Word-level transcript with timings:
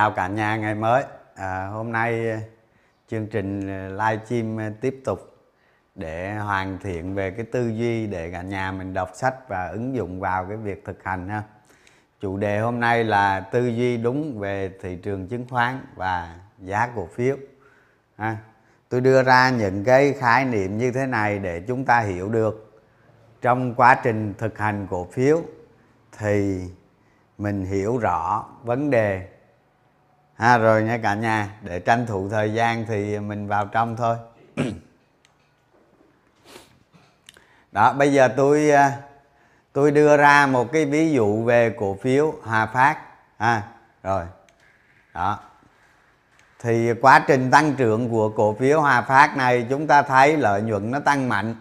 chào 0.00 0.10
cả 0.10 0.28
nhà 0.28 0.56
ngày 0.56 0.74
mới. 0.74 1.04
À, 1.34 1.66
hôm 1.66 1.92
nay 1.92 2.30
à, 2.30 2.40
chương 3.08 3.26
trình 3.26 3.68
à, 3.68 3.88
live 3.88 4.24
stream 4.24 4.60
à, 4.60 4.72
tiếp 4.80 5.00
tục 5.04 5.36
để 5.94 6.34
hoàn 6.34 6.78
thiện 6.78 7.14
về 7.14 7.30
cái 7.30 7.46
tư 7.52 7.68
duy 7.68 8.06
để 8.06 8.30
cả 8.30 8.42
nhà 8.42 8.72
mình 8.72 8.94
đọc 8.94 9.10
sách 9.14 9.48
và 9.48 9.68
ứng 9.68 9.94
dụng 9.94 10.20
vào 10.20 10.44
cái 10.44 10.56
việc 10.56 10.84
thực 10.84 11.04
hành 11.04 11.28
ha. 11.28 11.42
Chủ 12.20 12.36
đề 12.36 12.58
hôm 12.58 12.80
nay 12.80 13.04
là 13.04 13.40
tư 13.40 13.66
duy 13.66 13.96
đúng 13.96 14.38
về 14.38 14.70
thị 14.82 14.96
trường 14.96 15.28
chứng 15.28 15.46
khoán 15.50 15.86
và 15.94 16.36
giá 16.58 16.88
cổ 16.96 17.08
phiếu 17.14 17.36
ha. 18.16 18.36
Tôi 18.88 19.00
đưa 19.00 19.22
ra 19.22 19.50
những 19.50 19.84
cái 19.84 20.12
khái 20.12 20.44
niệm 20.44 20.78
như 20.78 20.92
thế 20.92 21.06
này 21.06 21.38
để 21.38 21.60
chúng 21.60 21.84
ta 21.84 22.00
hiểu 22.00 22.28
được. 22.28 22.82
Trong 23.42 23.74
quá 23.74 24.00
trình 24.02 24.34
thực 24.38 24.58
hành 24.58 24.86
cổ 24.90 25.08
phiếu 25.12 25.42
thì 26.18 26.60
mình 27.38 27.64
hiểu 27.64 27.98
rõ 27.98 28.44
vấn 28.64 28.90
đề 28.90 29.28
ha 30.40 30.58
rồi 30.58 30.82
nha 30.82 30.98
cả 30.98 31.14
nhà 31.14 31.48
để 31.62 31.80
tranh 31.80 32.06
thủ 32.06 32.28
thời 32.28 32.54
gian 32.54 32.86
thì 32.86 33.18
mình 33.18 33.48
vào 33.48 33.66
trong 33.66 33.96
thôi. 33.96 34.16
Đó 37.72 37.92
bây 37.92 38.12
giờ 38.12 38.28
tôi 38.36 38.70
à, 38.70 38.92
tôi 39.72 39.90
đưa 39.90 40.16
ra 40.16 40.46
một 40.46 40.72
cái 40.72 40.84
ví 40.84 41.12
dụ 41.12 41.44
về 41.44 41.74
cổ 41.78 41.96
phiếu 42.02 42.34
Hòa 42.42 42.66
Phát. 42.66 42.98
Ha 43.38 43.62
rồi. 44.02 44.24
Đó. 45.14 45.38
Thì 46.58 46.92
quá 46.94 47.24
trình 47.26 47.50
tăng 47.50 47.74
trưởng 47.74 48.10
của 48.10 48.28
cổ 48.28 48.54
phiếu 48.54 48.80
Hòa 48.80 49.02
Phát 49.02 49.36
này 49.36 49.66
chúng 49.70 49.86
ta 49.86 50.02
thấy 50.02 50.36
lợi 50.36 50.62
nhuận 50.62 50.90
nó 50.90 51.00
tăng 51.00 51.28
mạnh. 51.28 51.54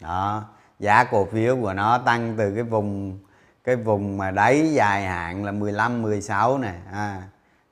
Đó 0.00 0.44
giá 0.78 1.04
cổ 1.04 1.28
phiếu 1.32 1.56
của 1.60 1.72
nó 1.72 1.98
tăng 1.98 2.34
từ 2.38 2.54
cái 2.54 2.62
vùng 2.62 3.18
cái 3.64 3.76
vùng 3.76 4.18
mà 4.18 4.30
đáy 4.30 4.72
dài 4.72 5.04
hạn 5.04 5.44
là 5.44 5.52
15 5.52 6.02
16 6.02 6.58
này. 6.58 6.74
À, 6.92 7.22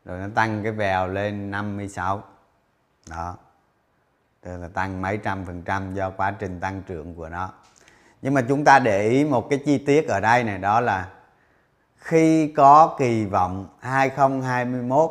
rồi 0.09 0.19
nó 0.19 0.27
tăng 0.35 0.63
cái 0.63 0.73
vèo 0.73 1.09
lên 1.09 1.51
56 1.51 2.23
đó. 3.11 3.37
Tức 4.41 4.57
là 4.57 4.69
tăng 4.69 5.03
mấy 5.03 5.17
trăm 5.17 5.45
phần 5.45 5.63
trăm 5.63 5.95
do 5.95 6.11
quá 6.11 6.31
trình 6.31 6.61
tăng 6.61 6.83
trưởng 6.83 7.15
của 7.15 7.29
nó. 7.29 7.53
Nhưng 8.23 8.35
mà 8.35 8.43
chúng 8.49 8.65
ta 8.65 8.79
để 8.79 9.09
ý 9.09 9.25
một 9.25 9.51
cái 9.51 9.63
chi 9.67 9.79
tiết 9.79 10.09
ở 10.09 10.21
đây 10.21 10.45
này, 10.45 10.59
đó 10.59 10.81
là 10.81 11.09
khi 11.97 12.53
có 12.57 12.97
kỳ 12.99 13.25
vọng 13.25 13.67
2021 13.81 15.11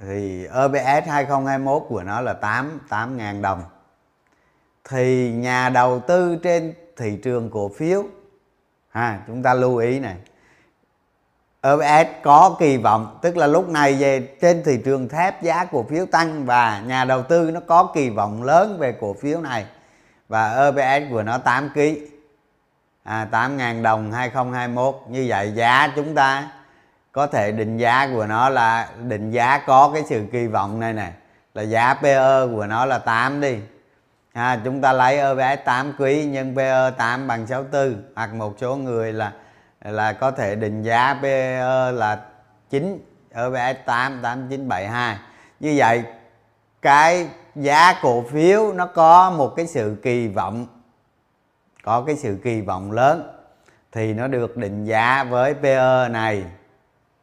thì 0.00 0.46
OBS 0.64 1.08
2021 1.08 1.82
của 1.88 2.02
nó 2.02 2.20
là 2.20 2.32
8 2.32 2.80
8 2.88 3.16
ngàn 3.16 3.42
đồng. 3.42 3.62
Thì 4.84 5.32
nhà 5.32 5.68
đầu 5.68 6.00
tư 6.00 6.38
trên 6.42 6.74
thị 6.96 7.20
trường 7.22 7.50
cổ 7.50 7.68
phiếu, 7.68 8.04
ha, 8.88 9.22
chúng 9.26 9.42
ta 9.42 9.54
lưu 9.54 9.76
ý 9.76 10.00
này 10.00 10.16
OBS 11.72 12.08
có 12.22 12.56
kỳ 12.58 12.76
vọng 12.76 13.18
tức 13.22 13.36
là 13.36 13.46
lúc 13.46 13.68
này 13.68 13.94
về 13.94 14.20
trên 14.40 14.62
thị 14.64 14.80
trường 14.84 15.08
thép 15.08 15.42
giá 15.42 15.64
cổ 15.64 15.86
phiếu 15.90 16.06
tăng 16.06 16.46
và 16.46 16.82
nhà 16.86 17.04
đầu 17.04 17.22
tư 17.22 17.50
nó 17.50 17.60
có 17.66 17.90
kỳ 17.94 18.10
vọng 18.10 18.42
lớn 18.42 18.76
về 18.78 18.92
cổ 19.00 19.16
phiếu 19.20 19.40
này. 19.40 19.64
Và 20.28 20.68
OBS 20.68 21.10
của 21.10 21.22
nó 21.22 21.38
8 21.38 21.70
kg 21.74 21.80
à, 23.04 23.28
8.000 23.30 23.82
đồng 23.82 24.12
2021 24.12 24.94
như 25.08 25.24
vậy 25.28 25.52
giá 25.52 25.92
chúng 25.96 26.14
ta 26.14 26.50
có 27.12 27.26
thể 27.26 27.52
định 27.52 27.76
giá 27.76 28.08
của 28.14 28.26
nó 28.26 28.48
là 28.48 28.88
định 29.02 29.30
giá 29.30 29.58
có 29.66 29.90
cái 29.94 30.02
sự 30.08 30.24
kỳ 30.32 30.46
vọng 30.46 30.80
này 30.80 30.92
nè. 30.92 31.12
Là 31.54 31.62
giá 31.62 31.94
PE 31.94 32.46
của 32.54 32.66
nó 32.66 32.84
là 32.84 32.98
8 32.98 33.40
đi. 33.40 33.56
À, 34.32 34.60
chúng 34.64 34.80
ta 34.80 34.92
lấy 34.92 35.32
OBS 35.32 35.64
8 35.64 35.92
quý 35.98 36.24
nhân 36.24 36.56
PE 36.56 36.90
8 36.90 37.26
bằng 37.26 37.46
64 37.46 38.02
hoặc 38.16 38.34
một 38.34 38.54
số 38.60 38.76
người 38.76 39.12
là 39.12 39.32
là 39.92 40.12
có 40.12 40.30
thể 40.30 40.54
định 40.54 40.82
giá 40.82 41.18
PE 41.22 41.58
ờ, 41.58 41.90
là 41.90 42.20
9 42.70 42.98
EPS 43.30 43.78
8 43.86 44.18
8972 44.22 45.16
như 45.60 45.74
vậy 45.76 46.02
cái 46.82 47.28
giá 47.54 47.94
cổ 48.02 48.24
phiếu 48.30 48.72
nó 48.72 48.86
có 48.86 49.30
một 49.30 49.52
cái 49.56 49.66
sự 49.66 49.96
kỳ 50.02 50.28
vọng 50.28 50.66
có 51.86 52.04
cái 52.06 52.16
sự 52.16 52.38
kỳ 52.44 52.60
vọng 52.60 52.92
lớn 52.92 53.32
thì 53.92 54.14
nó 54.14 54.26
được 54.26 54.56
định 54.56 54.84
giá 54.84 55.24
với 55.24 55.54
PE 55.54 56.08
này. 56.08 56.44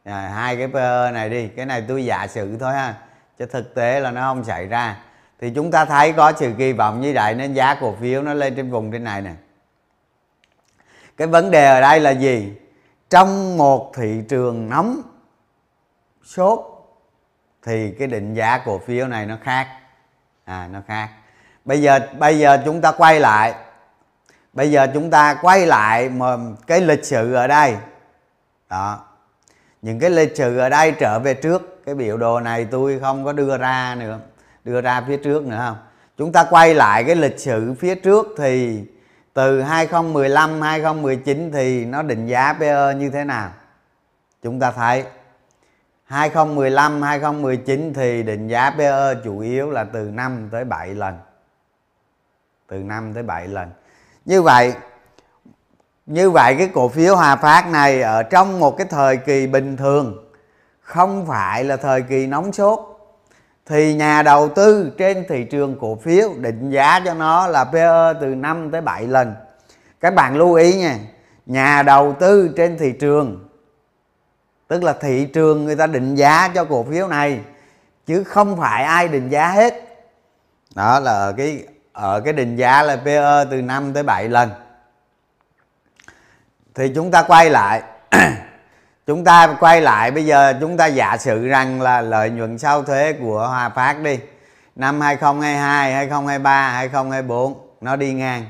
À, 0.03 0.31
hai 0.35 0.57
cái 0.57 0.67
PE 0.67 1.11
này 1.11 1.29
đi 1.29 1.47
cái 1.47 1.65
này 1.65 1.83
tôi 1.87 2.05
giả 2.05 2.27
sử 2.27 2.57
thôi 2.57 2.73
ha 2.73 2.95
chứ 3.39 3.45
thực 3.45 3.75
tế 3.75 3.99
là 3.99 4.11
nó 4.11 4.21
không 4.21 4.43
xảy 4.43 4.67
ra. 4.67 4.97
Thì 5.41 5.51
chúng 5.55 5.71
ta 5.71 5.85
thấy 5.85 6.13
có 6.13 6.33
sự 6.35 6.53
kỳ 6.57 6.73
vọng 6.73 7.01
như 7.01 7.11
vậy 7.15 7.35
nên 7.35 7.53
giá 7.53 7.75
cổ 7.75 7.95
phiếu 8.01 8.21
nó 8.21 8.33
lên 8.33 8.55
trên 8.55 8.71
vùng 8.71 8.91
trên 8.91 9.03
này 9.03 9.21
nè 9.21 9.31
cái 11.17 11.27
vấn 11.27 11.51
đề 11.51 11.65
ở 11.65 11.81
đây 11.81 11.99
là 11.99 12.11
gì? 12.11 12.53
Trong 13.09 13.57
một 13.57 13.91
thị 13.95 14.23
trường 14.29 14.69
nóng, 14.69 15.01
sốt, 16.23 16.59
thì 17.65 17.91
cái 17.99 18.07
định 18.07 18.33
giá 18.33 18.57
cổ 18.65 18.81
phiếu 18.85 19.07
này 19.07 19.25
nó 19.25 19.37
khác. 19.43 19.67
À 20.45 20.67
nó 20.71 20.79
khác. 20.87 21.09
Bây 21.65 21.81
giờ 21.81 21.99
bây 22.19 22.39
giờ 22.39 22.57
chúng 22.65 22.81
ta 22.81 22.91
quay 22.91 23.19
lại. 23.19 23.53
Bây 24.53 24.71
giờ 24.71 24.87
chúng 24.93 25.09
ta 25.09 25.33
quay 25.41 25.65
lại 25.65 26.09
mà 26.09 26.37
cái 26.67 26.81
lịch 26.81 27.05
sử 27.05 27.33
ở 27.33 27.47
đây. 27.47 27.75
Đó. 28.69 28.99
Những 29.81 29.99
cái 29.99 30.09
lịch 30.09 30.37
sử 30.37 30.57
ở 30.57 30.69
đây 30.69 30.91
trở 30.91 31.19
về 31.19 31.33
trước. 31.33 31.85
Cái 31.85 31.95
biểu 31.95 32.17
đồ 32.17 32.39
này 32.39 32.65
tôi 32.65 32.99
không 32.99 33.25
có 33.25 33.33
đưa 33.33 33.57
ra 33.57 33.95
nữa. 33.95 34.19
Đưa 34.63 34.81
ra 34.81 35.03
phía 35.07 35.17
trước 35.17 35.43
nữa 35.43 35.63
không? 35.67 35.77
Chúng 36.17 36.31
ta 36.31 36.43
quay 36.49 36.73
lại 36.73 37.03
cái 37.03 37.15
lịch 37.15 37.39
sử 37.39 37.73
phía 37.79 37.95
trước 37.95 38.27
thì 38.37 38.83
từ 39.33 39.61
2015 39.61 40.61
2019 40.61 41.51
thì 41.51 41.85
nó 41.85 42.01
định 42.01 42.27
giá 42.27 42.53
PE 42.53 42.93
như 42.95 43.09
thế 43.09 43.23
nào? 43.23 43.51
Chúng 44.41 44.59
ta 44.59 44.71
thấy 44.71 45.03
2015 46.03 47.01
2019 47.01 47.93
thì 47.93 48.23
định 48.23 48.47
giá 48.47 48.71
PE 48.77 49.15
chủ 49.23 49.39
yếu 49.39 49.71
là 49.71 49.83
từ 49.83 49.99
5 49.99 50.49
tới 50.51 50.65
7 50.65 50.95
lần. 50.95 51.17
Từ 52.67 52.77
5 52.77 53.13
tới 53.13 53.23
7 53.23 53.47
lần. 53.47 53.69
Như 54.25 54.41
vậy 54.41 54.73
như 56.05 56.29
vậy 56.31 56.55
cái 56.57 56.69
cổ 56.73 56.87
phiếu 56.87 57.15
Hòa 57.15 57.35
Phát 57.35 57.67
này 57.67 58.01
ở 58.01 58.23
trong 58.23 58.59
một 58.59 58.77
cái 58.77 58.87
thời 58.89 59.17
kỳ 59.17 59.47
bình 59.47 59.77
thường, 59.77 60.29
không 60.81 61.25
phải 61.27 61.63
là 61.63 61.77
thời 61.77 62.01
kỳ 62.01 62.27
nóng 62.27 62.53
sốt 62.53 62.79
thì 63.65 63.93
nhà 63.93 64.23
đầu 64.23 64.49
tư 64.49 64.91
trên 64.97 65.25
thị 65.29 65.43
trường 65.43 65.77
cổ 65.79 65.95
phiếu 65.95 66.29
định 66.37 66.69
giá 66.69 66.99
cho 67.05 67.13
nó 67.13 67.47
là 67.47 67.63
PE 67.63 68.13
từ 68.21 68.27
5 68.27 68.71
tới 68.71 68.81
7 68.81 69.07
lần. 69.07 69.35
Các 69.99 70.13
bạn 70.15 70.35
lưu 70.35 70.53
ý 70.53 70.73
nha, 70.73 70.97
nhà 71.45 71.83
đầu 71.83 72.15
tư 72.19 72.53
trên 72.57 72.77
thị 72.77 72.91
trường 72.99 73.49
tức 74.67 74.83
là 74.83 74.93
thị 74.93 75.25
trường 75.25 75.65
người 75.65 75.75
ta 75.75 75.87
định 75.87 76.15
giá 76.15 76.47
cho 76.55 76.65
cổ 76.65 76.83
phiếu 76.83 77.07
này 77.07 77.39
chứ 78.05 78.23
không 78.23 78.57
phải 78.57 78.83
ai 78.83 79.07
định 79.07 79.29
giá 79.29 79.51
hết. 79.51 79.73
Đó 80.75 80.99
là 80.99 81.11
ở 81.11 81.33
cái 81.37 81.63
ở 81.93 82.21
cái 82.21 82.33
định 82.33 82.55
giá 82.55 82.83
là 82.83 82.95
PE 82.95 83.45
từ 83.51 83.61
5 83.61 83.93
tới 83.93 84.03
7 84.03 84.29
lần. 84.29 84.49
Thì 86.75 86.91
chúng 86.95 87.11
ta 87.11 87.23
quay 87.23 87.49
lại 87.49 87.83
chúng 89.07 89.23
ta 89.23 89.57
quay 89.59 89.81
lại 89.81 90.11
bây 90.11 90.25
giờ 90.25 90.53
chúng 90.59 90.77
ta 90.77 90.85
giả 90.85 91.17
sử 91.17 91.47
rằng 91.47 91.81
là 91.81 92.01
lợi 92.01 92.29
nhuận 92.29 92.57
sau 92.57 92.83
thuế 92.83 93.13
của 93.13 93.47
Hòa 93.47 93.69
Phát 93.69 93.99
đi. 94.03 94.19
Năm 94.75 95.01
2022, 95.01 95.93
2023, 95.93 96.69
2024 96.71 97.67
nó 97.81 97.95
đi 97.95 98.13
ngang. 98.13 98.45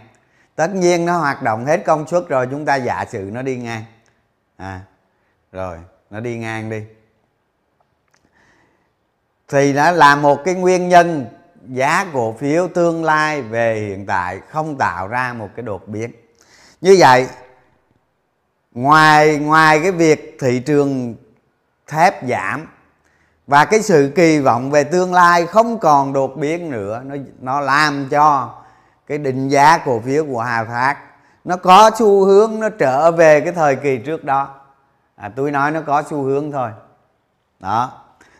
Tất 0.56 0.76
nhiên 0.76 1.06
nó 1.06 1.18
hoạt 1.18 1.42
động 1.42 1.66
hết 1.66 1.86
công 1.86 2.08
suất 2.08 2.28
rồi 2.28 2.48
chúng 2.52 2.66
ta 2.66 2.76
giả 2.76 3.06
sử 3.12 3.30
nó 3.34 3.42
đi 3.42 3.58
ngang. 3.58 3.84
À 4.58 4.82
rồi 5.52 5.78
nó 6.10 6.20
đi 6.20 6.38
ngang 6.38 6.70
đi. 6.70 6.84
Thì 9.48 9.74
nó 9.74 9.92
là 9.92 10.16
một 10.16 10.42
cái 10.46 10.54
nguyên 10.54 10.90
nhân 10.90 11.26
giá 11.68 12.06
cổ 12.14 12.34
phiếu 12.40 12.68
tương 12.68 13.04
lai 13.04 13.42
về 13.42 13.80
hiện 13.80 14.06
tại 14.06 14.40
không 14.50 14.78
tạo 14.78 15.08
ra 15.08 15.34
một 15.34 15.50
cái 15.56 15.64
đột 15.64 15.88
biến. 15.88 16.12
Như 16.82 16.96
vậy 17.00 17.28
ngoài 18.74 19.38
ngoài 19.38 19.80
cái 19.82 19.92
việc 19.92 20.38
thị 20.40 20.60
trường 20.60 21.16
thép 21.88 22.24
giảm 22.30 22.68
và 23.48 23.66
cái 23.66 23.82
sự 23.82 24.12
kỳ 24.16 24.40
vọng 24.40 24.72
về 24.72 24.84
tương 24.84 25.14
lai 25.14 25.46
không 25.46 25.80
còn 25.80 26.14
đột 26.14 26.36
biến 26.36 26.72
nữa 26.72 27.02
nó 27.06 27.16
nó 27.40 27.60
làm 27.60 28.08
cho 28.10 28.56
cái 29.08 29.18
định 29.18 29.50
giá 29.50 29.78
cổ 29.78 30.00
phiếu 30.00 30.26
của 30.26 30.42
Hà 30.42 30.64
Phát 30.64 30.98
nó 31.44 31.58
có 31.58 31.92
xu 31.96 32.26
hướng 32.26 32.60
nó 32.60 32.70
trở 32.70 33.12
về 33.12 33.42
cái 33.42 33.52
thời 33.54 33.76
kỳ 33.76 33.98
trước 33.98 34.24
đó. 34.24 34.50
À, 35.16 35.30
tôi 35.36 35.52
nói 35.52 35.72
nó 35.72 35.82
có 35.82 36.04
xu 36.10 36.24
hướng 36.24 36.52
thôi. 36.52 36.70
Đó. 37.60 37.92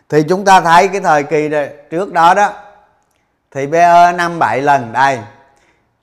Thì 0.08 0.22
chúng 0.28 0.44
ta 0.44 0.60
thấy 0.60 0.88
cái 0.88 1.00
thời 1.00 1.22
kỳ 1.22 1.50
trước 1.90 2.12
đó 2.12 2.34
đó 2.34 2.52
thì 3.50 3.66
PE 3.72 4.12
năm 4.12 4.38
bảy 4.38 4.62
lần 4.62 4.92
đây 4.92 5.20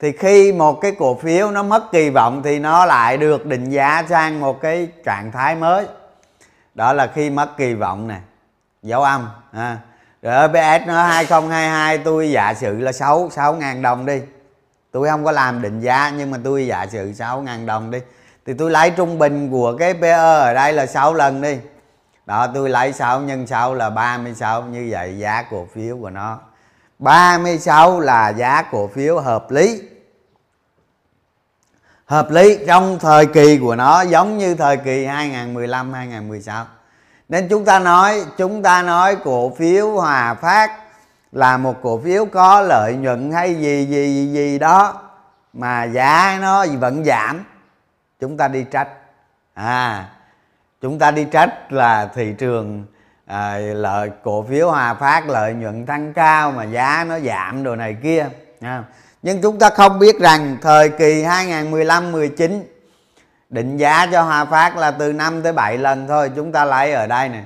thì 0.02 0.12
khi 0.12 0.52
một 0.52 0.80
cái 0.80 0.92
cổ 0.98 1.14
phiếu 1.14 1.50
nó 1.50 1.62
mất 1.62 1.92
kỳ 1.92 2.10
vọng 2.10 2.42
thì 2.44 2.58
nó 2.58 2.86
lại 2.86 3.16
được 3.16 3.46
định 3.46 3.70
giá 3.70 4.04
sang 4.08 4.40
một 4.40 4.60
cái 4.60 4.88
trạng 5.04 5.32
thái 5.32 5.54
mới. 5.54 5.86
Đó 6.74 6.92
là 6.92 7.06
khi 7.06 7.30
mất 7.30 7.56
kỳ 7.56 7.74
vọng 7.74 8.08
nè. 8.08 8.20
Dấu 8.82 9.02
âm 9.02 9.28
à. 9.52 9.78
rồi 10.22 10.34
EPS 10.34 10.86
nó 10.86 11.02
2022 11.02 11.98
tôi 11.98 12.30
giả 12.30 12.54
sử 12.54 12.80
là 12.80 12.92
6 12.92 13.28
6 13.32 13.54
ngàn 13.54 13.82
đồng 13.82 14.06
đi. 14.06 14.20
Tôi 14.92 15.08
không 15.08 15.24
có 15.24 15.32
làm 15.32 15.62
định 15.62 15.80
giá, 15.80 16.12
nhưng 16.16 16.30
mà 16.30 16.38
tôi 16.44 16.66
giả 16.66 16.86
sử 16.86 17.12
6 17.12 17.42
ngàn 17.42 17.66
đồng 17.66 17.90
đi. 17.90 17.98
Thì 18.46 18.54
tôi 18.58 18.70
lấy 18.70 18.90
trung 18.90 19.18
bình 19.18 19.50
của 19.50 19.76
cái 19.78 19.94
PE 19.94 20.12
ở 20.12 20.54
đây 20.54 20.72
là 20.72 20.86
6 20.86 21.14
lần 21.14 21.42
đi. 21.42 21.58
Đó, 22.26 22.46
tôi 22.54 22.70
lấy 22.70 22.92
6 22.92 23.20
nhân 23.20 23.46
6 23.46 23.74
là 23.74 23.90
36 23.90 24.62
như 24.62 24.88
vậy 24.90 25.18
giá 25.18 25.42
cổ 25.50 25.66
phiếu 25.74 25.98
của 26.00 26.10
nó. 26.10 26.38
36 26.98 28.00
là 28.00 28.28
giá 28.28 28.62
cổ 28.62 28.86
phiếu 28.94 29.20
hợp 29.20 29.50
lý 29.50 29.82
hợp 32.12 32.30
lý 32.30 32.58
trong 32.66 32.98
thời 32.98 33.26
kỳ 33.26 33.58
của 33.58 33.76
nó 33.76 34.02
giống 34.02 34.38
như 34.38 34.54
thời 34.54 34.76
kỳ 34.76 35.04
2015 35.04 35.92
2016 35.92 36.66
nên 37.28 37.48
chúng 37.48 37.64
ta 37.64 37.78
nói 37.78 38.24
chúng 38.38 38.62
ta 38.62 38.82
nói 38.82 39.16
cổ 39.24 39.52
phiếu 39.58 39.90
Hòa 39.90 40.34
Phát 40.34 40.72
là 41.32 41.56
một 41.56 41.74
cổ 41.82 42.00
phiếu 42.04 42.24
có 42.24 42.60
lợi 42.60 42.94
nhuận 42.94 43.32
hay 43.32 43.54
gì 43.54 43.86
gì 43.86 44.28
gì 44.32 44.58
đó 44.58 45.02
mà 45.52 45.84
giá 45.84 46.38
nó 46.40 46.66
vẫn 46.80 47.04
giảm. 47.04 47.44
Chúng 48.20 48.36
ta 48.36 48.48
đi 48.48 48.64
trách. 48.70 48.88
À 49.54 50.08
chúng 50.80 50.98
ta 50.98 51.10
đi 51.10 51.24
trách 51.24 51.72
là 51.72 52.10
thị 52.14 52.34
trường 52.38 52.84
à, 53.26 53.56
lợi 53.58 54.10
cổ 54.22 54.42
phiếu 54.48 54.70
Hòa 54.70 54.94
Phát 54.94 55.28
lợi 55.28 55.54
nhuận 55.54 55.86
tăng 55.86 56.12
cao 56.12 56.52
mà 56.52 56.64
giá 56.64 57.04
nó 57.08 57.18
giảm 57.18 57.62
đồ 57.62 57.76
này 57.76 57.96
kia 58.02 58.28
nha 58.60 58.84
nhưng 59.22 59.42
chúng 59.42 59.58
ta 59.58 59.70
không 59.70 59.98
biết 59.98 60.18
rằng 60.18 60.56
thời 60.62 60.88
kỳ 60.88 61.22
2015 61.22 62.12
19 62.12 62.68
định 63.50 63.76
giá 63.76 64.06
cho 64.06 64.22
Hòa 64.22 64.44
Phát 64.44 64.76
là 64.76 64.90
từ 64.90 65.12
5 65.12 65.42
tới 65.42 65.52
7 65.52 65.78
lần 65.78 66.08
thôi. 66.08 66.30
Chúng 66.36 66.52
ta 66.52 66.64
lấy 66.64 66.92
ở 66.92 67.06
đây 67.06 67.28
nè. 67.28 67.42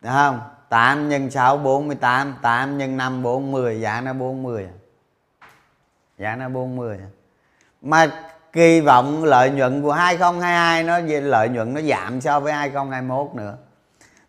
Được 0.00 0.10
không? 0.12 0.40
8 0.68 1.08
nhân 1.08 1.30
6 1.30 1.56
48 1.56 2.34
8 2.42 2.78
nhân 2.78 2.96
5 2.96 3.22
40 3.22 3.80
giá 3.80 4.00
nó 4.00 4.12
40 4.12 4.68
giá 6.18 6.36
nó 6.36 6.48
40 6.48 6.98
mà 7.82 8.10
kỳ 8.52 8.80
vọng 8.80 9.24
lợi 9.24 9.50
nhuận 9.50 9.82
của 9.82 9.92
2022 9.92 10.82
nó 10.82 10.98
lợi 11.22 11.48
nhuận 11.48 11.74
nó 11.74 11.80
giảm 11.80 12.20
so 12.20 12.40
với 12.40 12.52
2021 12.52 13.34
nữa. 13.34 13.56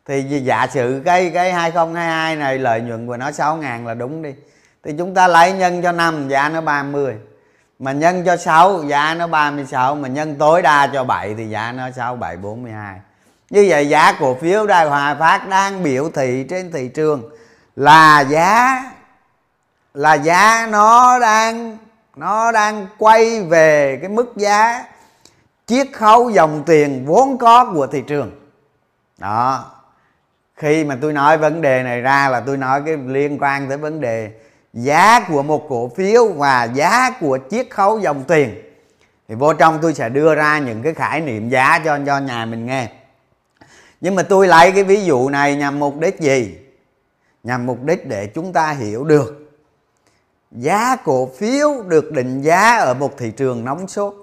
Thì 0.06 0.24
giả 0.44 0.68
sử 0.68 1.02
cái 1.06 1.32
cái 1.34 1.52
2022 1.52 2.36
này 2.36 2.58
lợi 2.58 2.82
nhuận 2.82 3.08
của 3.08 3.18
nó 3.18 3.32
6 3.32 3.58
ngàn 3.58 3.88
là 3.88 3.94
đúng 3.94 4.22
đi 4.22 4.34
thì 4.84 4.94
chúng 4.98 5.14
ta 5.14 5.28
lấy 5.28 5.54
nhân 5.54 5.82
cho 5.82 5.92
5 5.92 6.30
giá 6.30 6.50
nó 6.50 6.62
30 6.62 7.16
mà 7.80 7.92
nhân 7.92 8.24
cho 8.26 8.38
6 8.38 8.84
giá 8.84 9.14
nó 9.14 9.28
36 9.28 9.96
mà 9.96 10.08
nhân 10.08 10.36
tối 10.36 10.62
đa 10.62 10.88
cho 10.94 11.04
7 11.04 11.36
thì 11.38 11.50
giá 11.50 11.72
nó 11.72 11.92
6 11.92 12.16
7 12.16 12.38
42 12.38 13.00
như 13.50 13.66
vậy 13.70 13.90
giá 13.90 14.14
cổ 14.20 14.36
phiếu 14.42 14.68
Đài 14.68 14.86
Hòa 14.86 15.16
Phát 15.20 15.48
đang 15.50 15.84
biểu 15.84 16.10
thị 16.16 16.46
trên 16.50 16.72
thị 16.72 16.88
trường 16.88 17.30
là 17.76 18.22
giá 18.22 18.84
là 19.94 20.14
giá 20.14 20.68
nó 20.72 21.20
đang 21.20 21.78
nó 22.16 22.52
đang 22.52 22.88
quay 22.98 23.42
về 23.42 23.98
cái 24.02 24.10
mức 24.10 24.34
giá 24.36 24.86
chiết 25.66 25.88
khấu 25.94 26.30
dòng 26.30 26.64
tiền 26.66 27.06
vốn 27.06 27.38
có 27.38 27.72
của 27.74 27.88
thị 27.88 28.04
trường. 28.08 28.32
Đó. 29.18 29.66
Khi 30.56 30.84
mà 30.84 30.98
tôi 31.02 31.14
nói 31.14 31.38
vấn 31.38 31.62
đề 31.62 31.84
này 31.84 32.02
ra 32.02 32.30
là 32.30 32.40
tôi 32.40 32.58
nói 32.58 32.82
cái 32.86 32.98
liên 33.06 33.38
quan 33.42 33.70
tới 33.70 33.78
vấn 33.78 34.02
đề 34.02 34.32
giá 34.74 35.20
của 35.30 35.44
một 35.44 35.66
cổ 35.70 35.90
phiếu 35.90 36.28
và 36.28 36.64
giá 36.64 37.12
của 37.20 37.40
chiết 37.50 37.70
khấu 37.70 38.00
dòng 38.00 38.24
tiền. 38.24 38.62
Thì 39.28 39.36
vô 39.36 39.54
trong 39.54 39.80
tôi 39.82 39.94
sẽ 39.94 40.10
đưa 40.10 40.36
ra 40.36 40.60
những 40.60 40.82
cái 40.84 40.94
khái 40.94 41.22
niệm 41.22 41.50
giá 41.50 41.80
cho 41.86 42.00
cho 42.06 42.20
nhà 42.20 42.46
mình 42.46 42.66
nghe. 42.66 42.92
Nhưng 44.02 44.16
mà 44.16 44.24
tôi 44.24 44.48
lấy 44.48 44.72
cái 44.72 44.84
ví 44.84 45.06
dụ 45.06 45.30
này 45.30 45.56
nhằm 45.56 45.80
mục 45.80 46.00
đích 46.00 46.20
gì? 46.20 46.58
Nhằm 47.44 47.66
mục 47.66 47.84
đích 47.84 48.08
để 48.08 48.28
chúng 48.28 48.54
ta 48.54 48.72
hiểu 48.72 49.04
được 49.04 49.52
giá 50.52 50.96
cổ 50.96 51.30
phiếu 51.38 51.82
được 51.88 52.12
định 52.12 52.42
giá 52.42 52.78
ở 52.78 52.94
một 52.94 53.18
thị 53.18 53.32
trường 53.32 53.66
nóng 53.66 53.88
sốt. 53.88 54.14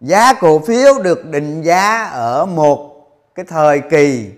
Giá 0.00 0.34
cổ 0.34 0.58
phiếu 0.58 1.02
được 1.02 1.26
định 1.26 1.62
giá 1.62 2.04
ở 2.04 2.46
một 2.46 3.06
cái 3.34 3.46
thời 3.48 3.80
kỳ 3.80 4.30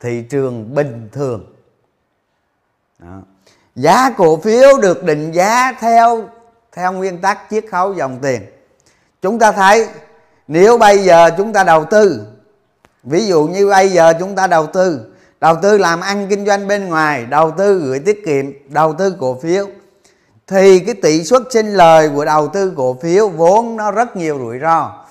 thị 0.00 0.22
trường 0.30 0.74
bình 0.74 1.08
thường. 1.12 1.54
Đó 2.98 3.22
giá 3.80 4.10
cổ 4.10 4.36
phiếu 4.36 4.78
được 4.78 5.04
định 5.04 5.32
giá 5.32 5.72
theo 5.80 6.28
theo 6.72 6.92
nguyên 6.92 7.20
tắc 7.20 7.38
chiết 7.50 7.64
khấu 7.70 7.94
dòng 7.94 8.18
tiền. 8.22 8.42
Chúng 9.22 9.38
ta 9.38 9.52
thấy, 9.52 9.88
nếu 10.48 10.78
bây 10.78 10.98
giờ 10.98 11.30
chúng 11.36 11.52
ta 11.52 11.64
đầu 11.64 11.84
tư, 11.84 12.26
ví 13.02 13.26
dụ 13.26 13.46
như 13.46 13.66
bây 13.66 13.88
giờ 13.88 14.12
chúng 14.20 14.34
ta 14.34 14.46
đầu 14.46 14.66
tư 14.66 15.10
đầu 15.40 15.56
tư 15.62 15.78
làm 15.78 16.00
ăn 16.00 16.26
kinh 16.30 16.46
doanh 16.46 16.68
bên 16.68 16.88
ngoài, 16.88 17.26
đầu 17.26 17.50
tư 17.50 17.78
gửi 17.78 17.98
tiết 17.98 18.22
kiệm, 18.26 18.52
đầu 18.68 18.92
tư 18.92 19.16
cổ 19.20 19.38
phiếu, 19.42 19.66
thì 20.46 20.80
cái 20.80 20.94
tỷ 20.94 21.24
suất 21.24 21.42
sinh 21.50 21.74
lời 21.74 22.10
của 22.14 22.24
đầu 22.24 22.48
tư 22.48 22.72
cổ 22.76 22.96
phiếu 23.02 23.28
vốn 23.28 23.76
nó 23.76 23.90
rất 23.90 24.16
nhiều 24.16 24.38
rủi 24.38 24.58
ro. 24.58 25.04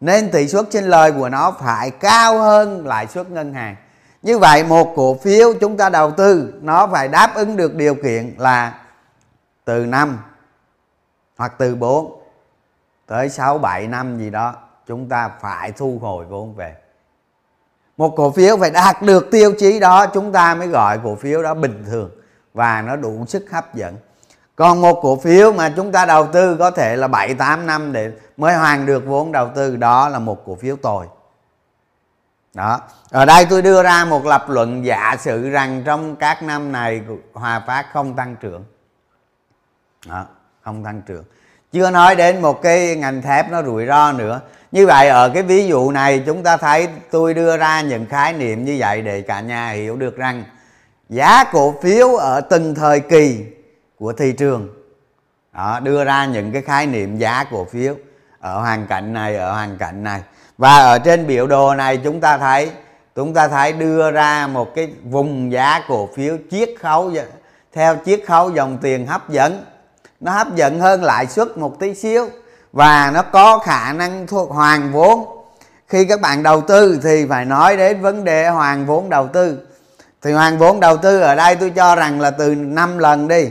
Nên 0.00 0.30
tỷ 0.30 0.48
suất 0.48 0.64
sinh 0.70 0.84
lời 0.84 1.12
của 1.12 1.28
nó 1.28 1.54
phải 1.60 1.90
cao 1.90 2.38
hơn 2.38 2.86
lãi 2.86 3.06
suất 3.06 3.30
ngân 3.30 3.54
hàng 3.54 3.76
như 4.22 4.38
vậy 4.38 4.64
một 4.64 4.92
cổ 4.96 5.14
phiếu 5.14 5.52
chúng 5.60 5.76
ta 5.76 5.88
đầu 5.88 6.10
tư, 6.10 6.54
nó 6.60 6.86
phải 6.86 7.08
đáp 7.08 7.34
ứng 7.34 7.56
được 7.56 7.74
điều 7.74 7.94
kiện 7.94 8.34
là 8.38 8.78
từ 9.64 9.86
5 9.86 10.18
hoặc 11.36 11.52
từ 11.58 11.74
4 11.74 12.22
tới 13.06 13.28
6 13.28 13.58
7 13.58 13.86
năm 13.86 14.18
gì 14.18 14.30
đó, 14.30 14.54
chúng 14.86 15.08
ta 15.08 15.30
phải 15.40 15.72
thu 15.72 15.98
hồi 16.02 16.24
vốn 16.24 16.54
về. 16.54 16.74
Một 17.96 18.14
cổ 18.16 18.30
phiếu 18.30 18.56
phải 18.56 18.70
đạt 18.70 19.02
được 19.02 19.28
tiêu 19.30 19.52
chí 19.58 19.80
đó, 19.80 20.06
chúng 20.06 20.32
ta 20.32 20.54
mới 20.54 20.68
gọi 20.68 20.98
cổ 21.04 21.14
phiếu 21.14 21.42
đó 21.42 21.54
bình 21.54 21.84
thường 21.86 22.10
và 22.54 22.82
nó 22.82 22.96
đủ 22.96 23.24
sức 23.28 23.50
hấp 23.50 23.74
dẫn. 23.74 23.96
Còn 24.56 24.80
một 24.80 24.98
cổ 25.02 25.16
phiếu 25.16 25.52
mà 25.52 25.72
chúng 25.76 25.92
ta 25.92 26.06
đầu 26.06 26.26
tư 26.26 26.56
có 26.58 26.70
thể 26.70 26.96
là 26.96 27.08
7 27.08 27.34
8 27.34 27.66
năm 27.66 27.92
để 27.92 28.12
mới 28.36 28.54
hoàn 28.54 28.86
được 28.86 29.06
vốn 29.06 29.32
đầu 29.32 29.48
tư, 29.54 29.76
đó 29.76 30.08
là 30.08 30.18
một 30.18 30.46
cổ 30.46 30.54
phiếu 30.54 30.76
tồi 30.76 31.06
đó. 32.54 32.80
Ở 33.10 33.24
đây 33.24 33.44
tôi 33.50 33.62
đưa 33.62 33.82
ra 33.82 34.04
một 34.04 34.26
lập 34.26 34.44
luận 34.48 34.84
giả 34.84 35.16
sử 35.18 35.50
rằng 35.50 35.82
trong 35.84 36.16
các 36.16 36.42
năm 36.42 36.72
này 36.72 37.02
hòa 37.32 37.62
phát 37.66 37.86
không 37.92 38.16
tăng 38.16 38.36
trưởng. 38.36 38.64
Đó, 40.06 40.26
không 40.62 40.84
tăng 40.84 41.02
trưởng. 41.02 41.24
Chưa 41.72 41.90
nói 41.90 42.16
đến 42.16 42.42
một 42.42 42.62
cái 42.62 42.96
ngành 42.96 43.22
thép 43.22 43.50
nó 43.50 43.62
rủi 43.62 43.86
ro 43.86 44.12
nữa. 44.12 44.40
Như 44.72 44.86
vậy 44.86 45.08
ở 45.08 45.30
cái 45.34 45.42
ví 45.42 45.66
dụ 45.66 45.90
này 45.90 46.22
chúng 46.26 46.42
ta 46.42 46.56
thấy 46.56 46.88
tôi 47.10 47.34
đưa 47.34 47.56
ra 47.56 47.80
những 47.80 48.06
khái 48.06 48.32
niệm 48.32 48.64
như 48.64 48.76
vậy 48.78 49.02
để 49.02 49.22
cả 49.22 49.40
nhà 49.40 49.70
hiểu 49.70 49.96
được 49.96 50.16
rằng 50.16 50.44
giá 51.08 51.44
cổ 51.44 51.74
phiếu 51.82 52.16
ở 52.16 52.40
từng 52.40 52.74
thời 52.74 53.00
kỳ 53.00 53.44
của 53.98 54.12
thị 54.12 54.32
trường 54.32 54.68
đó, 55.52 55.80
đưa 55.80 56.04
ra 56.04 56.26
những 56.26 56.52
cái 56.52 56.62
khái 56.62 56.86
niệm 56.86 57.16
giá 57.16 57.44
cổ 57.50 57.64
phiếu 57.64 57.94
ở 58.40 58.60
hoàn 58.60 58.86
cảnh 58.86 59.12
này 59.12 59.36
ở 59.36 59.52
hoàn 59.52 59.78
cảnh 59.78 60.02
này 60.04 60.22
và 60.62 60.78
ở 60.78 60.98
trên 60.98 61.26
biểu 61.26 61.46
đồ 61.46 61.74
này 61.74 61.96
chúng 61.96 62.20
ta 62.20 62.38
thấy, 62.38 62.70
chúng 63.14 63.34
ta 63.34 63.48
thấy 63.48 63.72
đưa 63.72 64.10
ra 64.10 64.46
một 64.46 64.74
cái 64.74 64.88
vùng 65.04 65.52
giá 65.52 65.80
cổ 65.88 66.08
phiếu 66.14 66.36
chiết 66.50 66.70
khấu 66.80 67.12
theo 67.72 67.96
chiết 68.06 68.22
khấu 68.26 68.50
dòng 68.50 68.78
tiền 68.78 69.06
hấp 69.06 69.28
dẫn. 69.28 69.64
Nó 70.20 70.32
hấp 70.32 70.54
dẫn 70.54 70.80
hơn 70.80 71.04
lãi 71.04 71.26
suất 71.26 71.58
một 71.58 71.80
tí 71.80 71.94
xíu 71.94 72.28
và 72.72 73.10
nó 73.14 73.22
có 73.22 73.58
khả 73.58 73.92
năng 73.92 74.26
thuộc 74.26 74.50
hoàn 74.50 74.92
vốn. 74.92 75.26
Khi 75.88 76.04
các 76.04 76.20
bạn 76.20 76.42
đầu 76.42 76.60
tư 76.60 77.00
thì 77.02 77.26
phải 77.28 77.44
nói 77.44 77.76
đến 77.76 78.00
vấn 78.00 78.24
đề 78.24 78.48
hoàn 78.48 78.86
vốn 78.86 79.10
đầu 79.10 79.28
tư. 79.28 79.58
Thì 80.22 80.32
hoàn 80.32 80.58
vốn 80.58 80.80
đầu 80.80 80.96
tư 80.96 81.20
ở 81.20 81.34
đây 81.34 81.56
tôi 81.56 81.70
cho 81.70 81.96
rằng 81.96 82.20
là 82.20 82.30
từ 82.30 82.54
5 82.54 82.98
lần 82.98 83.28
đi, 83.28 83.48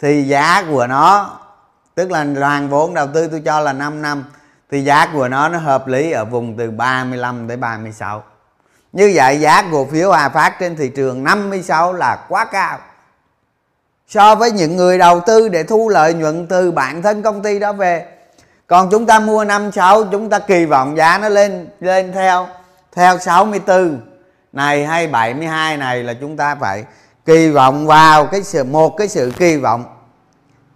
thì 0.00 0.22
giá 0.22 0.64
của 0.70 0.86
nó, 0.86 1.38
tức 1.94 2.10
là 2.10 2.26
hoàn 2.40 2.68
vốn 2.68 2.94
đầu 2.94 3.06
tư 3.14 3.28
tôi 3.28 3.42
cho 3.44 3.60
là 3.60 3.72
5 3.72 4.02
năm 4.02 4.24
thì 4.72 4.84
giá 4.84 5.06
của 5.12 5.28
nó 5.28 5.48
nó 5.48 5.58
hợp 5.58 5.86
lý 5.86 6.12
ở 6.12 6.24
vùng 6.24 6.56
từ 6.56 6.70
35 6.70 7.48
tới 7.48 7.56
36 7.56 8.22
như 8.92 9.12
vậy, 9.14 9.40
giá 9.40 9.62
cổ 9.72 9.84
phiếu 9.84 10.08
Hòa 10.08 10.28
Phát 10.28 10.58
trên 10.58 10.76
thị 10.76 10.88
trường 10.88 11.24
56 11.24 11.92
là 11.92 12.18
quá 12.28 12.44
cao. 12.44 12.78
So 14.08 14.34
với 14.34 14.50
những 14.50 14.76
người 14.76 14.98
đầu 14.98 15.20
tư 15.20 15.48
để 15.48 15.62
thu 15.62 15.88
lợi 15.88 16.14
nhuận 16.14 16.46
từ 16.46 16.72
bản 16.72 17.02
thân 17.02 17.22
công 17.22 17.42
ty 17.42 17.58
đó 17.58 17.72
về. 17.72 18.06
Còn 18.66 18.90
chúng 18.90 19.06
ta 19.06 19.20
mua 19.20 19.44
56 19.44 20.04
chúng 20.04 20.30
ta 20.30 20.38
kỳ 20.38 20.64
vọng 20.64 20.96
giá 20.96 21.18
nó 21.18 21.28
lên 21.28 21.68
lên 21.80 22.12
theo 22.12 22.48
theo 22.92 23.18
64 23.18 24.00
này, 24.52 24.86
hay 24.86 25.06
72 25.06 25.76
này 25.76 26.02
là 26.02 26.14
chúng 26.20 26.36
ta 26.36 26.54
phải 26.54 26.84
kỳ 27.24 27.50
vọng 27.50 27.86
vào 27.86 28.26
cái 28.26 28.42
sự, 28.42 28.64
một 28.64 28.96
cái 28.96 29.08
sự 29.08 29.32
kỳ 29.38 29.56
vọng 29.56 29.84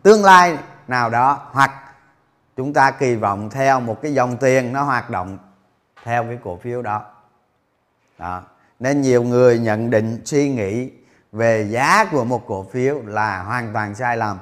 tương 0.02 0.24
lai 0.24 0.58
nào 0.88 1.10
đó, 1.10 1.38
hoặc 1.52 1.70
chúng 2.56 2.72
ta 2.72 2.90
kỳ 2.90 3.14
vọng 3.14 3.50
theo 3.50 3.80
một 3.80 4.02
cái 4.02 4.14
dòng 4.14 4.36
tiền 4.36 4.72
nó 4.72 4.82
hoạt 4.82 5.10
động 5.10 5.38
theo 6.04 6.24
cái 6.24 6.38
cổ 6.44 6.56
phiếu 6.56 6.82
đó. 6.82 7.04
Đó. 8.18 8.42
Nên 8.80 9.00
nhiều 9.00 9.22
người 9.22 9.58
nhận 9.58 9.90
định, 9.90 10.20
suy 10.24 10.48
nghĩ 10.48 10.90
về 11.32 11.68
giá 11.70 12.04
của 12.12 12.24
một 12.24 12.46
cổ 12.46 12.66
phiếu 12.72 13.02
là 13.06 13.42
hoàn 13.42 13.72
toàn 13.72 13.94
sai 13.94 14.16
lầm. 14.16 14.38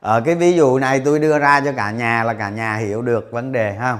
Ở 0.00 0.20
cái 0.20 0.34
ví 0.34 0.52
dụ 0.52 0.78
này 0.78 1.02
tôi 1.04 1.18
đưa 1.18 1.38
ra 1.38 1.60
cho 1.60 1.72
cả 1.72 1.90
nhà 1.90 2.24
là 2.24 2.34
cả 2.34 2.50
nhà 2.50 2.76
hiểu 2.76 3.02
được 3.02 3.28
vấn 3.32 3.52
đề 3.52 3.76
không 3.80 3.98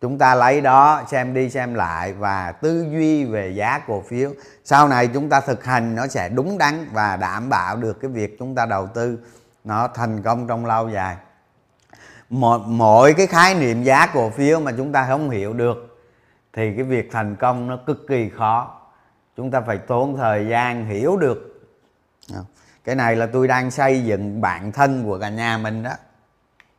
chúng 0.00 0.18
ta 0.18 0.34
lấy 0.34 0.60
đó 0.60 1.02
xem 1.10 1.34
đi 1.34 1.50
xem 1.50 1.74
lại 1.74 2.12
và 2.12 2.52
tư 2.52 2.86
duy 2.90 3.24
về 3.24 3.48
giá 3.50 3.78
cổ 3.86 4.02
phiếu. 4.08 4.30
Sau 4.64 4.88
này 4.88 5.06
chúng 5.06 5.28
ta 5.28 5.40
thực 5.40 5.64
hành 5.64 5.94
nó 5.94 6.06
sẽ 6.06 6.28
đúng 6.28 6.58
đắn 6.58 6.88
và 6.92 7.16
đảm 7.16 7.48
bảo 7.48 7.76
được 7.76 8.00
cái 8.00 8.10
việc 8.10 8.36
chúng 8.38 8.54
ta 8.54 8.66
đầu 8.66 8.86
tư 8.86 9.18
nó 9.64 9.88
thành 9.88 10.22
công 10.22 10.46
trong 10.46 10.66
lâu 10.66 10.88
dài 10.88 11.16
mọi, 12.30 12.58
mọi 12.66 13.14
cái 13.14 13.26
khái 13.26 13.54
niệm 13.54 13.82
giá 13.82 14.06
cổ 14.06 14.30
phiếu 14.30 14.60
mà 14.60 14.72
chúng 14.76 14.92
ta 14.92 15.06
không 15.08 15.30
hiểu 15.30 15.52
được 15.52 15.88
thì 16.52 16.74
cái 16.76 16.84
việc 16.84 17.08
thành 17.12 17.36
công 17.36 17.66
nó 17.66 17.76
cực 17.86 18.06
kỳ 18.08 18.28
khó. 18.28 18.80
Chúng 19.36 19.50
ta 19.50 19.60
phải 19.60 19.78
tốn 19.78 20.16
thời 20.16 20.46
gian 20.46 20.86
hiểu 20.86 21.16
được. 21.16 21.68
Cái 22.84 22.94
này 22.94 23.16
là 23.16 23.26
tôi 23.32 23.48
đang 23.48 23.70
xây 23.70 24.04
dựng 24.04 24.40
bản 24.40 24.72
thân 24.72 25.04
của 25.04 25.18
cả 25.18 25.28
nhà 25.28 25.58
mình 25.58 25.82
đó. 25.82 25.92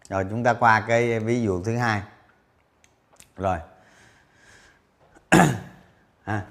Rồi 0.09 0.25
chúng 0.29 0.43
ta 0.43 0.53
qua 0.53 0.83
cái 0.87 1.19
ví 1.19 1.41
dụ 1.41 1.63
thứ 1.63 1.77
hai. 1.77 2.01
Rồi. 3.37 3.57
À. 6.25 6.41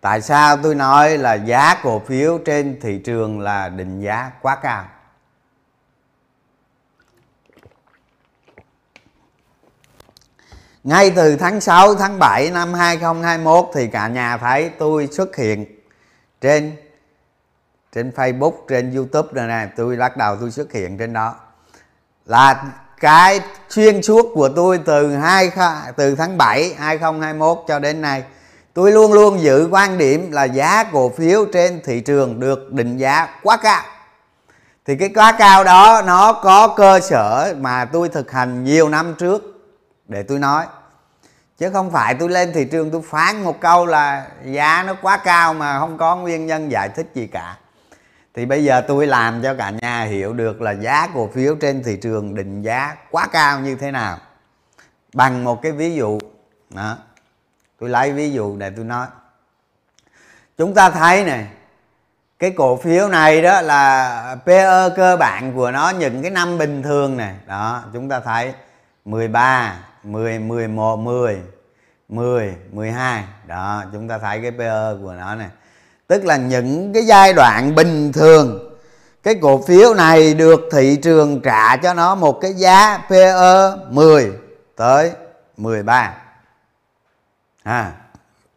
tại 0.00 0.20
sao 0.20 0.56
tôi 0.62 0.74
nói 0.74 1.18
là 1.18 1.34
giá 1.34 1.74
cổ 1.82 1.98
phiếu 1.98 2.38
trên 2.38 2.78
thị 2.80 3.02
trường 3.04 3.40
là 3.40 3.68
định 3.68 4.00
giá 4.00 4.30
quá 4.42 4.56
cao? 4.62 4.84
Ngay 10.86 11.10
từ 11.10 11.36
tháng 11.36 11.60
6 11.60 11.94
tháng 11.94 12.18
7 12.18 12.50
năm 12.50 12.74
2021 12.74 13.70
thì 13.74 13.86
cả 13.86 14.08
nhà 14.08 14.36
thấy 14.36 14.70
tôi 14.78 15.08
xuất 15.12 15.36
hiện 15.36 15.66
trên 16.40 16.76
trên 17.92 18.12
Facebook, 18.16 18.52
trên 18.68 18.94
YouTube 18.94 19.46
này 19.46 19.68
tôi 19.76 19.96
bắt 19.96 20.16
đầu 20.16 20.36
tôi 20.40 20.50
xuất 20.50 20.72
hiện 20.72 20.98
trên 20.98 21.12
đó. 21.12 21.34
Là 22.26 22.64
cái 23.00 23.40
xuyên 23.68 24.02
suốt 24.02 24.26
của 24.34 24.48
tôi 24.48 24.80
từ 24.84 25.16
hai 25.16 25.50
từ 25.96 26.14
tháng 26.14 26.38
7 26.38 26.74
2021 26.78 27.64
cho 27.68 27.78
đến 27.78 28.00
nay. 28.00 28.24
Tôi 28.74 28.92
luôn 28.92 29.12
luôn 29.12 29.40
giữ 29.40 29.68
quan 29.70 29.98
điểm 29.98 30.32
là 30.32 30.44
giá 30.44 30.84
cổ 30.92 31.08
phiếu 31.08 31.44
trên 31.52 31.80
thị 31.84 32.00
trường 32.00 32.40
được 32.40 32.72
định 32.72 32.96
giá 32.96 33.28
quá 33.42 33.56
cao. 33.56 33.82
Thì 34.84 34.96
cái 34.96 35.10
quá 35.14 35.32
cao 35.38 35.64
đó 35.64 36.02
nó 36.06 36.32
có 36.32 36.68
cơ 36.68 37.00
sở 37.00 37.54
mà 37.58 37.84
tôi 37.84 38.08
thực 38.08 38.30
hành 38.30 38.64
nhiều 38.64 38.88
năm 38.88 39.14
trước 39.18 39.55
để 40.08 40.22
tôi 40.22 40.38
nói. 40.38 40.66
Chứ 41.58 41.70
không 41.70 41.90
phải 41.90 42.14
tôi 42.14 42.28
lên 42.28 42.52
thị 42.52 42.64
trường 42.64 42.90
tôi 42.90 43.02
phán 43.02 43.44
một 43.44 43.60
câu 43.60 43.86
là 43.86 44.26
giá 44.44 44.84
nó 44.86 44.94
quá 45.02 45.16
cao 45.24 45.54
mà 45.54 45.78
không 45.78 45.98
có 45.98 46.16
nguyên 46.16 46.46
nhân 46.46 46.70
giải 46.70 46.88
thích 46.88 47.10
gì 47.14 47.26
cả. 47.26 47.56
Thì 48.34 48.46
bây 48.46 48.64
giờ 48.64 48.80
tôi 48.88 49.06
làm 49.06 49.42
cho 49.42 49.54
cả 49.54 49.70
nhà 49.70 50.02
hiểu 50.02 50.32
được 50.32 50.60
là 50.60 50.70
giá 50.70 51.08
cổ 51.14 51.30
phiếu 51.34 51.56
trên 51.60 51.82
thị 51.82 51.98
trường 52.02 52.34
định 52.34 52.62
giá 52.62 52.96
quá 53.10 53.28
cao 53.32 53.60
như 53.60 53.76
thế 53.76 53.90
nào. 53.90 54.18
Bằng 55.14 55.44
một 55.44 55.62
cái 55.62 55.72
ví 55.72 55.94
dụ. 55.94 56.18
Đó. 56.70 56.96
Tôi 57.80 57.88
lấy 57.88 58.12
ví 58.12 58.32
dụ 58.32 58.56
để 58.56 58.70
tôi 58.76 58.84
nói. 58.84 59.06
Chúng 60.58 60.74
ta 60.74 60.90
thấy 60.90 61.24
này, 61.24 61.46
cái 62.38 62.50
cổ 62.50 62.76
phiếu 62.76 63.08
này 63.08 63.42
đó 63.42 63.60
là 63.60 64.36
PE 64.46 64.88
cơ 64.96 65.16
bản 65.16 65.52
của 65.54 65.70
nó, 65.70 65.90
những 65.90 66.22
cái 66.22 66.30
năm 66.30 66.58
bình 66.58 66.82
thường 66.82 67.16
này. 67.16 67.34
Đó, 67.46 67.82
chúng 67.92 68.08
ta 68.08 68.20
thấy 68.20 68.54
13 69.04 69.74
10 70.06 70.38
11 70.38 70.96
10 70.96 71.42
10 72.08 72.54
12 72.70 73.24
đó, 73.46 73.84
chúng 73.92 74.08
ta 74.08 74.18
thấy 74.18 74.40
cái 74.42 74.50
PE 74.50 74.94
của 75.02 75.14
nó 75.18 75.34
này 75.34 75.48
tức 76.06 76.24
là 76.24 76.36
những 76.36 76.92
cái 76.92 77.06
giai 77.06 77.32
đoạn 77.32 77.74
bình 77.74 78.12
thường, 78.12 78.76
cái 79.22 79.34
cổ 79.42 79.62
phiếu 79.62 79.94
này 79.94 80.34
được 80.34 80.60
thị 80.72 80.96
trường 81.02 81.40
trả 81.40 81.76
cho 81.76 81.94
nó 81.94 82.14
một 82.14 82.40
cái 82.40 82.54
giá 82.54 82.98
PE 83.10 83.32
10 83.90 84.32
tới 84.76 85.12
13 85.56 86.14
à 87.62 87.92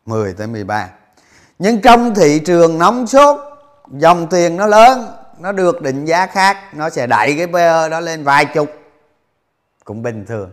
10 0.06 0.34
tới 0.34 0.48
13 0.48 0.90
nhưng 1.60 1.82
trong 1.82 2.16
thị 2.16 2.40
trường 2.40 2.78
nóng 2.78 3.08
sốt, 3.08 3.40
dòng 3.92 4.28
tiền 4.28 4.58
nó 4.58 4.68
lớn, 4.68 5.08
nó 5.40 5.52
được 5.52 5.82
định 5.82 6.06
giá 6.06 6.26
khác, 6.26 6.58
nó 6.74 6.90
sẽ 6.90 7.08
đẩy 7.08 7.36
cái 7.38 7.48
PE 7.48 7.90
đó 7.90 8.00
lên 8.00 8.24
vài 8.24 8.46
chục. 8.46 8.70
Cũng 9.84 10.04
bình 10.04 10.26
thường 10.26 10.52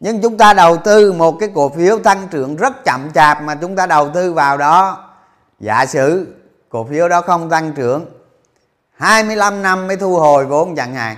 nhưng 0.00 0.20
chúng 0.22 0.38
ta 0.38 0.52
đầu 0.52 0.76
tư 0.76 1.12
một 1.12 1.36
cái 1.40 1.50
cổ 1.54 1.68
phiếu 1.68 1.98
tăng 1.98 2.28
trưởng 2.28 2.56
rất 2.56 2.84
chậm 2.84 3.10
chạp 3.14 3.42
mà 3.42 3.54
chúng 3.54 3.76
ta 3.76 3.86
đầu 3.86 4.10
tư 4.10 4.32
vào 4.32 4.56
đó. 4.56 5.04
Giả 5.60 5.86
sử 5.86 6.34
cổ 6.68 6.84
phiếu 6.84 7.08
đó 7.08 7.20
không 7.20 7.50
tăng 7.50 7.72
trưởng 7.72 8.06
25 8.96 9.62
năm 9.62 9.86
mới 9.86 9.96
thu 9.96 10.16
hồi 10.16 10.46
vốn 10.46 10.76
chẳng 10.76 10.94
hạn. 10.94 11.16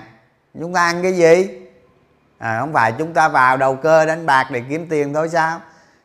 Chúng 0.60 0.74
ta 0.74 0.82
ăn 0.82 1.02
cái 1.02 1.12
gì? 1.12 1.48
À, 2.38 2.60
không 2.60 2.72
phải 2.72 2.92
chúng 2.92 3.14
ta 3.14 3.28
vào 3.28 3.56
đầu 3.56 3.74
cơ 3.74 4.06
đánh 4.06 4.26
bạc 4.26 4.46
để 4.50 4.62
kiếm 4.68 4.86
tiền 4.90 5.14
thôi 5.14 5.28
sao? 5.28 5.60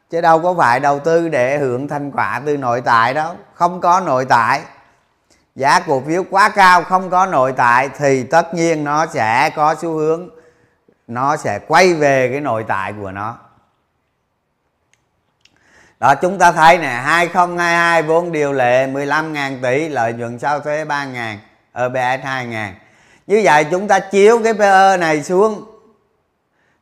Chứ 0.09 0.21
đâu 0.21 0.39
có 0.39 0.53
phải 0.53 0.79
đầu 0.79 0.99
tư 0.99 1.29
để 1.29 1.57
hưởng 1.57 1.87
thành 1.87 2.11
quả 2.11 2.41
từ 2.45 2.57
nội 2.57 2.81
tại 2.81 3.13
đâu 3.13 3.35
không 3.53 3.81
có 3.81 3.99
nội 3.99 4.25
tại. 4.25 4.61
Giá 5.55 5.79
cổ 5.79 6.01
phiếu 6.07 6.23
quá 6.29 6.49
cao 6.49 6.83
không 6.83 7.09
có 7.09 7.25
nội 7.25 7.53
tại 7.57 7.89
thì 7.97 8.23
tất 8.23 8.53
nhiên 8.53 8.83
nó 8.83 9.05
sẽ 9.05 9.49
có 9.55 9.75
xu 9.81 9.89
hướng 9.89 10.29
nó 11.07 11.37
sẽ 11.37 11.59
quay 11.67 11.93
về 11.93 12.29
cái 12.31 12.41
nội 12.41 12.65
tại 12.67 12.93
của 13.01 13.11
nó. 13.11 13.37
Đó, 15.99 16.15
chúng 16.15 16.39
ta 16.39 16.51
thấy 16.51 16.77
nè 16.77 17.01
2022 17.03 18.03
vốn 18.03 18.31
điều 18.31 18.53
lệ 18.53 18.87
15.000 18.87 19.61
tỷ, 19.61 19.89
lợi 19.89 20.13
nhuận 20.13 20.39
sau 20.39 20.59
thuế 20.59 20.85
3.000 20.85 21.37
EPS 21.73 22.25
2.000 22.25 22.71
như 23.27 23.41
vậy 23.43 23.65
chúng 23.71 23.87
ta 23.87 23.99
chiếu 23.99 24.39
cái 24.43 24.53
PE 24.53 24.97
này 24.97 25.23
xuống. 25.23 25.65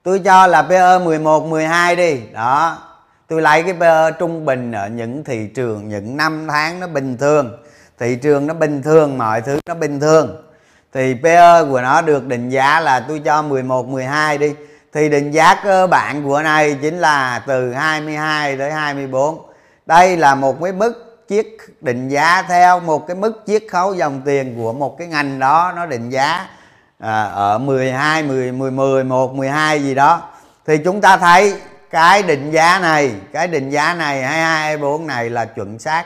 Tôi 0.03 0.19
cho 0.19 0.47
là 0.47 0.61
PE 0.61 0.99
11 0.99 1.45
12 1.45 1.95
đi. 1.95 2.21
Đó, 2.33 2.77
tôi 3.27 3.41
lấy 3.41 3.63
cái 3.63 3.73
PE 3.79 4.11
trung 4.19 4.45
bình 4.45 4.71
ở 4.71 4.87
những 4.87 5.23
thị 5.23 5.47
trường, 5.55 5.89
những 5.89 6.17
năm 6.17 6.47
tháng 6.49 6.79
nó 6.79 6.87
bình 6.87 7.17
thường. 7.17 7.57
Thị 7.99 8.15
trường 8.15 8.47
nó 8.47 8.53
bình 8.53 8.81
thường, 8.83 9.17
mọi 9.17 9.41
thứ 9.41 9.59
nó 9.65 9.73
bình 9.73 9.99
thường 9.99 10.50
thì 10.93 11.15
PE 11.23 11.63
của 11.69 11.81
nó 11.81 12.01
được 12.01 12.27
định 12.27 12.49
giá 12.49 12.79
là 12.79 12.99
tôi 12.99 13.21
cho 13.25 13.41
11 13.41 13.87
12 13.87 14.37
đi. 14.37 14.53
Thì 14.93 15.09
định 15.09 15.31
giá 15.31 15.55
cơ 15.63 15.87
bản 15.87 16.23
của 16.23 16.41
này 16.41 16.77
chính 16.81 16.99
là 16.99 17.43
từ 17.47 17.73
22 17.73 18.57
tới 18.57 18.71
24 18.71 19.51
đây 19.85 20.17
là 20.17 20.35
một 20.35 20.63
cái 20.63 20.71
mức 20.71 21.25
chiết 21.29 21.47
định 21.81 22.09
giá 22.09 22.41
theo 22.41 22.79
một 22.79 23.07
cái 23.07 23.15
mức 23.15 23.43
chiết 23.47 23.63
khấu 23.71 23.93
dòng 23.93 24.21
tiền 24.25 24.55
của 24.57 24.73
một 24.73 24.97
cái 24.97 25.07
ngành 25.07 25.39
đó 25.39 25.73
nó 25.75 25.85
định 25.85 26.09
giá 26.09 26.47
à, 26.99 27.23
ở 27.23 27.57
12 27.57 28.23
10 28.23 28.51
10 28.51 28.71
11 28.71 29.33
12 29.33 29.83
gì 29.83 29.95
đó. 29.95 30.21
Thì 30.65 30.77
chúng 30.77 31.01
ta 31.01 31.17
thấy 31.17 31.55
cái 31.89 32.23
định 32.23 32.51
giá 32.51 32.79
này 32.79 33.11
cái 33.33 33.47
định 33.47 33.69
giá 33.69 33.93
này 33.93 34.23
22 34.23 34.61
24 34.61 35.07
này 35.07 35.29
là 35.29 35.45
chuẩn 35.45 35.79
xác 35.79 36.05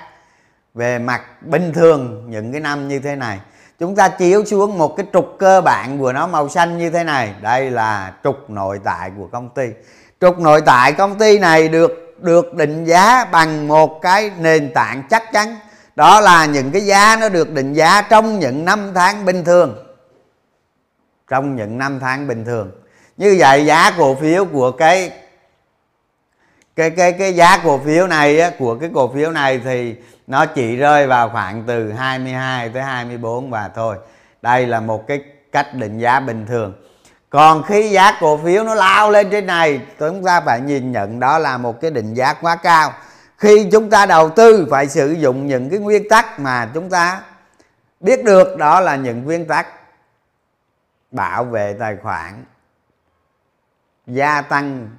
về 0.73 0.99
mặt 0.99 1.21
bình 1.41 1.73
thường 1.73 2.25
những 2.29 2.51
cái 2.51 2.61
năm 2.61 2.87
như 2.87 2.99
thế 2.99 3.15
này 3.15 3.39
chúng 3.79 3.95
ta 3.95 4.07
chiếu 4.07 4.45
xuống 4.45 4.77
một 4.77 4.97
cái 4.97 5.05
trục 5.13 5.35
cơ 5.39 5.61
bản 5.61 5.99
của 5.99 6.13
nó 6.13 6.27
màu 6.27 6.49
xanh 6.49 6.77
như 6.77 6.89
thế 6.89 7.03
này. 7.03 7.33
Đây 7.41 7.71
là 7.71 8.13
trục 8.23 8.49
nội 8.49 8.79
tại 8.83 9.11
của 9.17 9.27
công 9.31 9.49
ty. 9.49 9.67
Trục 10.21 10.39
nội 10.39 10.61
tại 10.61 10.93
công 10.93 11.17
ty 11.17 11.39
này 11.39 11.67
được 11.67 12.01
được 12.21 12.53
định 12.53 12.85
giá 12.85 13.25
bằng 13.25 13.67
một 13.67 14.01
cái 14.01 14.31
nền 14.39 14.73
tảng 14.73 15.03
chắc 15.09 15.23
chắn. 15.33 15.55
Đó 15.95 16.21
là 16.21 16.45
những 16.45 16.71
cái 16.71 16.85
giá 16.85 17.17
nó 17.21 17.29
được 17.29 17.51
định 17.51 17.73
giá 17.73 18.01
trong 18.01 18.39
những 18.39 18.65
năm 18.65 18.91
tháng 18.95 19.25
bình 19.25 19.43
thường. 19.43 19.75
Trong 21.29 21.55
những 21.55 21.77
năm 21.77 21.99
tháng 21.99 22.27
bình 22.27 22.45
thường. 22.45 22.71
Như 23.17 23.35
vậy 23.39 23.65
giá 23.65 23.91
cổ 23.97 24.15
phiếu 24.15 24.45
của 24.45 24.71
cái 24.71 25.11
cái 26.75 26.89
cái 26.89 27.13
cái 27.13 27.35
giá 27.35 27.57
cổ 27.63 27.77
phiếu 27.77 28.07
này 28.07 28.39
á, 28.39 28.51
của 28.59 28.75
cái 28.75 28.89
cổ 28.93 29.13
phiếu 29.13 29.31
này 29.31 29.61
thì 29.63 29.95
nó 30.27 30.45
chỉ 30.45 30.75
rơi 30.75 31.07
vào 31.07 31.29
khoảng 31.29 31.63
từ 31.67 31.91
22 31.91 32.69
tới 32.69 32.83
24 32.83 33.49
và 33.49 33.69
thôi. 33.75 33.97
Đây 34.41 34.67
là 34.67 34.79
một 34.79 35.07
cái 35.07 35.21
cách 35.51 35.73
định 35.73 35.99
giá 35.99 36.19
bình 36.19 36.45
thường. 36.45 36.73
Còn 37.29 37.63
khi 37.63 37.89
giá 37.89 38.17
cổ 38.19 38.37
phiếu 38.37 38.63
nó 38.63 38.75
lao 38.75 39.11
lên 39.11 39.29
trên 39.31 39.45
này 39.45 39.81
chúng 39.99 40.23
ta 40.23 40.41
phải 40.41 40.61
nhìn 40.61 40.91
nhận 40.91 41.19
đó 41.19 41.37
là 41.37 41.57
một 41.57 41.81
cái 41.81 41.91
định 41.91 42.13
giá 42.13 42.33
quá 42.33 42.55
cao. 42.55 42.93
Khi 43.37 43.69
chúng 43.71 43.89
ta 43.89 44.05
đầu 44.05 44.29
tư 44.29 44.67
phải 44.71 44.87
sử 44.87 45.11
dụng 45.11 45.47
những 45.47 45.69
cái 45.69 45.79
nguyên 45.79 46.09
tắc 46.09 46.39
mà 46.39 46.69
chúng 46.73 46.89
ta 46.89 47.21
biết 47.99 48.23
được 48.23 48.57
đó 48.57 48.79
là 48.79 48.95
những 48.95 49.23
nguyên 49.23 49.45
tắc 49.45 49.67
bảo 51.11 51.43
vệ 51.43 51.75
tài 51.79 51.97
khoản 52.03 52.45
gia 54.07 54.41
tăng 54.41 54.89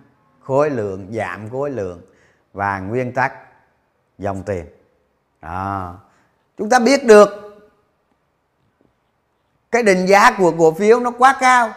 khối 0.47 0.71
lượng, 0.71 1.09
giảm 1.13 1.51
khối 1.51 1.71
lượng 1.71 2.03
và 2.53 2.79
nguyên 2.79 3.13
tắc 3.13 3.33
dòng 4.19 4.43
tiền. 4.43 4.67
Đó. 5.43 5.95
chúng 6.59 6.71
ta 6.71 6.79
biết 6.79 7.05
được 7.05 7.29
cái 9.71 9.83
định 9.83 10.07
giá 10.07 10.31
của 10.39 10.53
cổ 10.59 10.73
phiếu 10.73 11.01
nó 11.01 11.11
quá 11.11 11.37
cao 11.41 11.73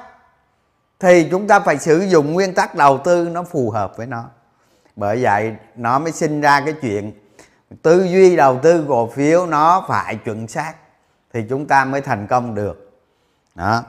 thì 0.99 1.27
chúng 1.31 1.47
ta 1.47 1.59
phải 1.59 1.77
sử 1.77 1.99
dụng 1.99 2.33
nguyên 2.33 2.53
tắc 2.53 2.75
đầu 2.75 2.97
tư 2.97 3.29
nó 3.31 3.43
phù 3.43 3.71
hợp 3.71 3.97
với 3.97 4.07
nó. 4.07 4.25
Bởi 4.95 5.23
vậy 5.23 5.55
nó 5.75 5.99
mới 5.99 6.11
sinh 6.11 6.41
ra 6.41 6.61
cái 6.65 6.73
chuyện 6.81 7.11
tư 7.81 8.03
duy 8.03 8.35
đầu 8.35 8.59
tư 8.63 8.85
cổ 8.87 9.07
phiếu 9.07 9.45
nó 9.45 9.85
phải 9.87 10.15
chuẩn 10.15 10.47
xác 10.47 10.73
thì 11.33 11.45
chúng 11.49 11.67
ta 11.67 11.85
mới 11.85 12.01
thành 12.01 12.27
công 12.27 12.55
được. 12.55 12.91
Đó 13.55 13.83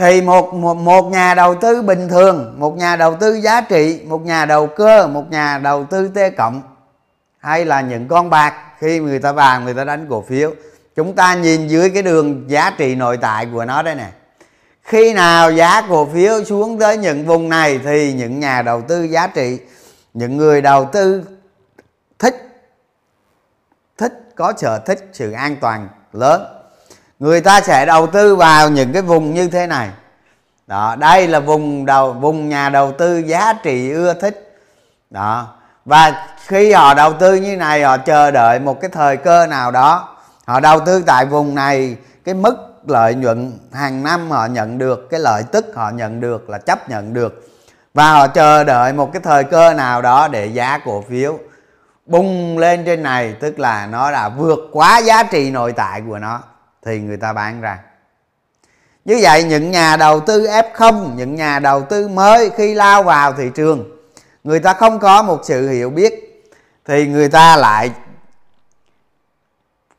thì 0.00 0.20
một, 0.20 0.54
một 0.54 0.74
một 0.74 1.10
nhà 1.10 1.34
đầu 1.34 1.54
tư 1.54 1.82
bình 1.82 2.08
thường 2.08 2.54
một 2.58 2.76
nhà 2.76 2.96
đầu 2.96 3.16
tư 3.20 3.34
giá 3.34 3.60
trị 3.60 4.00
một 4.06 4.24
nhà 4.24 4.44
đầu 4.44 4.66
cơ 4.66 5.06
một 5.06 5.30
nhà 5.30 5.58
đầu 5.58 5.84
tư 5.84 6.08
t 6.14 6.18
cộng 6.36 6.62
hay 7.38 7.64
là 7.64 7.80
những 7.80 8.08
con 8.08 8.30
bạc 8.30 8.54
khi 8.78 8.98
người 8.98 9.18
ta 9.18 9.32
vào 9.32 9.60
người 9.60 9.74
ta 9.74 9.84
đánh 9.84 10.06
cổ 10.10 10.22
phiếu. 10.22 10.52
Chúng 10.96 11.14
ta 11.14 11.34
nhìn 11.34 11.68
dưới 11.68 11.90
cái 11.90 12.02
đường 12.02 12.50
giá 12.50 12.70
trị 12.78 12.94
nội 12.94 13.16
tại 13.16 13.46
của 13.52 13.64
nó 13.64 13.82
đây 13.82 13.94
nè. 13.94 14.08
Khi 14.82 15.12
nào 15.12 15.52
giá 15.52 15.82
cổ 15.88 16.06
phiếu 16.06 16.44
xuống 16.44 16.78
tới 16.78 16.96
những 16.96 17.26
vùng 17.26 17.48
này 17.48 17.80
thì 17.84 18.12
những 18.12 18.40
nhà 18.40 18.62
đầu 18.62 18.82
tư 18.82 19.02
giá 19.02 19.26
trị 19.26 19.58
những 20.14 20.36
người 20.36 20.62
đầu 20.62 20.88
tư 20.92 21.24
thích 22.18 22.36
thích 23.98 24.12
có 24.34 24.52
sở 24.56 24.78
thích 24.78 25.08
sự 25.12 25.32
an 25.32 25.56
toàn 25.60 25.88
lớn 26.12 26.59
người 27.20 27.40
ta 27.40 27.60
sẽ 27.60 27.86
đầu 27.86 28.06
tư 28.06 28.36
vào 28.36 28.68
những 28.68 28.92
cái 28.92 29.02
vùng 29.02 29.34
như 29.34 29.48
thế 29.48 29.66
này. 29.66 29.88
Đó, 30.66 30.96
đây 30.98 31.28
là 31.28 31.40
vùng 31.40 31.86
đầu, 31.86 32.12
vùng 32.12 32.48
nhà 32.48 32.68
đầu 32.68 32.92
tư 32.92 33.18
giá 33.18 33.52
trị 33.52 33.92
ưa 33.92 34.14
thích. 34.14 34.58
Đó, 35.10 35.46
và 35.84 36.26
khi 36.46 36.72
họ 36.72 36.94
đầu 36.94 37.12
tư 37.12 37.34
như 37.34 37.56
này, 37.56 37.82
họ 37.82 37.96
chờ 37.96 38.30
đợi 38.30 38.58
một 38.58 38.80
cái 38.80 38.90
thời 38.90 39.16
cơ 39.16 39.46
nào 39.46 39.70
đó, 39.70 40.16
họ 40.46 40.60
đầu 40.60 40.80
tư 40.80 41.02
tại 41.06 41.26
vùng 41.26 41.54
này, 41.54 41.96
cái 42.24 42.34
mức 42.34 42.56
lợi 42.86 43.14
nhuận 43.14 43.58
hàng 43.72 44.02
năm 44.02 44.30
họ 44.30 44.46
nhận 44.46 44.78
được, 44.78 45.10
cái 45.10 45.20
lợi 45.20 45.42
tức 45.52 45.66
họ 45.74 45.90
nhận 45.90 46.20
được 46.20 46.50
là 46.50 46.58
chấp 46.58 46.90
nhận 46.90 47.14
được. 47.14 47.48
Và 47.94 48.12
họ 48.12 48.26
chờ 48.26 48.64
đợi 48.64 48.92
một 48.92 49.12
cái 49.12 49.22
thời 49.24 49.44
cơ 49.44 49.74
nào 49.74 50.02
đó 50.02 50.28
để 50.28 50.46
giá 50.46 50.78
cổ 50.84 51.04
phiếu 51.08 51.38
bung 52.06 52.58
lên 52.58 52.84
trên 52.84 53.02
này, 53.02 53.34
tức 53.40 53.58
là 53.58 53.86
nó 53.86 54.12
đã 54.12 54.28
vượt 54.28 54.58
quá 54.72 54.98
giá 54.98 55.22
trị 55.22 55.50
nội 55.50 55.72
tại 55.72 56.02
của 56.08 56.18
nó 56.18 56.40
thì 56.84 57.00
người 57.00 57.16
ta 57.16 57.32
bán 57.32 57.60
ra. 57.60 57.78
Như 59.04 59.18
vậy, 59.22 59.44
những 59.44 59.70
nhà 59.70 59.96
đầu 59.96 60.20
tư 60.20 60.46
F0 60.46 61.14
những 61.14 61.34
nhà 61.34 61.58
đầu 61.58 61.82
tư 61.82 62.08
mới 62.08 62.50
khi 62.56 62.74
lao 62.74 63.02
vào 63.02 63.32
thị 63.32 63.50
trường, 63.54 63.96
người 64.44 64.60
ta 64.60 64.74
không 64.74 64.98
có 64.98 65.22
một 65.22 65.40
sự 65.44 65.68
hiểu 65.68 65.90
biết, 65.90 66.42
thì 66.86 67.06
người 67.06 67.28
ta 67.28 67.56
lại, 67.56 67.90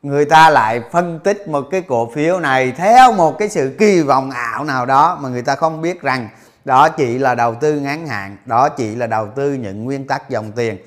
người 0.02 0.24
ta 0.24 0.50
lại 0.50 0.82
phân 0.92 1.20
tích 1.24 1.48
một 1.48 1.68
cái 1.70 1.80
cổ 1.80 2.10
phiếu 2.14 2.40
này 2.40 2.72
theo 2.76 3.12
một 3.12 3.38
cái 3.38 3.48
sự 3.48 3.76
kỳ 3.78 4.02
vọng 4.02 4.30
ảo 4.30 4.64
nào 4.64 4.86
đó 4.86 5.18
mà 5.20 5.28
người 5.28 5.42
ta 5.42 5.56
không 5.56 5.82
biết 5.82 6.02
rằng 6.02 6.28
đó 6.64 6.88
chỉ 6.88 7.18
là 7.18 7.34
đầu 7.34 7.54
tư 7.54 7.80
ngắn 7.80 8.06
hạn, 8.06 8.36
đó 8.46 8.68
chỉ 8.68 8.94
là 8.94 9.06
đầu 9.06 9.28
tư 9.36 9.52
những 9.52 9.84
nguyên 9.84 10.06
tắc 10.06 10.30
dòng 10.30 10.52
tiền. 10.52 10.78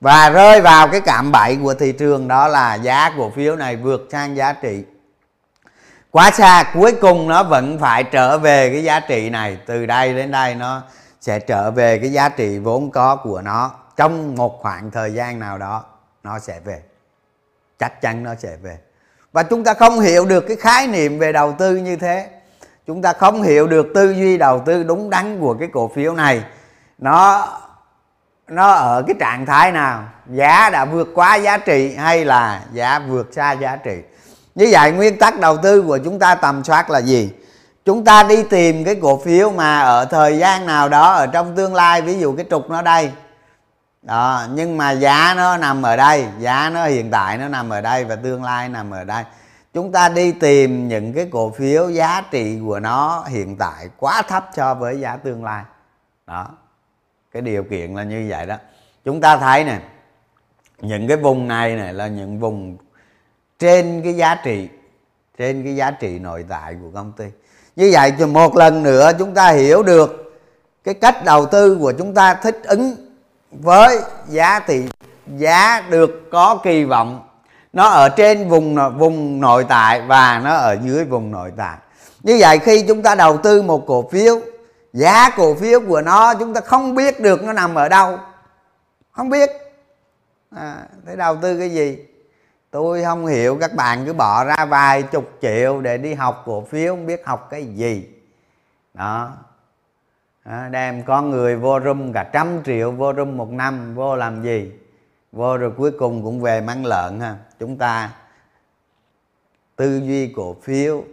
Và 0.00 0.30
rơi 0.30 0.60
vào 0.60 0.88
cái 0.88 1.00
cạm 1.00 1.32
bẫy 1.32 1.58
của 1.62 1.74
thị 1.74 1.92
trường 1.92 2.28
đó 2.28 2.48
là 2.48 2.74
giá 2.74 3.10
cổ 3.16 3.30
phiếu 3.36 3.56
này 3.56 3.76
vượt 3.76 4.08
sang 4.12 4.36
giá 4.36 4.52
trị 4.52 4.84
quá 6.14 6.30
xa, 6.30 6.64
cuối 6.74 6.92
cùng 7.00 7.28
nó 7.28 7.42
vẫn 7.42 7.78
phải 7.78 8.04
trở 8.04 8.38
về 8.38 8.70
cái 8.70 8.84
giá 8.84 9.00
trị 9.00 9.30
này. 9.30 9.58
Từ 9.66 9.86
đây 9.86 10.14
đến 10.14 10.30
đây 10.30 10.54
nó 10.54 10.82
sẽ 11.20 11.38
trở 11.38 11.70
về 11.70 11.98
cái 11.98 12.12
giá 12.12 12.28
trị 12.28 12.58
vốn 12.58 12.90
có 12.90 13.16
của 13.16 13.40
nó. 13.40 13.70
Trong 13.96 14.34
một 14.34 14.58
khoảng 14.62 14.90
thời 14.90 15.12
gian 15.12 15.38
nào 15.38 15.58
đó, 15.58 15.84
nó 16.22 16.38
sẽ 16.38 16.60
về. 16.64 16.82
Chắc 17.78 18.00
chắn 18.00 18.22
nó 18.22 18.34
sẽ 18.38 18.56
về. 18.62 18.78
Và 19.32 19.42
chúng 19.42 19.64
ta 19.64 19.74
không 19.74 20.00
hiểu 20.00 20.26
được 20.26 20.44
cái 20.48 20.56
khái 20.56 20.86
niệm 20.86 21.18
về 21.18 21.32
đầu 21.32 21.54
tư 21.58 21.76
như 21.76 21.96
thế. 21.96 22.28
Chúng 22.86 23.02
ta 23.02 23.12
không 23.12 23.42
hiểu 23.42 23.66
được 23.66 23.86
tư 23.94 24.10
duy 24.12 24.38
đầu 24.38 24.62
tư 24.66 24.82
đúng 24.82 25.10
đắn 25.10 25.40
của 25.40 25.54
cái 25.54 25.68
cổ 25.72 25.90
phiếu 25.94 26.14
này. 26.14 26.44
Nó 26.98 27.48
nó 28.48 28.70
ở 28.70 29.02
cái 29.06 29.16
trạng 29.20 29.46
thái 29.46 29.72
nào? 29.72 30.04
Giá 30.26 30.70
đã 30.70 30.84
vượt 30.84 31.08
quá 31.14 31.34
giá 31.34 31.58
trị 31.58 31.94
hay 31.96 32.24
là 32.24 32.62
giá 32.72 32.98
vượt 32.98 33.28
xa 33.32 33.52
giá 33.52 33.76
trị? 33.76 34.02
Như 34.54 34.68
vậy 34.72 34.92
nguyên 34.92 35.18
tắc 35.18 35.40
đầu 35.40 35.56
tư 35.56 35.82
của 35.82 35.98
chúng 35.98 36.18
ta 36.18 36.34
tầm 36.34 36.64
soát 36.64 36.90
là 36.90 36.98
gì? 36.98 37.32
Chúng 37.84 38.04
ta 38.04 38.22
đi 38.22 38.42
tìm 38.42 38.84
cái 38.84 38.94
cổ 39.02 39.18
phiếu 39.24 39.50
mà 39.50 39.80
ở 39.80 40.04
thời 40.04 40.38
gian 40.38 40.66
nào 40.66 40.88
đó, 40.88 41.12
ở 41.12 41.26
trong 41.26 41.56
tương 41.56 41.74
lai, 41.74 42.02
ví 42.02 42.18
dụ 42.18 42.36
cái 42.36 42.46
trục 42.50 42.70
nó 42.70 42.82
đây. 42.82 43.10
Đó, 44.02 44.42
nhưng 44.54 44.76
mà 44.78 44.90
giá 44.90 45.34
nó 45.36 45.56
nằm 45.56 45.82
ở 45.82 45.96
đây, 45.96 46.26
giá 46.38 46.70
nó 46.70 46.86
hiện 46.86 47.10
tại 47.10 47.38
nó 47.38 47.48
nằm 47.48 47.70
ở 47.70 47.80
đây 47.80 48.04
và 48.04 48.16
tương 48.16 48.44
lai 48.44 48.68
nằm 48.68 48.90
ở 48.90 49.04
đây. 49.04 49.24
Chúng 49.74 49.92
ta 49.92 50.08
đi 50.08 50.32
tìm 50.32 50.88
những 50.88 51.12
cái 51.12 51.28
cổ 51.32 51.50
phiếu 51.50 51.90
giá 51.90 52.22
trị 52.30 52.58
của 52.66 52.80
nó 52.80 53.24
hiện 53.28 53.56
tại 53.56 53.88
quá 53.98 54.22
thấp 54.22 54.48
so 54.56 54.74
với 54.74 55.00
giá 55.00 55.16
tương 55.16 55.44
lai. 55.44 55.62
Đó, 56.26 56.48
cái 57.32 57.42
điều 57.42 57.64
kiện 57.64 57.94
là 57.94 58.02
như 58.02 58.26
vậy 58.28 58.46
đó. 58.46 58.56
Chúng 59.04 59.20
ta 59.20 59.36
thấy 59.36 59.64
nè, 59.64 59.78
những 60.80 61.08
cái 61.08 61.16
vùng 61.16 61.48
này 61.48 61.76
này 61.76 61.92
là 61.92 62.06
những 62.06 62.40
vùng 62.40 62.76
trên 63.58 64.02
cái 64.04 64.16
giá 64.16 64.34
trị 64.44 64.68
trên 65.38 65.64
cái 65.64 65.76
giá 65.76 65.90
trị 65.90 66.18
nội 66.18 66.44
tại 66.48 66.76
của 66.82 66.90
công 66.94 67.12
ty. 67.12 67.24
Như 67.76 67.90
vậy 67.92 68.12
thì 68.18 68.26
một 68.26 68.56
lần 68.56 68.82
nữa 68.82 69.10
chúng 69.18 69.34
ta 69.34 69.50
hiểu 69.50 69.82
được 69.82 70.34
cái 70.84 70.94
cách 70.94 71.24
đầu 71.24 71.46
tư 71.46 71.78
của 71.80 71.92
chúng 71.98 72.14
ta 72.14 72.34
thích 72.34 72.60
ứng 72.64 72.96
với 73.50 73.98
giá 74.28 74.60
thị 74.60 74.82
giá 75.36 75.80
được 75.90 76.30
có 76.30 76.60
kỳ 76.64 76.84
vọng. 76.84 77.28
Nó 77.72 77.88
ở 77.88 78.08
trên 78.08 78.48
vùng 78.48 78.98
vùng 78.98 79.40
nội 79.40 79.64
tại 79.68 80.00
và 80.00 80.40
nó 80.44 80.54
ở 80.54 80.76
dưới 80.82 81.04
vùng 81.04 81.30
nội 81.30 81.52
tại. 81.56 81.76
Như 82.22 82.36
vậy 82.40 82.58
khi 82.58 82.84
chúng 82.88 83.02
ta 83.02 83.14
đầu 83.14 83.36
tư 83.36 83.62
một 83.62 83.86
cổ 83.86 84.08
phiếu 84.12 84.40
giá 84.92 85.30
cổ 85.36 85.54
phiếu 85.54 85.80
của 85.80 86.00
nó 86.00 86.34
chúng 86.34 86.54
ta 86.54 86.60
không 86.60 86.94
biết 86.94 87.20
được 87.20 87.42
nó 87.42 87.52
nằm 87.52 87.74
ở 87.74 87.88
đâu. 87.88 88.18
Không 89.12 89.28
biết. 89.28 89.50
À, 90.56 90.76
thế 91.06 91.16
đầu 91.16 91.36
tư 91.42 91.58
cái 91.58 91.70
gì? 91.70 91.98
Tôi 92.74 93.04
không 93.04 93.26
hiểu 93.26 93.58
các 93.60 93.74
bạn 93.74 94.06
cứ 94.06 94.12
bỏ 94.12 94.44
ra 94.44 94.64
vài 94.64 95.02
chục 95.02 95.38
triệu 95.42 95.80
để 95.80 95.98
đi 95.98 96.14
học 96.14 96.42
cổ 96.46 96.64
phiếu 96.64 96.96
không 96.96 97.06
biết 97.06 97.26
học 97.26 97.48
cái 97.50 97.64
gì. 97.66 98.08
Đó. 98.94 99.32
À, 100.42 100.68
đem 100.68 101.02
con 101.02 101.30
người 101.30 101.56
vô 101.56 101.80
room 101.80 102.12
cả 102.12 102.30
trăm 102.32 102.62
triệu 102.64 102.90
vô 102.90 103.14
room 103.14 103.36
một 103.36 103.50
năm 103.50 103.94
vô 103.94 104.16
làm 104.16 104.42
gì? 104.42 104.72
Vô 105.32 105.56
rồi 105.56 105.72
cuối 105.76 105.90
cùng 105.98 106.22
cũng 106.22 106.40
về 106.40 106.60
mang 106.60 106.86
lợn 106.86 107.20
ha. 107.20 107.36
Chúng 107.58 107.78
ta 107.78 108.10
tư 109.76 110.00
duy 110.04 110.32
cổ 110.36 110.56
phiếu 110.62 111.04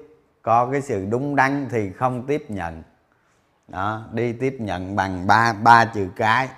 có 0.41 0.69
cái 0.71 0.81
sự 0.81 1.05
đúng 1.09 1.35
đắn 1.35 1.67
thì 1.71 1.91
không 1.91 2.25
tiếp 2.27 2.45
nhận. 2.49 2.83
Đó 3.67 4.03
đi 4.11 4.33
tiếp 4.33 4.55
nhận 4.59 4.95
bằng 4.95 5.27
ba 5.27 5.53
ba 5.53 5.85
chữ 5.85 6.07
cái. 6.15 6.49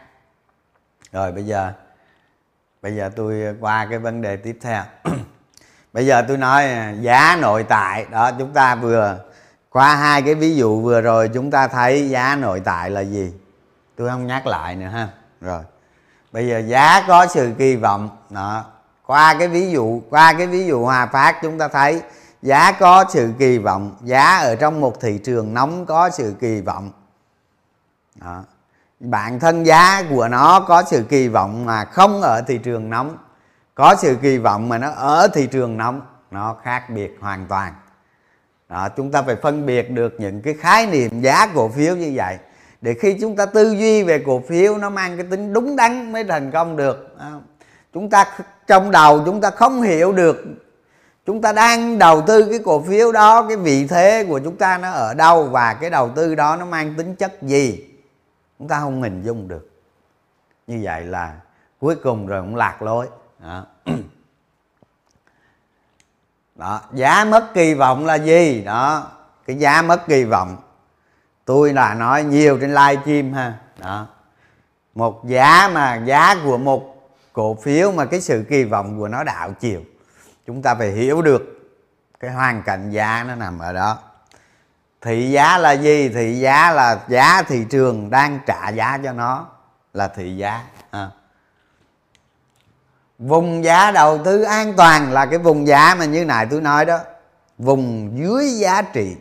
Rồi 1.11 1.31
bây 1.31 1.45
giờ 1.45 1.73
bây 2.83 2.95
giờ 2.95 3.09
tôi 3.15 3.43
ờ, 3.43 3.53
qua 3.59 3.87
cái 3.89 3.99
vấn 3.99 4.21
đề 4.21 4.35
tiếp 4.35 4.57
theo. 4.61 4.83
Bây 5.93 6.05
giờ 6.05 6.25
tôi 6.27 6.37
nói 6.37 6.71
ờ, 6.71 6.91
giá 7.01 7.37
nội 7.41 7.63
tại. 7.63 8.05
Đó, 8.11 8.31
chúng 8.39 8.53
ta 8.53 8.75
vừa, 8.75 9.19
qua 9.69 9.95
hai 9.95 10.21
cái 10.21 10.35
ví 10.35 10.55
dụ 10.55 10.81
vừa 10.81 11.01
rồi, 11.01 11.29
chúng 11.33 11.51
ta 11.51 11.67
thấy 11.67 12.09
giá 12.09 12.35
nội 12.35 12.61
tại 12.65 12.89
là 12.89 13.01
gì? 13.01 13.33
Tôi 13.95 14.09
không 14.09 14.27
nhắc 14.27 14.47
lại 14.47 14.75
nữa 14.75 14.87
ha. 14.87 15.07
Rồi. 15.41 15.63
Bây 16.31 16.47
giờ 16.47 16.59
giá 16.59 17.03
có 17.07 17.27
sự 17.27 17.51
kỳ 17.57 17.75
vọng. 17.75 18.09
Đó. 18.29 18.65
Qua 19.05 19.35
cái 19.39 19.47
ví 19.47 19.71
dụ, 19.71 20.01
qua 20.09 20.33
cái 20.33 20.47
ví 20.47 20.65
dụ 20.65 20.83
hòa 20.83 21.05
phát, 21.05 21.39
chúng 21.41 21.57
ta 21.57 21.67
thấy 21.67 22.01
giá 22.41 22.71
có 22.71 23.05
sự 23.09 23.33
kỳ 23.39 23.57
vọng. 23.57 23.95
Giá 24.01 24.37
ở 24.37 24.55
trong 24.55 24.81
một 24.81 25.01
thị 25.01 25.19
trường 25.23 25.53
nóng 25.53 25.85
có 25.85 26.09
sự 26.09 26.35
kỳ 26.39 26.61
vọng. 26.61 26.91
Đó 28.15 28.43
bản 29.03 29.39
thân 29.39 29.65
giá 29.65 30.03
của 30.09 30.27
nó 30.27 30.59
có 30.59 30.83
sự 30.87 31.03
kỳ 31.09 31.27
vọng 31.27 31.65
mà 31.65 31.85
không 31.85 32.21
ở 32.21 32.41
thị 32.47 32.57
trường 32.57 32.89
nóng. 32.89 33.17
Có 33.75 33.95
sự 33.95 34.17
kỳ 34.21 34.37
vọng 34.37 34.69
mà 34.69 34.77
nó 34.77 34.89
ở 34.89 35.27
thị 35.33 35.47
trường 35.47 35.77
nóng 35.77 36.01
nó 36.31 36.55
khác 36.63 36.89
biệt 36.89 37.17
hoàn 37.21 37.45
toàn. 37.47 37.73
Đó, 38.69 38.89
chúng 38.97 39.11
ta 39.11 39.21
phải 39.21 39.35
phân 39.35 39.65
biệt 39.65 39.91
được 39.91 40.15
những 40.19 40.41
cái 40.41 40.53
khái 40.59 40.87
niệm 40.87 41.21
giá 41.21 41.47
cổ 41.55 41.69
phiếu 41.69 41.95
như 41.95 42.11
vậy. 42.15 42.37
Để 42.81 42.93
khi 43.01 43.17
chúng 43.21 43.35
ta 43.35 43.45
tư 43.45 43.71
duy 43.71 44.03
về 44.03 44.23
cổ 44.25 44.41
phiếu 44.49 44.77
nó 44.77 44.89
mang 44.89 45.17
cái 45.17 45.25
tính 45.31 45.53
đúng 45.53 45.75
đắn 45.75 46.11
mới 46.11 46.23
thành 46.23 46.51
công 46.51 46.77
được. 46.77 47.17
Chúng 47.93 48.09
ta 48.09 48.25
trong 48.67 48.91
đầu 48.91 49.21
chúng 49.25 49.41
ta 49.41 49.49
không 49.49 49.81
hiểu 49.81 50.11
được. 50.11 50.43
Chúng 51.25 51.41
ta 51.41 51.53
đang 51.53 51.99
đầu 51.99 52.21
tư 52.21 52.47
cái 52.49 52.59
cổ 52.65 52.81
phiếu 52.81 53.11
đó 53.11 53.45
cái 53.47 53.57
vị 53.57 53.87
thế 53.87 54.25
của 54.29 54.39
chúng 54.39 54.55
ta 54.55 54.77
nó 54.77 54.91
ở 54.91 55.13
đâu 55.13 55.43
và 55.43 55.73
cái 55.73 55.89
đầu 55.89 56.09
tư 56.15 56.35
đó 56.35 56.55
nó 56.55 56.65
mang 56.65 56.93
tính 56.97 57.15
chất 57.15 57.41
gì 57.41 57.92
chúng 58.59 58.67
ta 58.67 58.79
không 58.79 59.01
hình 59.01 59.23
dung 59.23 59.47
được. 59.47 59.69
Như 60.67 60.79
vậy 60.83 61.05
là 61.05 61.39
cuối 61.79 61.95
cùng 62.03 62.27
rồi 62.27 62.41
cũng 62.41 62.55
lạc 62.55 62.81
lối. 62.81 63.07
Đó. 63.39 63.65
đó, 66.55 66.81
giá 66.93 67.25
mất 67.25 67.53
kỳ 67.53 67.73
vọng 67.73 68.05
là 68.05 68.15
gì? 68.15 68.63
Đó, 68.63 69.11
cái 69.45 69.55
giá 69.55 69.81
mất 69.81 70.07
kỳ 70.07 70.23
vọng. 70.23 70.57
Tôi 71.45 71.73
là 71.73 71.93
nói 71.93 72.23
nhiều 72.23 72.57
trên 72.61 72.69
live 72.69 73.01
stream 73.01 73.33
ha. 73.33 73.59
Đó. 73.79 74.07
Một 74.95 75.25
giá 75.25 75.69
mà, 75.73 75.95
giá 75.95 76.35
của 76.43 76.57
một 76.57 77.11
cổ 77.33 77.55
phiếu 77.55 77.91
mà 77.91 78.05
cái 78.05 78.21
sự 78.21 78.45
kỳ 78.49 78.63
vọng 78.63 78.99
của 78.99 79.07
nó 79.07 79.23
đảo 79.23 79.53
chiều. 79.59 79.81
Chúng 80.47 80.61
ta 80.61 80.75
phải 80.75 80.91
hiểu 80.91 81.21
được 81.21 81.41
cái 82.19 82.31
hoàn 82.31 82.63
cảnh 82.63 82.91
giá 82.91 83.25
nó 83.27 83.35
nằm 83.35 83.59
ở 83.59 83.73
đó 83.73 83.99
thị 85.03 85.31
giá 85.31 85.57
là 85.57 85.71
gì? 85.71 86.09
Thị 86.09 86.39
giá 86.39 86.71
là 86.71 86.99
giá 87.07 87.41
thị 87.47 87.65
trường 87.69 88.09
đang 88.09 88.39
trả 88.45 88.69
giá 88.69 88.99
cho 89.03 89.13
nó 89.13 89.47
là 89.93 90.07
thị 90.07 90.37
giá. 90.37 90.63
À. 90.91 91.09
vùng 93.19 93.63
giá 93.63 93.91
đầu 93.91 94.19
tư 94.25 94.41
an 94.41 94.73
toàn 94.77 95.11
là 95.11 95.25
cái 95.25 95.39
vùng 95.39 95.67
giá 95.67 95.95
mà 95.99 96.05
như 96.05 96.25
này 96.25 96.47
tôi 96.51 96.61
nói 96.61 96.85
đó. 96.85 96.99
Vùng 97.57 98.17
dưới 98.17 98.51
giá 98.51 98.81
trị. 98.81 99.15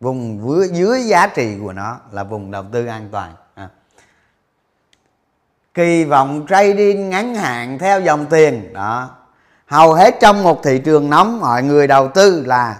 Vùng 0.00 0.40
dưới 0.72 1.02
giá 1.02 1.26
trị 1.26 1.58
của 1.62 1.72
nó 1.72 1.98
là 2.10 2.24
vùng 2.24 2.50
đầu 2.50 2.64
tư 2.72 2.86
an 2.86 3.08
toàn. 3.12 3.34
À. 3.54 3.68
kỳ 5.74 6.04
vọng 6.04 6.46
trading 6.48 7.10
ngắn 7.10 7.34
hạn 7.34 7.78
theo 7.78 8.00
dòng 8.00 8.26
tiền. 8.26 8.72
Đó. 8.72 9.10
Hầu 9.66 9.94
hết 9.94 10.14
trong 10.20 10.42
một 10.42 10.62
thị 10.62 10.78
trường 10.84 11.10
nóng, 11.10 11.40
mọi 11.40 11.62
người 11.62 11.86
đầu 11.86 12.08
tư 12.08 12.44
là 12.46 12.76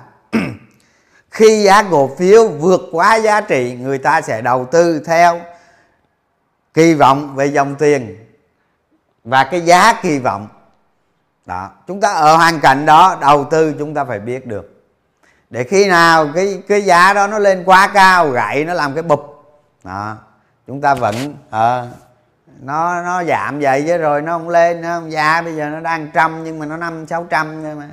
khi 1.30 1.62
giá 1.62 1.82
cổ 1.90 2.10
phiếu 2.18 2.48
vượt 2.48 2.80
quá 2.92 3.16
giá 3.16 3.40
trị 3.40 3.76
người 3.80 3.98
ta 3.98 4.20
sẽ 4.20 4.40
đầu 4.40 4.64
tư 4.64 5.02
theo 5.06 5.40
kỳ 6.74 6.94
vọng 6.94 7.34
về 7.36 7.46
dòng 7.46 7.74
tiền 7.74 8.16
và 9.24 9.44
cái 9.44 9.60
giá 9.60 9.92
kỳ 10.02 10.18
vọng. 10.18 10.48
Đó 11.46 11.70
chúng 11.86 12.00
ta 12.00 12.12
ở 12.12 12.36
hoàn 12.36 12.60
cảnh 12.60 12.86
đó 12.86 13.18
đầu 13.20 13.44
tư 13.44 13.74
chúng 13.78 13.94
ta 13.94 14.04
phải 14.04 14.18
biết 14.18 14.46
được. 14.46 14.82
Để 15.50 15.64
khi 15.64 15.88
nào 15.88 16.28
cái 16.34 16.62
cái 16.68 16.82
giá 16.82 17.12
đó 17.12 17.26
nó 17.26 17.38
lên 17.38 17.62
quá 17.64 17.90
cao 17.94 18.30
gãy 18.30 18.64
nó 18.64 18.74
làm 18.74 18.94
cái 18.94 19.02
bụp. 19.02 19.44
Đó 19.84 20.16
chúng 20.66 20.80
ta 20.80 20.94
vẫn 20.94 21.34
à, 21.50 21.86
nó 22.60 23.02
nó 23.02 23.24
giảm 23.24 23.60
vậy 23.60 23.84
chứ 23.86 23.98
rồi 23.98 24.22
nó 24.22 24.38
không 24.38 24.48
lên 24.48 24.80
nó 24.80 24.88
không 24.88 25.12
giá. 25.12 25.42
Bây 25.42 25.56
giờ 25.56 25.68
nó 25.68 25.80
đang 25.80 26.10
trăm 26.14 26.44
nhưng 26.44 26.58
mà 26.58 26.66
nó 26.66 26.76
năm 26.76 27.06
sáu 27.06 27.26
trăm 27.30 27.62
nhưng 27.62 27.78
mà. 27.78 27.88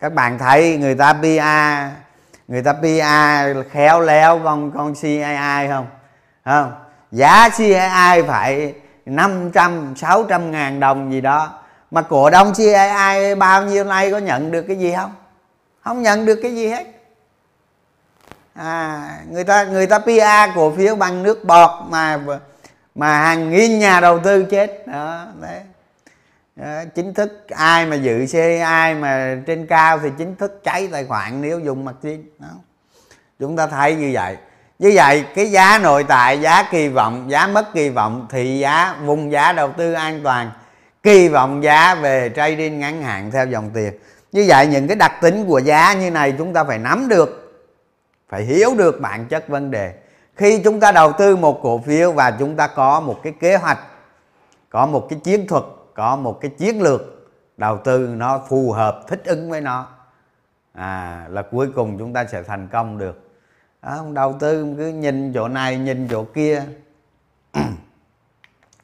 Các 0.00 0.14
bạn 0.14 0.38
thấy 0.38 0.76
người 0.76 0.94
ta 0.94 1.12
PA 1.12 1.90
người 2.48 2.62
ta 2.62 2.72
PA 2.72 3.46
khéo 3.70 4.00
léo 4.00 4.40
con 4.44 4.70
con 4.70 4.94
CII 4.94 5.68
không? 5.68 5.86
Không. 6.44 6.72
Giá 7.10 7.48
CII 7.56 8.22
phải 8.26 8.74
500 9.06 9.94
600 9.96 10.50
ngàn 10.50 10.80
đồng 10.80 11.12
gì 11.12 11.20
đó. 11.20 11.50
Mà 11.90 12.02
cổ 12.02 12.30
đông 12.30 12.54
CII 12.54 13.34
bao 13.38 13.64
nhiêu 13.64 13.84
nay 13.84 14.10
có 14.10 14.18
nhận 14.18 14.50
được 14.50 14.62
cái 14.62 14.76
gì 14.76 14.92
không? 14.96 15.12
Không 15.80 16.02
nhận 16.02 16.26
được 16.26 16.38
cái 16.42 16.54
gì 16.54 16.68
hết. 16.68 16.86
À, 18.54 19.08
người 19.30 19.44
ta 19.44 19.64
người 19.64 19.86
ta 19.86 19.98
PA 19.98 20.52
cổ 20.54 20.72
phiếu 20.76 20.96
bằng 20.96 21.22
nước 21.22 21.44
bọt 21.44 21.70
mà 21.88 22.20
mà 22.94 23.18
hàng 23.18 23.50
nghìn 23.50 23.78
nhà 23.78 24.00
đầu 24.00 24.18
tư 24.18 24.44
chết. 24.50 24.86
Đó 24.86 25.26
đấy 25.40 25.60
chính 26.94 27.14
thức 27.14 27.46
ai 27.48 27.86
mà 27.86 27.96
dự 27.96 28.26
xe 28.26 28.58
ai 28.58 28.94
mà 28.94 29.38
trên 29.46 29.66
cao 29.66 29.98
thì 29.98 30.08
chính 30.18 30.36
thức 30.36 30.60
cháy 30.64 30.88
tài 30.92 31.04
khoản 31.04 31.42
nếu 31.42 31.58
dùng 31.58 31.84
mặt 31.84 31.94
riêng, 32.02 32.24
đó. 32.38 32.48
Chúng 33.38 33.56
ta 33.56 33.66
thấy 33.66 33.94
như 33.94 34.10
vậy. 34.12 34.36
Như 34.78 34.92
vậy, 34.94 35.24
cái 35.34 35.50
giá 35.50 35.78
nội 35.78 36.04
tại, 36.08 36.40
giá 36.40 36.62
kỳ 36.70 36.88
vọng, 36.88 37.30
giá 37.30 37.46
mất 37.46 37.72
kỳ 37.74 37.88
vọng 37.88 38.26
thị 38.30 38.58
giá, 38.58 38.96
vùng 39.04 39.32
giá 39.32 39.52
đầu 39.52 39.72
tư 39.76 39.92
an 39.92 40.20
toàn. 40.24 40.50
Kỳ 41.02 41.28
vọng 41.28 41.62
giá 41.62 41.94
về 41.94 42.30
trading 42.36 42.80
ngắn 42.80 43.02
hạn 43.02 43.30
theo 43.30 43.46
dòng 43.46 43.70
tiền. 43.74 43.92
Như 44.32 44.44
vậy, 44.48 44.66
những 44.66 44.88
cái 44.88 44.96
đặc 44.96 45.12
tính 45.20 45.44
của 45.48 45.58
giá 45.58 45.94
như 45.94 46.10
này 46.10 46.34
chúng 46.38 46.52
ta 46.52 46.64
phải 46.64 46.78
nắm 46.78 47.08
được, 47.08 47.62
phải 48.28 48.42
hiểu 48.42 48.74
được 48.78 49.00
bản 49.00 49.26
chất 49.26 49.48
vấn 49.48 49.70
đề. 49.70 49.92
Khi 50.36 50.60
chúng 50.64 50.80
ta 50.80 50.92
đầu 50.92 51.12
tư 51.12 51.36
một 51.36 51.60
cổ 51.62 51.82
phiếu 51.86 52.12
và 52.12 52.30
chúng 52.38 52.56
ta 52.56 52.66
có 52.66 53.00
một 53.00 53.20
cái 53.22 53.32
kế 53.40 53.56
hoạch, 53.56 53.78
có 54.70 54.86
một 54.86 55.06
cái 55.10 55.18
chiến 55.24 55.46
thuật 55.46 55.62
có 55.94 56.16
một 56.16 56.38
cái 56.40 56.50
chiến 56.58 56.82
lược 56.82 57.00
đầu 57.56 57.78
tư 57.84 57.98
nó 58.16 58.40
phù 58.48 58.72
hợp 58.72 59.04
thích 59.08 59.22
ứng 59.24 59.50
với 59.50 59.60
nó. 59.60 59.88
À 60.72 61.26
là 61.30 61.42
cuối 61.42 61.70
cùng 61.74 61.98
chúng 61.98 62.12
ta 62.12 62.24
sẽ 62.24 62.42
thành 62.42 62.68
công 62.68 62.98
được. 62.98 63.30
À, 63.80 63.96
đầu 64.12 64.36
tư 64.40 64.74
cứ 64.78 64.88
nhìn 64.88 65.32
chỗ 65.32 65.48
này 65.48 65.76
nhìn 65.76 66.08
chỗ 66.08 66.24
kia. 66.24 66.64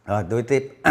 Rồi 0.07 0.25
tôi 0.31 0.43
tiếp. 0.43 0.81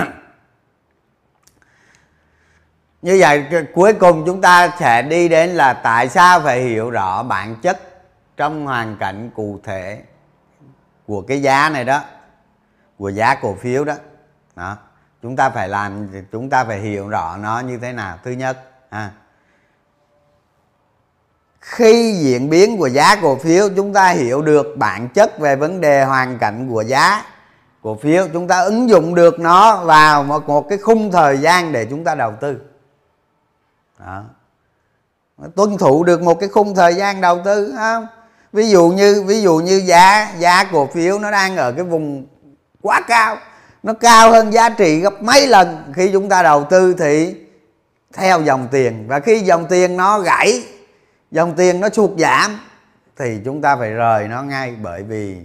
Như 3.02 3.18
vậy 3.20 3.46
cuối 3.74 3.94
cùng 3.94 4.24
chúng 4.26 4.42
ta 4.42 4.76
sẽ 4.80 5.02
đi 5.02 5.30
đến 5.30 5.50
là 5.50 5.74
tại 5.74 6.10
sao 6.10 6.42
phải 6.42 6.62
hiểu 6.62 6.90
rõ 6.90 7.24
bản 7.24 7.56
chất 7.62 7.80
trong 8.38 8.66
hoàn 8.66 8.98
cảnh 9.00 9.30
cụ 9.36 9.60
thể 9.64 10.02
của 11.08 11.22
cái 11.22 11.42
giá 11.42 11.70
này 11.70 11.86
đó 11.86 12.02
của 12.98 13.10
giá 13.10 13.36
cổ 13.36 13.56
phiếu 13.56 13.84
đó. 13.84 13.94
Đó 14.56 14.78
chúng 15.22 15.36
ta 15.36 15.50
phải 15.50 15.70
làm 15.70 16.08
chúng 16.32 16.50
ta 16.50 16.64
phải 16.64 16.80
hiểu 16.80 17.08
rõ 17.08 17.38
nó 17.38 17.60
như 17.60 17.78
thế 17.78 17.94
nào. 17.94 18.18
Thứ 18.24 18.32
nhất 18.32 18.58
à, 18.90 19.12
khi 21.62 22.14
diễn 22.14 22.50
biến 22.50 22.78
của 22.78 22.88
giá 22.88 23.16
cổ 23.22 23.36
phiếu 23.36 23.70
chúng 23.76 23.94
ta 23.94 24.10
hiểu 24.10 24.42
được 24.42 24.66
bản 24.78 25.10
chất 25.10 25.40
về 25.40 25.56
vấn 25.56 25.82
đề 25.82 26.04
hoàn 26.04 26.38
cảnh 26.38 26.70
của 26.70 26.82
giá 26.82 27.26
cổ 27.84 27.96
phiếu. 27.96 28.28
Chúng 28.34 28.48
ta 28.48 28.60
ứng 28.62 28.90
dụng 28.90 29.16
được 29.16 29.40
nó 29.40 29.84
vào 29.84 30.24
một, 30.24 30.48
một 30.48 30.70
cái 30.70 30.78
khung 30.78 31.12
thời 31.12 31.38
gian 31.38 31.72
để 31.72 31.88
chúng 31.90 32.04
ta 32.04 32.16
đầu 32.16 32.34
tư. 32.42 32.62
Đó. 34.00 34.24
tuân 35.56 35.78
thủ 35.78 36.04
được 36.04 36.22
một 36.22 36.40
cái 36.40 36.50
khung 36.50 36.76
thời 36.76 36.96
gian 36.96 37.22
đầu 37.22 37.42
tư 37.46 37.74
không? 37.78 38.08
Ví 38.54 38.70
dụ 38.70 38.90
như 38.90 39.24
ví 39.28 39.42
dụ 39.42 39.58
như 39.58 39.78
giá 39.86 40.34
giá 40.38 40.64
cổ 40.64 40.88
phiếu 40.88 41.20
nó 41.20 41.32
đang 41.32 41.58
ở 41.58 41.72
cái 41.72 41.84
vùng 41.84 42.26
quá 42.82 43.02
cao 43.08 43.38
nó 43.84 43.94
cao 43.94 44.32
hơn 44.32 44.54
giá 44.54 44.70
trị 44.70 45.00
gấp 45.00 45.24
mấy 45.24 45.48
lần 45.48 45.94
khi 45.96 46.10
chúng 46.14 46.30
ta 46.30 46.44
đầu 46.44 46.64
tư 46.70 46.96
thì 47.00 47.36
theo 48.14 48.42
dòng 48.42 48.68
tiền. 48.72 49.06
Và 49.08 49.20
khi 49.20 49.40
dòng 49.40 49.66
tiền 49.70 49.98
nó 49.98 50.20
gãy, 50.20 50.64
dòng 51.32 51.54
tiền 51.56 51.80
nó 51.80 51.90
sụt 51.90 52.12
giảm, 52.18 52.60
thì 53.18 53.40
chúng 53.46 53.62
ta 53.62 53.76
phải 53.76 53.92
rời 53.92 54.28
nó 54.28 54.44
ngay. 54.44 54.76
Bởi 54.82 55.04
vì 55.04 55.38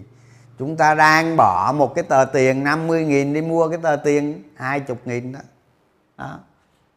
chúng 0.58 0.76
ta 0.76 0.94
đang 0.94 1.36
bỏ 1.36 1.72
một 1.72 1.94
cái 1.94 2.04
tờ 2.04 2.24
tiền 2.24 2.64
50 2.64 3.04
nghìn 3.04 3.34
đi 3.34 3.40
mua 3.40 3.68
cái 3.68 3.78
tờ 3.82 3.96
tiền 3.96 4.42
20 4.56 4.96
nghìn 5.04 5.32
đó. 5.32 5.40
đó. 6.18 6.38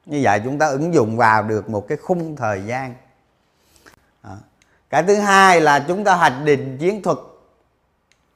Như 0.06 0.20
vậy 0.24 0.42
chúng 0.44 0.60
ta 0.60 0.68
ứng 0.68 0.94
dụng 0.94 1.18
vào 1.18 1.44
được 1.44 1.70
một 1.70 1.88
cái 1.88 1.98
khung 1.98 2.36
thời 2.36 2.62
gian. 2.66 2.96
Đó. 4.24 4.38
Cái 4.90 5.04
thứ 5.04 5.16
hai 5.16 5.62
là 5.62 5.80
chúng 5.88 6.04
ta 6.04 6.16
hoạch 6.16 6.44
định 6.44 6.78
chiến 6.78 7.02
thuật, 7.02 7.18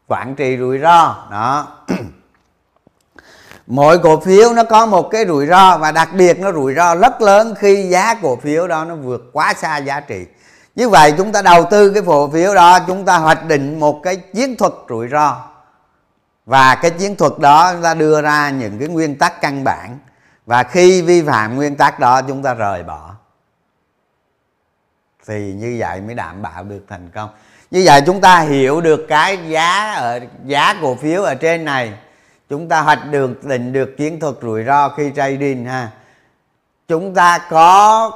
quản 0.07 0.35
trị 0.35 0.57
rủi 0.57 0.79
ro. 0.79 1.27
Đó. 1.31 1.77
mỗi 3.69 3.99
cổ 3.99 4.19
phiếu 4.19 4.53
nó 4.53 4.63
có 4.63 4.85
một 4.85 5.09
cái 5.11 5.25
rủi 5.27 5.47
ro 5.47 5.77
và 5.77 5.91
đặc 5.91 6.09
biệt 6.13 6.39
nó 6.39 6.51
rủi 6.51 6.73
ro 6.73 6.95
rất 6.95 7.21
lớn 7.21 7.53
khi 7.57 7.87
giá 7.89 8.15
cổ 8.21 8.35
phiếu 8.35 8.67
đó 8.67 8.85
nó 8.85 8.95
vượt 8.95 9.29
quá 9.33 9.53
xa 9.53 9.77
giá 9.77 9.99
trị. 9.99 10.25
Như 10.75 10.89
vậy 10.89 11.13
chúng 11.17 11.31
ta 11.31 11.41
đầu 11.41 11.65
tư 11.71 11.91
cái 11.93 12.03
cổ 12.05 12.29
phiếu 12.29 12.55
đó, 12.55 12.79
chúng 12.87 13.05
ta 13.05 13.17
hoạch 13.17 13.45
định 13.45 13.79
một 13.79 13.99
cái 14.03 14.15
chiến 14.15 14.55
thuật 14.57 14.73
rủi 14.89 15.07
ro. 15.07 15.37
Và 16.45 16.75
cái 16.75 16.91
chiến 16.91 17.15
thuật 17.15 17.31
đó 17.39 17.73
chúng 17.73 17.81
ta 17.81 17.93
đưa 17.93 18.21
ra 18.21 18.49
những 18.49 18.79
cái 18.79 18.87
nguyên 18.87 19.17
tắc 19.17 19.41
căn 19.41 19.63
bản. 19.63 19.99
Và 20.45 20.63
khi 20.63 21.01
vi 21.01 21.21
phạm 21.21 21.55
nguyên 21.55 21.75
tắc 21.75 21.99
đó, 21.99 22.21
chúng 22.21 22.43
ta 22.43 22.53
rời 22.53 22.83
bỏ. 22.83 23.11
Thì 25.27 25.53
như 25.53 25.75
vậy 25.79 26.01
mới 26.01 26.15
đảm 26.15 26.41
bảo 26.41 26.63
được 26.63 26.81
thành 26.89 27.09
công. 27.15 27.29
Như 27.71 27.83
vậy 27.85 28.01
chúng 28.05 28.21
ta 28.21 28.39
hiểu 28.39 28.81
được 28.81 29.05
cái 29.09 29.49
giá 29.49 29.93
ở, 29.93 30.19
giá 30.45 30.75
cổ 30.81 30.95
phiếu 30.95 31.23
ở 31.23 31.35
trên 31.35 31.65
này 31.65 31.93
chúng 32.49 32.69
ta 32.69 32.81
hoạch 32.81 33.11
được, 33.11 33.43
định 33.43 33.73
được 33.73 33.97
chiến 33.97 34.19
thuật 34.19 34.35
rủi 34.41 34.63
ro 34.63 34.89
khi 34.89 35.11
trading 35.15 35.65
ha. 35.65 35.91
Chúng 36.87 37.13
ta 37.13 37.39
có 37.49 38.11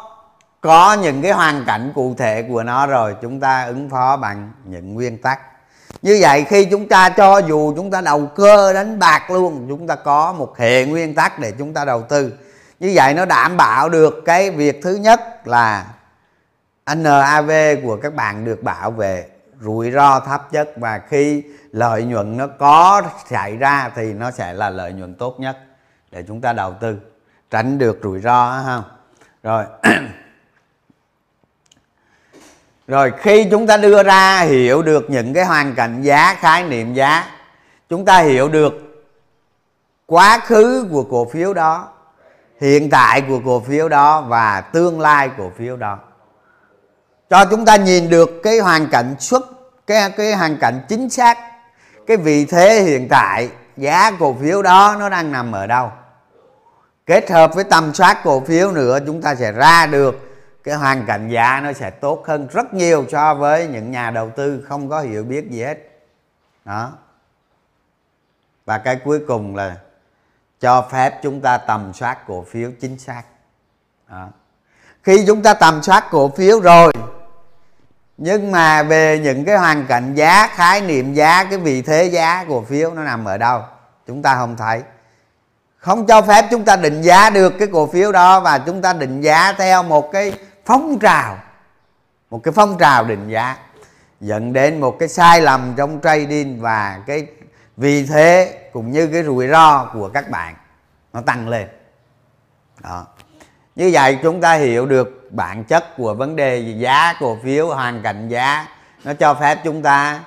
có 0.62 0.93
những 0.93 1.22
cái 1.22 1.32
hoàn 1.32 1.63
cảnh 1.65 1.91
cụ 1.96 2.15
thể 2.17 2.43
của 2.50 2.63
nó 2.63 2.88
rồi, 2.88 3.15
chúng 3.22 3.39
ta 3.39 3.65
ứng 3.65 3.89
phó 3.89 4.17
bằng 4.17 4.52
những 4.65 4.93
nguyên 4.93 5.17
tắc. 5.17 5.39
Như 6.02 6.17
vậy 6.22 6.46
khi 6.50 6.65
chúng 6.65 6.88
ta 6.88 7.10
cho 7.10 7.38
dù 7.38 7.74
chúng 7.76 7.91
ta 7.91 8.02
đầu 8.02 8.26
cơ 8.26 8.74
đánh 8.74 9.00
bạc 9.00 9.32
luôn, 9.32 9.65
chúng 9.69 9.88
ta 9.88 9.96
có 9.96 10.34
một 10.34 10.58
hệ 10.58 10.86
nguyên 10.86 11.15
tắc 11.15 11.39
để 11.39 11.54
chúng 11.60 11.74
ta 11.74 11.86
đầu 11.86 12.02
tư. 12.02 12.34
Như 12.80 12.91
vậy 12.96 13.13
nó 13.13 13.26
đảm 13.26 13.58
bảo 13.58 13.89
được 13.89 14.22
cái 14.26 14.52
việc 14.52 14.80
thứ 14.84 14.96
nhất 14.96 15.48
là 15.48 15.86
NAV 16.96 17.52
của 17.84 17.98
các 18.02 18.13
bạn 18.15 18.46
được 18.46 18.63
bảo 18.63 18.91
vệ 18.91 19.26
rủi 19.63 19.91
ro 19.91 20.19
thấp 20.19 20.54
nhất 20.54 20.69
và 20.76 21.02
khi 21.10 21.43
lợi 21.71 22.04
nhuận 22.04 22.38
nó 22.38 22.47
có 22.47 23.02
xảy 23.30 23.58
ra 23.58 23.91
thì 23.95 24.13
nó 24.13 24.32
sẽ 24.32 24.54
là 24.54 24.69
lợi 24.69 24.93
nhuận 24.93 25.15
tốt 25.15 25.39
nhất 25.39 25.58
để 26.12 26.23
chúng 26.28 26.41
ta 26.41 26.54
đầu 26.54 26.73
tư, 26.80 26.97
tránh 27.49 27.78
được 27.78 27.99
rủi 28.04 28.19
ro 28.19 28.62
không 28.65 28.84
rồi. 29.43 29.65
Rồi, 32.88 33.12
khi 33.17 33.47
chúng 33.52 33.67
ta 33.67 33.78
đưa 33.78 34.04
ra 34.04 34.41
hiểu 34.41 34.82
được 34.82 35.10
những 35.10 35.34
cái 35.34 35.45
hoàn 35.45 35.76
cảnh 35.76 36.02
giá, 36.02 36.36
khái 36.39 36.63
niệm 36.63 36.93
giá, 36.93 37.26
chúng 37.89 38.06
ta 38.06 38.19
hiểu 38.19 38.49
được 38.49 38.73
quá 40.06 40.39
khứ 40.45 40.88
của 40.91 41.04
cổ 41.04 41.30
phiếu 41.30 41.54
đó, 41.54 41.89
hiện 42.62 42.89
tại 42.89 43.21
của 43.21 43.39
cổ 43.45 43.60
phiếu 43.60 43.89
đó 43.89 44.21
và 44.21 44.62
tương 44.62 44.99
lai 44.99 45.30
cổ 45.38 45.52
phiếu 45.58 45.78
đó 45.78 45.99
cho 47.34 47.46
chúng 47.46 47.65
ta 47.65 47.76
nhìn 47.76 48.10
được 48.10 48.30
cái 48.43 48.60
hoàn 48.60 48.88
cảnh 48.88 49.15
xuất, 49.19 49.43
cái 49.88 50.10
cái 50.10 50.36
hoàn 50.36 50.58
cảnh 50.58 50.82
chính 50.89 51.10
xác, 51.10 51.38
cái 52.08 52.17
vị 52.17 52.46
thế 52.46 52.82
hiện 52.82 53.08
tại, 53.10 53.50
giá 53.78 54.12
cổ 54.19 54.36
phiếu 54.41 54.62
đó 54.62 54.96
nó 55.00 55.10
đang 55.10 55.32
nằm 55.32 55.52
ở 55.52 55.67
đâu. 55.67 55.91
Kết 57.06 57.32
hợp 57.32 57.56
với 57.56 57.63
tầm 57.63 57.93
soát 57.93 58.22
cổ 58.24 58.39
phiếu 58.39 58.72
nữa, 58.72 59.00
chúng 59.06 59.22
ta 59.22 59.36
sẽ 59.36 59.52
ra 59.52 59.86
được 59.86 60.34
cái 60.63 60.76
hoàn 60.76 61.06
cảnh 61.06 61.30
giá 61.30 61.62
nó 61.63 61.74
sẽ 61.74 61.89
tốt 61.89 62.24
hơn 62.28 62.48
rất 62.52 62.74
nhiều 62.74 63.06
so 63.12 63.36
với 63.36 63.67
những 63.67 63.91
nhà 63.91 64.12
đầu 64.12 64.30
tư 64.30 64.65
không 64.69 64.89
có 64.89 65.02
hiểu 65.02 65.24
biết 65.24 65.50
gì 65.50 65.63
hết. 65.63 65.78
Đó. 66.65 66.91
Và 68.65 68.78
cái 68.78 68.96
cuối 68.96 69.19
cùng 69.28 69.56
là 69.56 69.78
cho 70.60 70.88
phép 70.91 71.19
chúng 71.24 71.41
ta 71.41 71.58
tầm 71.58 71.93
soát 71.93 72.17
cổ 72.28 72.46
phiếu 72.50 72.72
chính 72.82 73.00
xác. 73.00 73.24
Đó. 74.10 74.28
khi 75.04 75.24
chúng 75.28 75.43
ta 75.43 75.54
tầm 75.54 75.84
soát 75.84 76.08
cổ 76.12 76.30
phiếu 76.30 76.60
rồi 76.60 76.93
nhưng 78.17 78.52
mà 78.52 78.84
về 78.84 79.19
những 79.19 79.45
cái 79.45 79.58
hoàn 79.58 79.86
cảnh 79.86 80.13
giá, 80.15 80.47
khái 80.47 80.82
niệm 80.82 81.13
giá, 81.13 81.43
cái 81.43 81.58
vị 81.60 81.82
thế 81.82 82.06
giá 82.06 82.45
cổ 82.49 82.62
phiếu 82.62 82.93
nó 82.93 83.04
nằm 83.04 83.26
ở 83.26 83.38
đâu, 83.38 83.62
chúng 84.08 84.21
ta 84.21 84.36
không 84.36 84.58
thấy. 84.58 84.82
Không 85.78 86.08
cho 86.08 86.21
phép 86.21 86.45
chúng 86.52 86.65
ta 86.65 86.76
định 86.76 87.02
giá 87.02 87.30
được 87.30 87.54
cái 87.60 87.67
cổ 87.71 87.88
phiếu 87.88 88.12
đó 88.12 88.39
và 88.39 88.58
chúng 88.58 88.82
ta 88.82 88.93
định 88.93 89.21
giá 89.21 89.54
theo 89.54 89.84
một 89.84 90.12
cái 90.12 90.34
phong 90.65 90.99
trào, 90.99 91.38
một 92.30 92.43
cái 92.43 92.52
phong 92.52 92.78
trào 92.78 93.06
định 93.06 93.30
giá, 93.30 93.58
dẫn 94.21 94.54
đến 94.54 94.80
một 94.80 94.99
cái 94.99 95.10
sai 95.10 95.41
lầm 95.41 95.73
trong 95.78 95.99
trading 96.04 96.62
và 96.62 96.99
cái 97.08 97.28
vì 97.78 98.06
thế 98.06 98.60
cũng 98.73 98.91
như 98.91 99.08
cái 99.08 99.23
rủi 99.23 99.47
ro 99.47 99.89
của 99.93 100.10
các 100.10 100.30
bạn 100.30 100.56
nó 101.13 101.21
tăng 101.21 101.49
lên. 101.49 101.67
Đó. 102.80 103.06
Như 103.76 103.89
vậy 103.93 104.19
chúng 104.23 104.41
ta 104.41 104.54
hiểu 104.54 104.86
được 104.86 105.23
bản 105.34 105.63
chất 105.63 105.98
của 105.98 106.13
vấn 106.13 106.36
đề 106.36 106.60
giá 106.78 107.13
cổ 107.19 107.38
phiếu 107.43 107.67
hoàn 107.67 108.02
cảnh 108.02 108.28
giá. 108.28 108.67
Nó 109.04 109.13
cho 109.13 109.34
phép 109.34 109.60
chúng 109.63 109.82
ta 109.82 110.19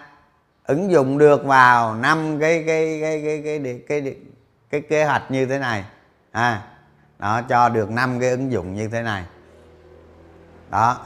ứng 0.65 0.91
dụng 0.91 1.19
được 1.19 1.45
vào 1.45 1.95
năm 1.95 2.41
cái 2.41 2.65
cái 2.67 2.99
cái 3.01 3.23
cái 3.25 3.43
cái 3.45 3.61
cái 3.63 3.81
cái, 3.89 4.01
cái, 4.03 4.17
cái 4.71 4.81
kế 4.81 5.05
hoạch 5.05 5.31
như 5.31 5.47
thế 5.47 5.59
này. 5.59 5.85
À 6.33 6.63
nó 7.19 7.43
cho 7.43 7.69
được 7.69 7.91
năm 7.91 8.21
cái 8.21 8.31
ứng 8.31 8.53
dụng 8.53 8.75
như 8.75 8.89
thế 8.89 9.03
này. 9.03 9.25
Đó. 10.71 10.99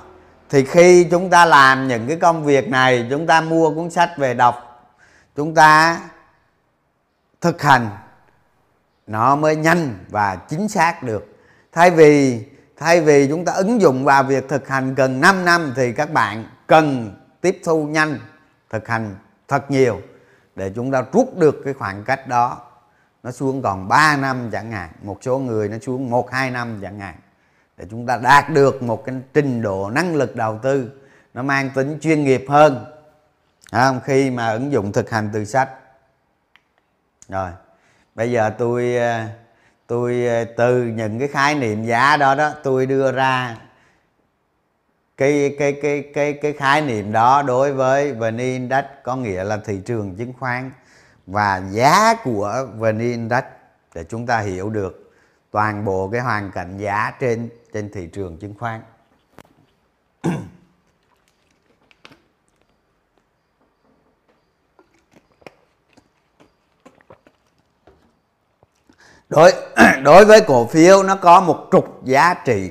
Thì 0.51 0.65
khi 0.65 1.07
chúng 1.11 1.31
ta 1.31 1.45
làm 1.45 1.89
những 1.89 2.07
cái 2.09 2.17
công 2.17 2.45
việc 2.45 2.69
này 2.69 3.07
chúng 3.11 3.27
ta 3.27 3.41
mua 3.41 3.75
cuốn 3.75 3.91
sách 3.91 4.11
về 4.17 4.35
đọc 4.35 4.67
chúng 5.37 5.55
ta 5.55 6.01
thực 7.41 7.63
hành 7.63 7.89
nó 9.07 9.37
mới 9.37 9.57
nhanh 9.57 10.05
và 10.09 10.37
chính 10.37 10.69
xác 10.69 11.03
được. 11.03 11.27
Thay 11.73 11.91
vì 11.91 12.45
thay 12.81 13.01
vì 13.01 13.29
chúng 13.29 13.45
ta 13.45 13.53
ứng 13.53 13.81
dụng 13.81 14.05
vào 14.05 14.23
việc 14.23 14.49
thực 14.49 14.69
hành 14.69 14.95
gần 14.95 15.21
5 15.21 15.45
năm 15.45 15.73
thì 15.77 15.93
các 15.93 16.13
bạn 16.13 16.45
cần 16.67 17.17
tiếp 17.41 17.61
thu 17.65 17.87
nhanh, 17.87 18.19
thực 18.71 18.89
hành 18.89 19.17
thật 19.49 19.71
nhiều 19.71 20.01
để 20.57 20.73
chúng 20.75 20.91
ta 20.91 21.05
rút 21.13 21.39
được 21.39 21.61
cái 21.65 21.75
khoảng 21.75 22.05
cách 22.05 22.29
đó. 22.29 22.59
Nó 23.23 23.31
xuống 23.31 23.63
còn 23.63 23.89
3 23.89 24.17
năm 24.17 24.49
chẳng 24.53 24.73
hạn, 24.73 24.91
một 25.03 25.19
số 25.23 25.39
người 25.39 25.69
nó 25.69 25.77
xuống 25.79 26.11
1 26.11 26.31
2 26.31 26.51
năm 26.51 26.79
chẳng 26.83 26.99
hạn. 26.99 27.15
Để 27.77 27.85
chúng 27.91 28.07
ta 28.07 28.17
đạt 28.17 28.51
được 28.51 28.83
một 28.83 29.05
cái 29.05 29.15
trình 29.35 29.63
độ 29.63 29.91
năng 29.91 30.15
lực 30.15 30.37
đầu 30.37 30.59
tư, 30.63 30.91
nó 31.35 31.43
mang 31.43 31.71
tính 31.75 31.99
chuyên 32.01 32.25
nghiệp 32.25 32.45
hơn. 32.49 32.85
Không? 33.73 34.01
khi 34.05 34.31
mà 34.31 34.53
ứng 34.53 34.73
dụng 34.73 34.93
thực 34.93 35.11
hành 35.11 35.31
từ 35.33 35.45
sách. 35.45 35.71
Rồi, 37.29 37.51
bây 38.15 38.33
giờ 38.33 38.51
tôi 38.59 38.97
ờ, 38.97 39.27
tôi 39.91 40.27
ờ, 40.27 40.45
từ 40.45 40.85
những 40.85 41.19
cái 41.19 41.29
khái 41.29 41.55
niệm 41.55 41.85
giá 41.85 42.17
đó 42.17 42.35
đó, 42.35 42.53
tôi 42.63 42.87
đưa 42.87 43.13
ra 43.13 43.57
cái 45.17 45.57
cái 45.59 45.73
cái 45.83 46.11
cái 46.15 46.33
cái 46.33 46.53
khái 46.53 46.83
niệm 46.83 47.13
đó 47.13 47.43
đối 47.43 47.73
với 47.73 48.13
VN 48.13 48.37
Index 48.37 48.85
có 49.03 49.17
nghĩa 49.17 49.45
là 49.45 49.57
thị 49.57 49.81
trường 49.87 50.17
chứng 50.17 50.33
khoán 50.33 50.71
và 51.27 51.63
giá 51.71 52.15
của 52.25 52.69
VN 52.77 52.99
Index 52.99 53.45
để 53.95 54.05
chúng 54.05 54.27
ta 54.27 54.39
hiểu 54.39 54.71
được 54.71 55.13
toàn 55.51 55.85
bộ 55.85 56.09
cái 56.09 56.21
hoàn 56.21 56.51
cảnh 56.51 56.79
giá 56.79 57.13
trên 57.21 57.49
trên 57.73 57.91
thị 57.93 58.07
trường 58.13 58.37
chứng 58.37 58.55
khoán. 58.59 58.81
Đối 69.31 69.53
đối 70.03 70.25
với 70.25 70.41
cổ 70.41 70.67
phiếu 70.67 71.03
nó 71.03 71.17
có 71.17 71.41
một 71.41 71.69
trục 71.73 72.05
giá 72.05 72.35
trị. 72.35 72.71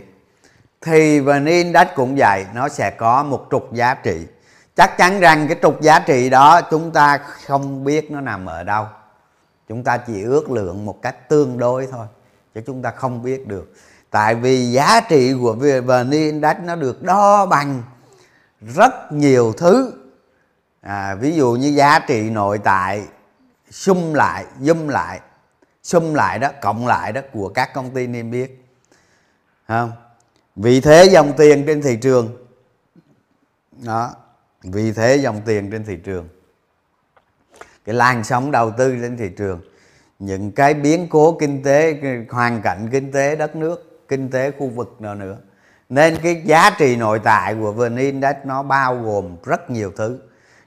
Thì 0.82 1.20
VN 1.20 1.46
Index 1.46 1.88
cũng 1.96 2.16
vậy 2.16 2.46
nó 2.54 2.70
sẽ 2.70 2.92
có 2.92 3.24
một 3.24 3.48
trục 3.52 3.74
giá 3.74 3.94
trị. 3.94 4.28
Chắc 4.76 4.98
chắn 4.98 5.20
rằng 5.20 5.48
cái 5.48 5.58
trục 5.62 5.82
giá 5.82 6.00
trị 6.00 6.30
đó 6.30 6.62
chúng 6.62 6.92
ta 6.92 7.18
không 7.46 7.84
biết 7.84 8.12
nó 8.12 8.22
nằm 8.22 8.46
ở 8.46 8.64
đâu. 8.64 8.86
Chúng 9.70 9.84
ta 9.84 9.98
chỉ 9.98 10.24
ước 10.24 10.52
lượng 10.52 10.86
một 10.86 11.02
cách 11.02 11.30
tương 11.30 11.58
đối 11.58 11.88
thôi 11.92 12.06
chứ 12.56 12.62
chúng 12.66 12.82
ta 12.82 12.92
không 12.92 13.24
biết 13.24 13.48
được. 13.48 13.74
Tại 14.10 14.36
vì 14.36 14.72
giá 14.72 15.02
trị 15.10 15.34
của 15.42 15.54
VN 15.54 16.12
Index 16.12 16.58
nó 16.64 16.76
được 16.76 17.04
đo 17.04 17.46
bằng 17.46 17.84
rất 18.76 19.12
nhiều 19.12 19.54
thứ. 19.58 19.94
À, 20.82 21.16
ví 21.16 21.36
dụ 21.36 21.52
như 21.52 21.68
giá 21.68 22.00
trị 22.00 22.30
nội 22.30 22.60
tại 22.64 23.04
sum 23.72 24.14
lại 24.14 24.46
dum 24.60 24.88
lại 24.88 25.20
sum 25.84 26.14
lại 26.14 26.40
đó, 26.40 26.50
cộng 26.62 26.88
lại 26.88 27.12
đó 27.12 27.22
của 27.34 27.50
các 27.50 27.74
công 27.74 27.94
ty 27.94 28.08
niêm 28.08 28.32
yết. 28.32 28.52
Không? 29.68 29.92
Vị 30.56 30.82
thế 30.82 31.06
dòng 31.06 31.34
tiền 31.38 31.64
trên 31.68 31.82
thị 31.82 31.98
trường. 32.02 32.38
Đó 33.72 34.16
vị 34.64 34.92
thế 34.92 35.16
dòng 35.16 35.42
tiền 35.46 35.72
trên 35.72 35.86
thị 35.86 35.96
trường. 36.04 36.28
Cái 37.86 37.96
làn 37.96 38.24
sóng 38.24 38.52
đầu 38.52 38.72
tư 38.72 38.98
trên 39.02 39.18
thị 39.18 39.30
trường, 39.38 39.62
những 40.20 40.52
cái 40.52 40.74
biến 40.74 41.08
cố 41.10 41.38
kinh 41.40 41.64
tế 41.64 42.02
hoàn 42.30 42.62
cảnh 42.62 42.90
kinh 42.92 43.12
tế 43.12 43.36
đất 43.36 43.56
nước, 43.56 44.06
kinh 44.08 44.30
tế 44.30 44.52
khu 44.52 44.68
vực 44.68 45.02
nào 45.02 45.16
nữa. 45.16 45.38
Nên 45.90 46.18
cái 46.24 46.42
giá 46.46 46.70
trị 46.78 46.96
nội 46.96 47.20
tại 47.24 47.56
của 47.56 47.72
VN 47.72 47.96
Index 47.96 48.36
nó 48.44 48.64
bao 48.64 49.04
gồm 49.04 49.36
rất 49.46 49.70
nhiều 49.70 49.92
thứ. 49.98 50.20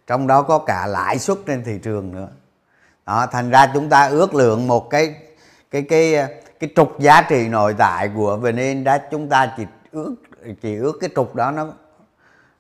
Trong 0.07 0.27
đó 0.27 0.43
có 0.43 0.59
cả 0.59 0.87
lãi 0.87 1.19
suất 1.19 1.39
trên 1.47 1.65
thị 1.65 1.79
trường 1.83 2.13
nữa 2.13 2.29
đó, 3.07 3.27
thành 3.33 3.51
ra 3.51 3.71
chúng 3.75 3.89
ta 3.89 4.07
ước 4.07 4.35
lượng 4.35 4.69
một 4.69 4.91
cái 4.91 5.15
cái 5.71 5.83
cái 5.83 6.15
cái 6.61 6.71
trục 6.77 7.01
giá 7.01 7.23
trị 7.23 7.49
nội 7.49 7.75
tại 7.79 8.11
của 8.17 8.37
VN 8.37 8.57
Index 8.57 9.01
chúng 9.11 9.29
ta 9.29 9.53
chỉ 9.57 9.67
ước 9.93 10.15
chỉ 10.63 10.77
ước 10.77 10.99
cái 11.01 11.11
trục 11.15 11.35
đó 11.35 11.51
nó 11.51 11.67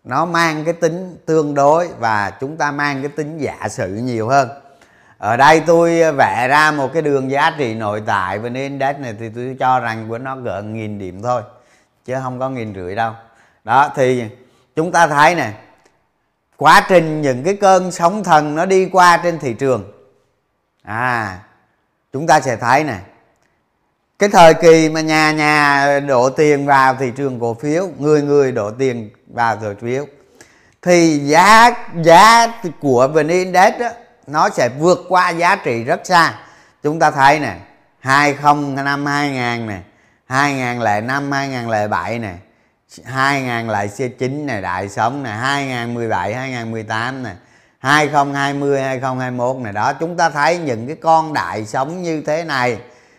nó 0.04 0.24
mang 0.24 0.64
cái 0.64 0.74
tính 0.74 1.16
tương 1.26 1.54
đối 1.54 1.88
và 1.98 2.32
chúng 2.40 2.56
ta 2.56 2.70
mang 2.70 3.02
cái 3.02 3.08
tính 3.08 3.38
giả 3.38 3.68
sử 3.68 3.88
nhiều 3.88 4.28
hơn. 4.28 4.48
Ở 5.18 5.36
đây 5.36 5.60
tôi 5.60 6.12
vẽ 6.12 6.48
ra 6.48 6.70
một 6.70 6.90
cái 6.92 7.02
đường 7.02 7.30
giá 7.30 7.54
trị 7.58 7.74
nội 7.74 8.02
tại 8.06 8.38
VN 8.38 8.54
Index 8.54 8.96
này 8.96 9.14
thì 9.18 9.28
tôi 9.34 9.56
cho 9.60 9.80
rằng 9.80 10.08
của 10.08 10.18
nó 10.18 10.36
gần 10.36 10.74
nghìn 10.74 10.98
điểm 10.98 11.22
thôi, 11.22 11.42
chứ 12.04 12.14
không 12.22 12.38
có 12.38 12.50
nghìn 12.50 12.74
rưỡi 12.74 12.94
đâu. 12.94 13.12
Đó, 13.64 13.90
thì 13.96 14.24
chúng 14.76 14.92
ta 14.92 15.06
thấy 15.06 15.34
này 15.34 15.54
quá 16.56 16.86
trình 16.88 17.22
những 17.22 17.44
cái 17.44 17.56
cơn 17.56 17.90
sóng 17.90 18.24
thần 18.24 18.54
nó 18.54 18.66
đi 18.66 18.88
qua 18.92 19.20
trên 19.22 19.38
thị 19.38 19.54
trường 19.54 19.92
à 20.82 21.38
chúng 22.12 22.26
ta 22.26 22.40
sẽ 22.40 22.56
thấy 22.56 22.84
này. 22.84 23.00
Cái 24.18 24.28
thời 24.28 24.54
kỳ 24.54 24.88
mà 24.88 25.00
nhà 25.00 25.32
nhà 25.32 26.00
đổ 26.00 26.30
tiền 26.30 26.66
vào 26.66 26.94
thị 26.94 27.12
trường 27.16 27.40
cổ 27.40 27.54
phiếu 27.54 27.88
người 27.98 28.22
người 28.22 28.52
đổ 28.52 28.70
tiền 28.70 29.10
vào 29.26 29.56
cổ 29.56 29.74
phiếu 29.80 30.06
thì 30.82 31.18
giá 31.18 31.70
giá 32.02 32.46
của 32.80 33.08
vn 33.08 33.28
index 33.28 33.74
đó, 33.80 33.88
nó 34.26 34.48
sẽ 34.50 34.68
vượt 34.78 35.04
qua 35.08 35.30
giá 35.30 35.56
trị 35.56 35.84
rất 35.84 36.00
xa. 36.04 36.34
Chúng 36.82 36.98
ta 36.98 37.10
thấy 37.10 37.40
nè 37.40 37.56
20 37.98 38.54
năm 38.84 39.06
2000 39.06 39.66
nè 39.66 39.80
2005 40.26 41.32
2007 41.32 42.18
nè 42.18 42.34
2009 43.04 44.46
này 44.46 44.62
đại 44.62 44.88
sống 44.88 45.22
nè 45.22 45.30
2017 45.30 46.34
2018 46.34 47.22
nè 47.22 47.30
2020 47.82 48.80
2021 48.82 49.56
này. 49.56 49.72
Đó 49.72 49.92
chúng 49.92 50.16
ta 50.16 50.30
thấy 50.30 50.58
những 50.58 50.86
cái 50.86 50.96
con 50.96 51.32
đại 51.32 51.66
sống 51.66 52.02
như 52.02 52.22
thế 52.26 52.44
này 52.44 52.78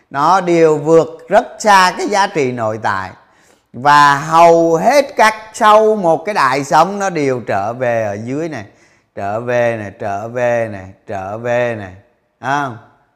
nó 0.10 0.42
đều 0.42 0.78
vượt 0.78 1.30
rất 1.30 1.48
xa 1.60 1.94
cái 1.98 2.08
giá 2.08 2.28
trị 2.28 2.52
nội 2.52 2.80
tại. 2.84 3.12
Và 3.74 4.16
hầu 4.18 4.76
hết 4.76 5.06
các 5.16 5.34
sau 5.54 5.96
một 5.96 6.26
cái 6.26 6.34
đại 6.34 6.64
sống 6.64 7.00
nó 7.00 7.10
đều 7.10 7.42
trở 7.48 7.74
về 7.74 8.04
ở 8.04 8.18
dưới 8.24 8.50
này 8.50 8.66
trở 9.16 9.40
về 9.40 9.78
này 9.78 9.92
trở 10.00 10.28
về 10.28 10.70
này 10.72 10.88
trở 11.08 11.38
về 11.38 11.76
này. 11.76 11.94
À, 12.40 12.70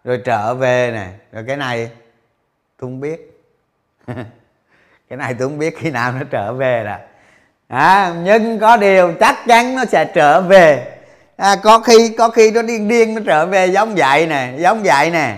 rồi 0.03 0.21
trở 0.25 0.53
về 0.53 0.91
này. 0.91 1.09
Rồi 1.31 1.43
cái 1.47 1.57
này 1.57 1.89
tôi 2.79 2.89
không 2.89 2.99
biết. 2.99 3.43
Cái 5.09 5.17
này 5.17 5.33
tôi 5.39 5.47
không 5.47 5.59
biết 5.59 5.77
khi 5.77 5.91
nào 5.91 6.11
nó 6.11 6.19
trở 6.31 6.53
về 6.53 6.83
là 6.83 6.99
à, 7.67 8.13
nhưng 8.23 8.59
có 8.59 8.77
điều 8.77 9.13
chắc 9.19 9.37
chắn 9.47 9.75
nó 9.75 9.85
sẽ 9.85 10.05
trở 10.05 10.41
về 10.41 10.96
à, 11.37 11.55
có 11.63 11.79
khi 11.79 12.09
có 12.17 12.29
khi 12.29 12.51
nó 12.51 12.61
điên 12.61 12.87
điên 12.87 13.15
nó 13.15 13.21
trở 13.25 13.45
về 13.45 13.67
giống 13.67 13.95
vậy 13.95 14.27
nè 14.27 14.53
giống 14.57 14.83
vậy 14.83 15.11
nè. 15.11 15.37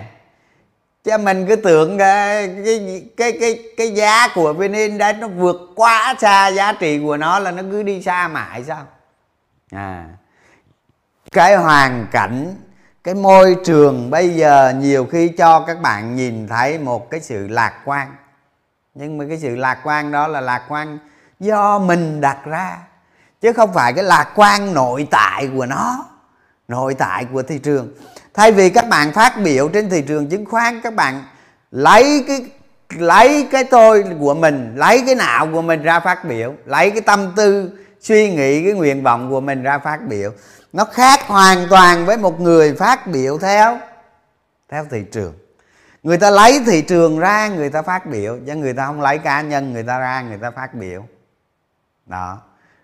Chứ 1.04 1.18
mình 1.18 1.48
cứ 1.48 1.56
tưởng 1.56 1.98
cái 1.98 2.48
cái 2.66 3.04
cái 3.18 3.38
cái, 3.40 3.60
cái 3.78 3.92
giá 3.92 4.28
của 4.36 4.54
vn 4.54 4.98
đấy 4.98 5.14
nó 5.14 5.28
vượt 5.28 5.58
quá 5.76 6.16
xa 6.20 6.48
giá 6.48 6.74
trị 6.74 7.00
của 7.04 7.18
nó 7.18 7.40
là 7.40 7.52
nó 7.52 7.64
cứ 7.72 7.84
đi 7.84 8.02
xa 8.02 8.28
mãi 8.28 8.64
sao? 8.64 8.86
À 9.72 10.06
cái 11.32 11.56
hoàn 11.56 12.08
cảnh 12.12 12.56
cái 13.04 13.16
môi 13.16 13.56
trường 13.66 14.10
bây 14.10 14.30
giờ 14.30 14.74
nhiều 14.78 15.06
khi 15.06 15.28
cho 15.28 15.60
các 15.60 15.82
bạn 15.82 16.16
nhìn 16.16 16.48
thấy 16.48 16.80
một 16.80 17.10
cái 17.10 17.22
sự 17.22 17.48
lạc 17.48 17.74
quan. 17.86 18.16
Nhưng 18.94 19.18
mà 19.18 19.26
cái 19.30 19.38
sự 19.38 19.56
lạc 19.56 19.80
quan 19.84 20.12
đó 20.12 20.28
là 20.28 20.42
lạc 20.42 20.66
quan 20.70 21.00
do 21.40 21.80
mình 21.80 22.22
đặt 22.22 22.38
ra 22.46 22.78
chứ 23.42 23.54
không 23.54 23.74
phải 23.74 23.94
cái 23.94 24.04
lạc 24.04 24.32
quan 24.36 24.74
nội 24.74 25.08
tại 25.12 25.50
của 25.56 25.66
nó, 25.66 26.06
nội 26.68 26.94
tại 26.94 27.26
của 27.34 27.44
thị 27.44 27.60
trường. 27.60 27.94
Thay 28.34 28.52
vì 28.52 28.70
các 28.70 28.90
bạn 28.90 29.14
phát 29.14 29.34
biểu 29.44 29.70
trên 29.70 29.90
thị 29.90 30.02
trường 30.02 30.30
chứng 30.30 30.46
khoán, 30.46 30.82
các 30.82 30.96
bạn 30.96 31.24
lấy 31.72 32.26
cái 32.28 32.46
lấy 32.98 33.48
cái 33.52 33.64
tôi 33.64 34.06
của 34.20 34.34
mình, 34.34 34.74
lấy 34.76 35.04
cái 35.06 35.16
não 35.16 35.48
của 35.54 35.62
mình 35.62 35.84
ra 35.84 36.00
phát 36.00 36.26
biểu, 36.26 36.54
lấy 36.66 36.92
cái 36.92 37.02
tâm 37.02 37.34
tư, 37.36 37.72
suy 38.00 38.34
nghĩ, 38.34 38.64
cái 38.64 38.74
nguyện 38.74 39.04
vọng 39.04 39.30
của 39.30 39.42
mình 39.42 39.64
ra 39.64 39.80
phát 39.80 40.00
biểu. 40.08 40.32
Nó 40.74 40.86
khác 40.86 41.20
hoàn 41.28 41.68
toàn 41.70 42.06
với 42.06 42.18
một 42.18 42.40
người 42.40 42.76
phát 42.76 43.08
biểu 43.08 43.38
theo 43.38 43.80
theo 44.70 44.86
thị 44.92 45.04
trường. 45.12 45.34
Người 46.04 46.18
ta 46.18 46.30
lấy 46.30 46.62
thị 46.66 46.82
trường 46.82 47.20
ra, 47.20 47.48
người 47.48 47.70
ta 47.70 47.82
phát 47.82 48.06
biểu 48.06 48.38
chứ 48.48 48.56
người 48.56 48.74
ta 48.74 48.86
không 48.86 49.02
lấy 49.02 49.18
cá 49.18 49.42
nhân, 49.42 49.74
người 49.74 49.84
ta 49.84 50.00
ra, 50.00 50.22
người 50.22 50.38
ta 50.38 50.52
phát 50.52 50.74
biểu. 50.74 51.06
Đó 52.06 52.38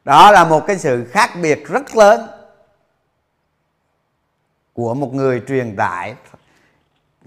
đó 0.05 0.31
là 0.31 0.45
một 0.45 0.67
cái 0.67 0.77
sự 0.77 1.05
khác 1.11 1.29
biệt 1.41 1.67
rất 1.67 1.95
lớn 1.95 2.27
của 4.73 4.93
một 4.93 5.13
người 5.13 5.41
truyền 5.47 5.75
tải 5.75 6.15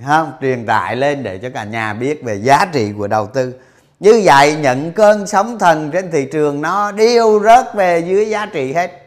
không 0.07 0.33
truyền 0.41 0.67
tải 0.67 0.97
lên 0.97 1.23
để 1.23 1.39
cho 1.39 1.49
cả 1.55 1.65
nhà 1.65 1.95
biết 1.95 2.25
về 2.25 2.35
giá 2.35 2.67
trị 2.73 2.93
của 2.99 3.07
đầu 3.07 3.27
tư. 3.27 3.55
Như 4.01 4.23
vậy 4.25 4.57
nhận 4.57 4.93
cơn 4.93 5.27
sóng 5.27 5.59
thần 5.59 5.91
trên 5.91 6.11
thị 6.11 6.29
trường 6.33 6.63
nó 6.63 6.93
điêu 6.93 7.41
rớt 7.41 7.75
về 7.75 7.99
dưới 7.99 8.29
giá 8.31 8.47
trị 8.47 8.73
hết. 8.73 9.03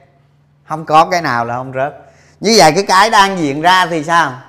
Không 0.68 0.86
có 0.86 1.06
cái 1.06 1.22
nào 1.22 1.46
là 1.46 1.56
không 1.56 1.74
rớt. 1.76 1.94
Như 2.40 2.56
vậy 2.58 2.72
cái 2.72 2.84
cái 2.84 3.10
đang 3.10 3.40
diễn 3.40 3.62
ra 3.62 3.86
thì 3.86 4.04
sao? 4.04 4.42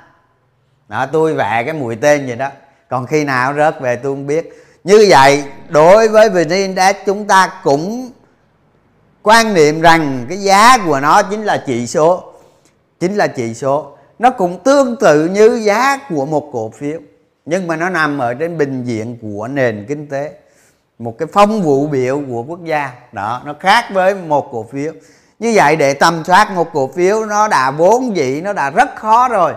Đó, 0.89 1.07
tôi 1.13 1.35
vẽ 1.35 1.63
cái 1.65 1.73
mũi 1.75 1.97
tên 1.97 2.27
vậy 2.27 2.37
đó. 2.37 2.49
Còn 2.89 3.07
khi 3.07 3.25
nào 3.25 3.55
rớt 3.55 3.81
về 3.81 3.97
tôi 3.97 4.13
không 4.13 4.27
biết. 4.27 4.53
Như 4.85 5.07
vậy, 5.09 5.45
đối 5.69 6.09
với 6.09 6.31
vn 6.31 6.49
index 6.49 6.97
chúng 7.07 7.27
ta 7.27 7.61
cũng 7.65 8.11
quan 9.23 9.55
niệm 9.55 9.81
rằng 9.81 10.27
cái 10.29 10.39
giá 10.39 10.79
của 10.87 11.01
nó 11.01 11.23
chính 11.23 11.45
là 11.45 11.63
chỉ 11.67 11.87
số 11.87 12.33
chính 13.01 13.17
là 13.17 13.27
chỉ 13.27 13.55
số. 13.55 13.97
Nó 14.19 14.31
cũng 14.31 14.59
tương 14.59 14.97
tự 14.97 15.27
như 15.27 15.61
giá 15.65 15.99
của 16.09 16.27
một 16.27 16.51
cổ 16.53 16.71
phiếu 16.71 17.01
nhưng 17.47 17.67
mà 17.67 17.77
nó 17.77 17.89
nằm 17.89 18.19
ở 18.19 18.35
trên 18.35 18.59
bình 18.59 18.85
diện 18.85 19.19
của 19.23 19.49
nền 19.49 19.85
kinh 19.89 20.07
tế. 20.07 20.33
Một 20.99 21.19
cái 21.19 21.29
phong 21.33 21.63
vụ 21.63 21.87
biểu 21.87 22.23
của 22.29 22.43
quốc 22.43 22.65
gia 22.65 22.93
đó 23.13 23.43
nó 23.45 23.55
khác 23.61 23.85
với 23.93 24.15
một 24.15 24.49
cổ 24.53 24.67
phiếu. 24.73 24.93
Như 25.39 25.53
vậy 25.55 25.77
để 25.77 25.95
tầm 25.95 26.25
soát 26.25 26.51
một 26.51 26.73
cổ 26.73 26.91
phiếu 26.97 27.25
nó 27.25 27.49
đã 27.49 27.71
vốn 27.71 28.17
dĩ 28.17 28.41
nó 28.41 28.53
đã 28.53 28.71
rất 28.71 28.97
khó 28.97 29.29
rồi. 29.29 29.53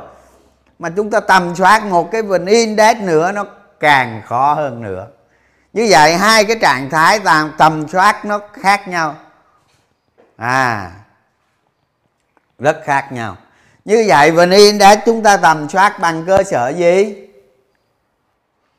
Mà 0.80 0.90
chúng 0.90 1.10
ta 1.10 1.20
tầm 1.20 1.56
soát 1.56 1.86
một 1.86 2.12
cái 2.12 2.22
vn 2.22 2.46
index 2.46 2.98
nữa 2.98 3.32
nó 3.32 3.46
càng 3.80 4.22
khó 4.26 4.54
hơn 4.54 4.82
nữa. 4.82 5.08
Như 5.74 5.88
vậy 5.90 6.16
hai 6.16 6.46
cái 6.46 6.58
trạng 6.62 6.90
thái 6.90 7.20
tầm, 7.20 7.52
tầm 7.58 7.88
soát 7.88 8.26
nó 8.26 8.40
khác 8.54 8.88
nhau 8.88 9.16
à 10.38 10.92
rất 12.60 12.82
khác 12.86 13.12
nhau. 13.12 13.38
Như 13.86 14.06
vậy 14.08 14.32
vn 14.32 14.50
index 14.50 15.00
chúng 15.06 15.24
ta 15.24 15.38
tầm 15.38 15.70
soát 15.70 16.00
bằng 16.00 16.26
cơ 16.26 16.44
sở 16.44 16.70
gì? 16.70 17.16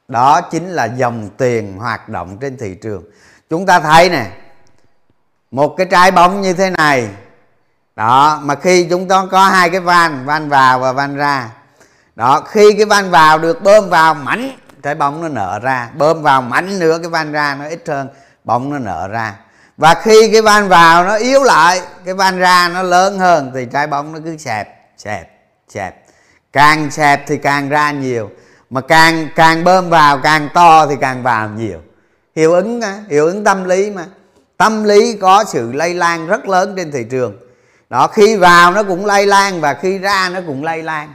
Đó 0.08 0.40
chính 0.40 0.68
là 0.68 0.84
dòng 0.84 1.30
tiền 1.36 1.76
hoạt 1.78 2.08
động 2.08 2.38
trên 2.40 2.56
thị 2.56 2.74
trường. 2.82 3.04
Chúng 3.50 3.66
ta 3.66 3.80
thấy 3.80 4.10
nè, 4.10 4.30
một 5.50 5.74
cái 5.76 5.86
trái 5.90 6.10
bóng 6.10 6.40
như 6.40 6.52
thế 6.52 6.70
này. 6.70 7.08
Đó, 7.96 8.40
mà 8.42 8.54
khi 8.54 8.86
chúng 8.90 9.08
ta 9.08 9.22
có 9.30 9.44
hai 9.44 9.70
cái 9.70 9.80
van 9.80 10.26
van 10.26 10.48
vào 10.48 10.78
và 10.78 10.92
van 10.92 11.16
ra. 11.16 11.50
Đó, 12.16 12.40
khi 12.40 12.74
cái 12.76 12.84
van 12.84 13.10
vào 13.10 13.38
được 13.38 13.62
bơm 13.62 13.88
vào 13.88 14.14
mảnh, 14.14 14.58
trái 14.82 14.94
bóng 14.94 15.22
nó 15.22 15.28
nở 15.28 15.58
ra. 15.62 15.90
Bơm 15.94 16.22
vào 16.22 16.42
mảnh 16.42 16.78
nữa, 16.78 16.98
cái 16.98 17.10
van 17.10 17.32
ra 17.32 17.54
nó 17.54 17.68
ít 17.68 17.82
hơn, 17.88 18.08
bóng 18.44 18.70
nó 18.70 18.78
nở 18.78 19.08
ra 19.08 19.34
và 19.76 19.94
khi 19.94 20.30
cái 20.32 20.42
van 20.42 20.68
vào 20.68 21.04
nó 21.04 21.14
yếu 21.14 21.42
lại 21.42 21.80
cái 22.04 22.14
van 22.14 22.38
ra 22.38 22.68
nó 22.74 22.82
lớn 22.82 23.18
hơn 23.18 23.50
thì 23.54 23.66
trái 23.72 23.86
bóng 23.86 24.12
nó 24.12 24.18
cứ 24.24 24.36
xẹp 24.36 24.76
xẹp 24.96 25.30
xẹp. 25.68 26.02
Càng 26.52 26.90
xẹp 26.90 27.26
thì 27.26 27.36
càng 27.36 27.68
ra 27.68 27.90
nhiều. 27.90 28.30
Mà 28.70 28.80
càng 28.80 29.28
càng 29.36 29.64
bơm 29.64 29.90
vào 29.90 30.18
càng 30.18 30.48
to 30.54 30.86
thì 30.86 30.94
càng 31.00 31.22
vào 31.22 31.48
nhiều. 31.48 31.78
Hiệu 32.36 32.52
ứng 32.52 32.80
hiệu 33.10 33.26
ứng 33.26 33.44
tâm 33.44 33.64
lý 33.64 33.90
mà. 33.90 34.04
Tâm 34.56 34.84
lý 34.84 35.16
có 35.16 35.44
sự 35.44 35.72
lây 35.72 35.94
lan 35.94 36.26
rất 36.26 36.48
lớn 36.48 36.74
trên 36.76 36.92
thị 36.92 37.04
trường. 37.10 37.36
Đó 37.90 38.06
khi 38.06 38.36
vào 38.36 38.72
nó 38.72 38.82
cũng 38.82 39.06
lây 39.06 39.26
lan 39.26 39.60
và 39.60 39.74
khi 39.74 39.98
ra 39.98 40.28
nó 40.28 40.40
cũng 40.46 40.64
lây 40.64 40.82
lan. 40.82 41.14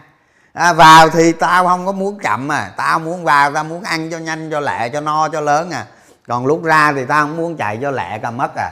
À, 0.53 0.73
vào 0.73 1.09
thì 1.09 1.31
tao 1.31 1.67
không 1.67 1.85
có 1.85 1.91
muốn 1.91 2.19
chậm 2.19 2.51
à 2.51 2.71
tao 2.77 2.99
muốn 2.99 3.23
vào 3.23 3.51
tao 3.53 3.63
muốn 3.63 3.83
ăn 3.83 4.11
cho 4.11 4.17
nhanh 4.17 4.51
cho 4.51 4.59
lẹ 4.59 4.89
cho 4.89 5.01
no 5.01 5.29
cho 5.29 5.41
lớn 5.41 5.71
à 5.71 5.85
còn 6.31 6.45
lúc 6.45 6.63
ra 6.63 6.93
thì 6.93 7.05
tao 7.05 7.27
không 7.27 7.37
muốn 7.37 7.57
chạy 7.57 7.79
cho 7.81 7.91
lẹ 7.91 8.19
cả 8.19 8.31
mất 8.31 8.51
à. 8.55 8.71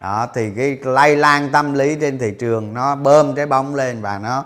Đó, 0.00 0.26
thì 0.34 0.50
cái 0.56 0.78
lây 0.82 1.16
lan 1.16 1.48
tâm 1.52 1.74
lý 1.74 1.96
trên 2.00 2.18
thị 2.18 2.30
trường 2.38 2.74
nó 2.74 2.94
bơm 2.94 3.34
trái 3.34 3.46
bóng 3.46 3.74
lên 3.74 4.02
và 4.02 4.18
nó, 4.18 4.44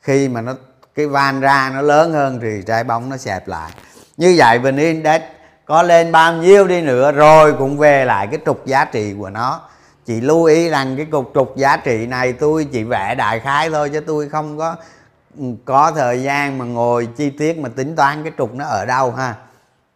khi 0.00 0.28
mà 0.28 0.40
nó, 0.40 0.54
cái 0.94 1.06
van 1.06 1.40
ra 1.40 1.70
nó 1.74 1.82
lớn 1.82 2.12
hơn 2.12 2.38
thì 2.42 2.62
trái 2.66 2.84
bóng 2.84 3.10
nó 3.10 3.16
xẹp 3.16 3.48
lại. 3.48 3.70
Như 4.16 4.34
vậy 4.38 4.58
vn 4.58 4.76
index 4.76 5.22
có 5.64 5.82
lên 5.82 6.12
bao 6.12 6.32
nhiêu 6.32 6.66
đi 6.66 6.82
nữa 6.82 7.12
rồi 7.12 7.54
cũng 7.58 7.78
về 7.78 8.04
lại 8.04 8.26
cái 8.26 8.40
trục 8.46 8.66
giá 8.66 8.84
trị 8.84 9.14
của 9.18 9.30
nó. 9.30 9.60
Chị 10.06 10.20
lưu 10.20 10.44
ý 10.44 10.68
rằng 10.68 10.96
cái 10.96 11.06
cục 11.06 11.30
trục 11.34 11.56
giá 11.56 11.76
trị 11.76 12.06
này 12.06 12.32
tôi 12.32 12.66
chỉ 12.72 12.84
vẽ 12.84 13.14
đại 13.14 13.40
khái 13.40 13.70
thôi 13.70 13.90
chứ 13.92 14.00
tôi 14.00 14.28
không 14.28 14.58
có 14.58 14.76
ừ, 15.38 15.44
có 15.64 15.92
thời 15.96 16.22
gian 16.22 16.58
mà 16.58 16.64
ngồi 16.64 17.08
chi 17.16 17.30
tiết 17.30 17.58
mà 17.58 17.68
tính 17.76 17.96
toán 17.96 18.22
cái 18.22 18.32
trục 18.38 18.54
nó 18.54 18.64
ở 18.64 18.86
đâu 18.86 19.12
ha 19.12 19.34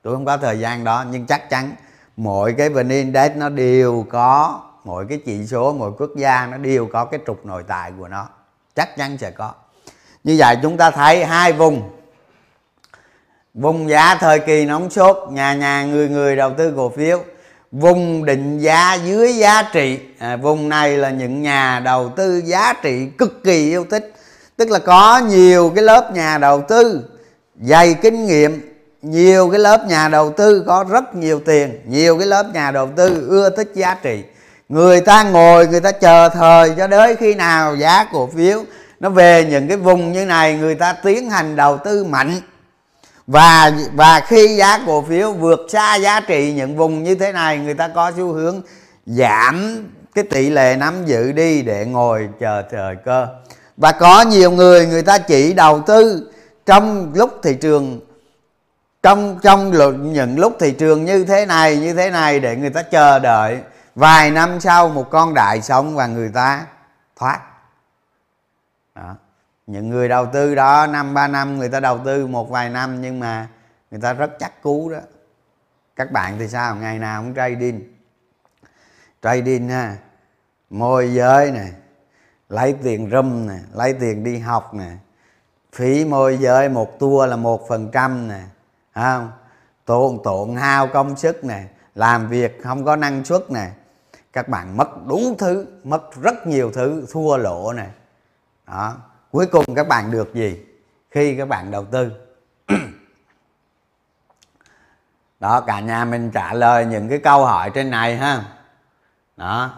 tôi 0.02 0.14
không 0.14 0.24
có 0.24 0.36
thời 0.36 0.60
gian 0.60 0.84
đó 0.84 1.04
nhưng 1.10 1.26
chắc 1.26 1.50
chắn 1.50 1.70
mỗi 2.16 2.54
cái 2.58 2.68
vn 2.68 2.88
index 2.88 3.32
nó 3.36 3.48
đều 3.48 4.06
có 4.10 4.60
mỗi 4.84 5.06
cái 5.08 5.20
chỉ 5.26 5.46
số 5.46 5.72
mỗi 5.72 5.92
quốc 5.98 6.10
gia 6.16 6.46
nó 6.46 6.56
đều 6.56 6.86
có 6.86 7.04
cái 7.04 7.20
trục 7.26 7.46
nội 7.46 7.64
tại 7.68 7.92
của 7.98 8.08
nó. 8.08 8.28
Chắc 8.74 8.96
chắn 8.96 9.18
sẽ 9.18 9.30
có. 9.30 9.52
Như 10.24 10.36
vậy 10.38 10.56
chúng 10.62 10.76
ta 10.76 10.90
thấy 10.90 11.24
hai 11.24 11.52
vùng. 11.52 11.90
Vùng 13.54 13.88
giá 13.88 14.14
thời 14.14 14.38
kỳ 14.38 14.64
nóng 14.64 14.90
sốt 14.90 15.16
nhà 15.30 15.54
nhà 15.54 15.84
người 15.84 16.08
người 16.08 16.36
đầu 16.36 16.52
tư 16.58 16.72
cổ 16.76 16.88
phiếu. 16.88 17.22
Vùng 17.72 18.24
định 18.24 18.58
giá 18.58 18.94
dưới 18.94 19.36
giá 19.36 19.62
trị. 19.72 20.00
À, 20.18 20.36
vùng 20.36 20.68
này 20.68 20.96
là 20.96 21.10
những 21.10 21.42
nhà 21.42 21.80
đầu 21.84 22.12
tư 22.16 22.42
giá 22.44 22.72
trị 22.82 23.06
cực 23.18 23.44
kỳ 23.44 23.68
yêu 23.68 23.86
thích. 23.90 24.14
Tức 24.56 24.70
là 24.70 24.78
có 24.78 25.18
nhiều 25.18 25.72
cái 25.74 25.84
lớp 25.84 26.10
nhà 26.14 26.38
đầu 26.38 26.62
tư 26.68 27.10
dày 27.60 27.94
kinh 27.94 28.26
nghiệm 28.26 28.77
nhiều 29.02 29.50
cái 29.50 29.60
lớp 29.60 29.86
nhà 29.86 30.08
đầu 30.08 30.32
tư 30.32 30.64
có 30.66 30.84
rất 30.90 31.14
nhiều 31.14 31.40
tiền, 31.40 31.80
nhiều 31.86 32.18
cái 32.18 32.26
lớp 32.26 32.46
nhà 32.54 32.70
đầu 32.70 32.88
tư 32.96 33.26
ưa 33.28 33.50
thích 33.50 33.70
giá 33.74 33.96
trị. 34.02 34.22
Người 34.68 35.00
ta 35.00 35.22
ngồi, 35.22 35.66
người 35.66 35.80
ta 35.80 35.92
chờ 35.92 36.28
thời 36.28 36.70
cho 36.76 36.86
đến 36.86 37.16
khi 37.16 37.34
nào 37.34 37.76
giá 37.76 38.04
cổ 38.12 38.26
phiếu 38.26 38.64
nó 39.00 39.08
về 39.10 39.46
những 39.50 39.68
cái 39.68 39.76
vùng 39.76 40.12
như 40.12 40.24
này, 40.24 40.54
người 40.54 40.74
ta 40.74 40.92
tiến 40.92 41.30
hành 41.30 41.56
đầu 41.56 41.78
tư 41.78 42.04
mạnh. 42.04 42.40
Và 43.26 43.72
và 43.94 44.20
khi 44.20 44.56
giá 44.56 44.78
cổ 44.86 45.02
phiếu 45.08 45.32
vượt 45.32 45.60
xa 45.68 45.96
giá 45.96 46.20
trị 46.20 46.52
những 46.52 46.76
vùng 46.76 47.02
như 47.02 47.14
thế 47.14 47.32
này, 47.32 47.58
người 47.58 47.74
ta 47.74 47.88
có 47.88 48.12
xu 48.16 48.32
hướng 48.32 48.62
giảm 49.06 49.86
cái 50.14 50.24
tỷ 50.24 50.50
lệ 50.50 50.76
nắm 50.78 51.06
giữ 51.06 51.32
đi 51.32 51.62
để 51.62 51.84
ngồi 51.84 52.28
chờ 52.40 52.62
thời 52.70 52.96
cơ. 53.04 53.26
Và 53.76 53.92
có 53.92 54.22
nhiều 54.22 54.50
người 54.50 54.86
người 54.86 55.02
ta 55.02 55.18
chỉ 55.18 55.52
đầu 55.52 55.80
tư 55.86 56.30
trong 56.66 57.12
lúc 57.14 57.30
thị 57.42 57.54
trường 57.54 58.00
trong 59.08 59.38
trong 59.42 59.72
những 60.12 60.38
lúc 60.38 60.56
thị 60.60 60.72
trường 60.72 61.04
như 61.04 61.24
thế 61.24 61.46
này, 61.46 61.76
như 61.76 61.94
thế 61.94 62.10
này 62.10 62.40
để 62.40 62.56
người 62.56 62.70
ta 62.70 62.82
chờ 62.82 63.18
đợi, 63.18 63.62
vài 63.94 64.30
năm 64.30 64.60
sau 64.60 64.88
một 64.88 65.10
con 65.10 65.34
đại 65.34 65.62
sống 65.62 65.96
và 65.96 66.06
người 66.06 66.30
ta 66.34 66.66
thoát. 67.16 67.40
Đó. 68.94 69.16
những 69.66 69.88
người 69.88 70.08
đầu 70.08 70.26
tư 70.26 70.54
đó, 70.54 70.86
năm, 70.86 71.14
ba 71.14 71.28
năm 71.28 71.58
người 71.58 71.68
ta 71.68 71.80
đầu 71.80 71.98
tư 72.04 72.26
một 72.26 72.50
vài 72.50 72.70
năm 72.70 73.02
nhưng 73.02 73.20
mà 73.20 73.48
người 73.90 74.00
ta 74.00 74.12
rất 74.12 74.30
chắc 74.38 74.62
cú 74.62 74.90
đó. 74.90 74.98
Các 75.96 76.12
bạn 76.12 76.38
thì 76.38 76.48
sao? 76.48 76.76
Ngày 76.76 76.98
nào 76.98 77.22
cũng 77.22 77.34
trading. 77.34 77.80
Trading 79.22 79.68
ha. 79.68 79.96
Môi 80.70 81.14
giới 81.14 81.50
nè, 81.50 81.66
lấy 82.48 82.74
tiền 82.82 83.10
râm 83.12 83.46
nè, 83.48 83.58
lấy 83.74 83.92
tiền 83.92 84.24
đi 84.24 84.38
học 84.38 84.74
nè. 84.74 84.90
Phí 85.72 86.04
môi 86.04 86.36
giới 86.36 86.68
một 86.68 86.98
tour 86.98 87.30
là 87.30 87.36
một 87.36 87.68
phần 87.68 87.90
trăm 87.92 88.28
nè 88.28 88.40
không 89.02 89.30
tổn 89.84 90.18
tổn 90.24 90.56
hao 90.56 90.86
công 90.86 91.16
sức 91.16 91.44
nè, 91.44 91.64
làm 91.94 92.28
việc 92.28 92.62
không 92.62 92.84
có 92.84 92.96
năng 92.96 93.24
suất 93.24 93.50
nè. 93.50 93.70
Các 94.32 94.48
bạn 94.48 94.76
mất 94.76 95.06
đúng 95.06 95.34
thứ, 95.38 95.66
mất 95.84 96.22
rất 96.22 96.46
nhiều 96.46 96.70
thứ, 96.74 97.06
thua 97.12 97.36
lỗ 97.36 97.72
nè. 97.72 97.86
Đó, 98.66 98.96
cuối 99.30 99.46
cùng 99.46 99.74
các 99.74 99.88
bạn 99.88 100.10
được 100.10 100.34
gì? 100.34 100.64
Khi 101.10 101.36
các 101.38 101.48
bạn 101.48 101.70
đầu 101.70 101.84
tư. 101.84 102.12
Đó, 105.40 105.60
cả 105.60 105.80
nhà 105.80 106.04
mình 106.04 106.30
trả 106.30 106.52
lời 106.52 106.86
những 106.86 107.08
cái 107.08 107.18
câu 107.18 107.44
hỏi 107.44 107.70
trên 107.74 107.90
này 107.90 108.16
ha. 108.16 108.44
Đó. 109.36 109.70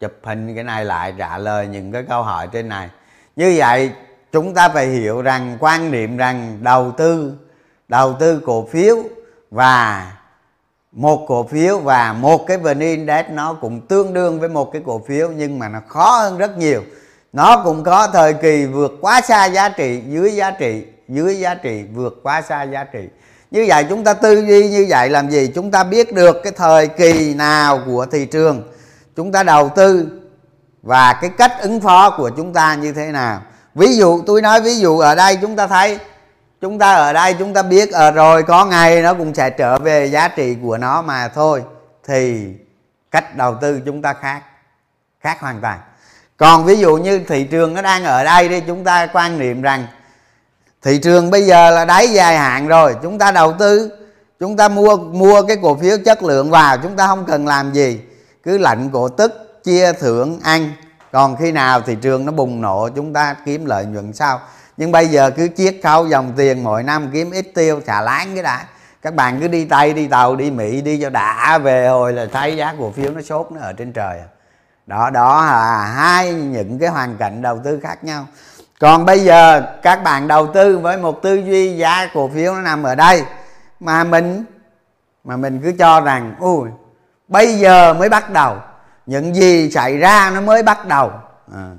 Chụp 0.00 0.12
hình 0.22 0.54
cái 0.54 0.64
này 0.64 0.84
lại, 0.84 1.14
trả 1.18 1.38
lời 1.38 1.66
những 1.66 1.92
cái 1.92 2.02
câu 2.08 2.22
hỏi 2.22 2.48
trên 2.52 2.68
này. 2.68 2.90
Như 3.36 3.54
vậy, 3.58 3.92
chúng 4.32 4.54
ta 4.54 4.68
phải 4.68 4.86
hiểu 4.86 5.22
rằng, 5.22 5.56
quan 5.60 5.90
niệm 5.90 6.16
rằng 6.16 6.58
đầu 6.62 6.92
tư 6.92 7.38
đầu 7.88 8.16
tư 8.20 8.40
cổ 8.44 8.66
phiếu 8.72 8.96
và 9.50 10.12
một 10.92 11.24
cổ 11.28 11.42
phiếu 11.42 11.78
và 11.78 12.12
một 12.12 12.46
cái 12.46 12.58
vn 12.58 12.78
index 12.78 13.26
nó 13.30 13.54
cũng 13.54 13.80
tương 13.80 14.12
đương 14.12 14.40
với 14.40 14.48
một 14.48 14.72
cái 14.72 14.82
cổ 14.86 15.02
phiếu 15.08 15.28
nhưng 15.36 15.58
mà 15.58 15.68
nó 15.68 15.78
khó 15.88 16.18
hơn 16.18 16.38
rất 16.38 16.58
nhiều. 16.58 16.82
Nó 17.32 17.62
cũng 17.64 17.84
có 17.84 18.08
thời 18.12 18.34
kỳ 18.34 18.66
vượt 18.66 18.92
quá 19.00 19.20
xa 19.20 19.46
giá 19.46 19.68
trị, 19.68 20.02
dưới 20.08 20.34
giá 20.34 20.50
trị, 20.50 20.82
dưới 21.08 21.38
giá 21.38 21.54
trị, 21.54 21.84
vượt 21.94 22.20
quá 22.22 22.42
xa 22.42 22.62
giá 22.62 22.84
trị. 22.84 23.08
Như 23.50 23.64
vậy 23.68 23.86
chúng 23.88 24.04
ta 24.04 24.14
tư 24.14 24.46
duy 24.46 24.68
như 24.68 24.86
vậy 24.88 25.08
làm 25.10 25.30
gì? 25.30 25.50
Chúng 25.54 25.70
ta 25.70 25.84
biết 25.84 26.14
được 26.14 26.36
cái 26.42 26.52
thời 26.56 26.86
kỳ 26.86 27.34
nào 27.34 27.80
của 27.86 28.06
thị 28.06 28.26
trường. 28.26 28.72
Chúng 29.16 29.32
ta 29.32 29.42
đầu 29.42 29.68
tư 29.68 30.08
và 30.82 31.18
cái 31.20 31.30
cách 31.30 31.52
ứng 31.60 31.80
phó 31.80 32.10
của 32.10 32.30
chúng 32.36 32.52
ta 32.52 32.74
như 32.74 32.92
thế 32.92 33.12
nào. 33.12 33.42
Ví 33.74 33.96
dụ, 33.96 34.22
tôi 34.26 34.42
nói 34.42 34.60
ví 34.60 34.78
dụ 34.78 34.98
ở 34.98 35.14
đây 35.14 35.38
chúng 35.40 35.56
ta 35.56 35.66
thấy 35.66 35.98
chúng 36.60 36.78
ta 36.78 36.94
ở 36.94 37.12
đây 37.12 37.34
chúng 37.38 37.54
ta 37.54 37.62
biết 37.62 37.92
ở 37.92 38.10
rồi 38.10 38.42
có 38.42 38.64
ngày 38.64 39.02
nó 39.02 39.14
cũng 39.14 39.34
sẽ 39.34 39.50
trở 39.50 39.78
về 39.78 40.06
giá 40.06 40.28
trị 40.28 40.56
của 40.62 40.78
nó 40.78 41.02
mà 41.02 41.28
thôi. 41.28 41.62
Thì 42.06 42.46
cách 43.10 43.36
đầu 43.36 43.54
tư 43.60 43.80
chúng 43.86 44.02
ta 44.02 44.12
khác 44.12 44.42
khác 45.20 45.40
hoàn 45.40 45.60
toàn. 45.60 45.78
Còn 46.36 46.64
ví 46.64 46.78
dụ 46.78 46.96
như 46.96 47.18
thị 47.18 47.44
trường 47.44 47.74
nó 47.74 47.82
đang 47.82 48.04
ở 48.04 48.24
đây 48.24 48.48
đi, 48.48 48.60
chúng 48.66 48.84
ta 48.84 49.06
quan 49.12 49.38
niệm 49.38 49.62
rằng 49.62 49.86
thị 50.82 50.98
trường 50.98 51.30
bây 51.30 51.46
giờ 51.46 51.70
là 51.70 51.84
đáy 51.84 52.08
dài 52.08 52.38
hạn 52.38 52.68
rồi, 52.68 52.96
chúng 53.02 53.18
ta 53.18 53.30
đầu 53.30 53.52
tư, 53.58 53.92
chúng 54.40 54.56
ta 54.56 54.68
mua 54.68 54.96
mua 54.96 55.42
cái 55.42 55.56
cổ 55.62 55.74
phiếu 55.74 55.96
chất 56.04 56.22
lượng 56.22 56.50
vào, 56.50 56.78
chúng 56.78 56.96
ta 56.96 57.06
không 57.06 57.24
cần 57.24 57.46
làm 57.46 57.72
gì. 57.72 58.00
Cứ 58.42 58.58
lạnh 58.58 58.90
cổ 58.92 59.08
tức, 59.08 59.60
chia 59.64 59.92
thưởng 59.92 60.40
ăn. 60.42 60.72
Còn 61.12 61.36
khi 61.36 61.52
nào 61.52 61.80
thị 61.80 61.96
trường 62.00 62.24
nó 62.24 62.32
bùng 62.32 62.60
nổ, 62.60 62.88
chúng 62.96 63.12
ta 63.12 63.36
kiếm 63.44 63.64
lợi 63.64 63.84
nhuận 63.84 64.12
sau? 64.12 64.40
Nhưng 64.78 64.92
bây 64.92 65.06
giờ 65.06 65.30
cứ 65.30 65.48
chiết 65.56 65.76
khấu 65.82 66.06
dòng 66.06 66.32
tiền 66.36 66.64
mỗi 66.64 66.82
năm 66.82 67.10
kiếm 67.12 67.30
ít 67.30 67.46
tiêu, 67.54 67.80
xả 67.86 68.00
láng 68.00 68.34
cái 68.34 68.42
đã. 68.42 68.64
Các 69.02 69.14
bạn 69.14 69.40
cứ 69.40 69.48
đi 69.48 69.64
tây, 69.64 69.92
đi 69.92 70.08
tàu, 70.08 70.36
đi 70.36 70.50
mỹ, 70.50 70.80
đi 70.80 71.00
cho 71.02 71.10
đã 71.10 71.58
về 71.58 71.88
hồi 71.88 72.12
là 72.12 72.26
thấy 72.32 72.56
giá 72.56 72.74
cổ 72.78 72.90
phiếu 72.90 73.12
nó 73.12 73.22
sốt, 73.22 73.52
nó 73.52 73.60
ở 73.60 73.72
trên 73.72 73.92
trời 73.92 74.18
à. 74.18 74.26
đó 74.86 75.10
đó 75.10 75.44
là 75.46 75.84
hai 75.84 76.32
những 76.32 76.78
cái 76.78 76.88
hoàn 76.88 77.16
cảnh 77.16 77.42
đầu 77.42 77.60
tư 77.64 77.80
khác 77.82 78.04
nhau. 78.04 78.26
Còn 78.80 79.04
bây 79.04 79.18
giờ 79.18 79.62
các 79.82 80.02
bạn 80.04 80.28
đầu 80.28 80.46
tư 80.46 80.78
với 80.78 80.96
một 80.96 81.22
tư 81.22 81.34
duy 81.34 81.76
giá 81.76 82.08
cổ 82.14 82.30
phiếu 82.34 82.54
nó 82.54 82.60
nằm 82.60 82.82
ở 82.82 82.94
đây. 82.94 83.22
Mà 83.80 84.04
mình 84.04 84.44
mà 85.24 85.36
mình 85.36 85.60
cứ 85.64 85.72
cho 85.78 86.00
rằng 86.00 86.34
ui 86.40 86.68
bây 87.28 87.54
giờ 87.54 87.94
mới 87.94 88.08
bắt 88.08 88.30
đầu. 88.30 88.56
Những 89.06 89.34
gì 89.34 89.70
xảy 89.70 89.96
ra 89.96 90.30
nó 90.34 90.40
mới 90.40 90.62
bắt 90.62 90.86
đầu. 90.86 91.12
À 91.54 91.70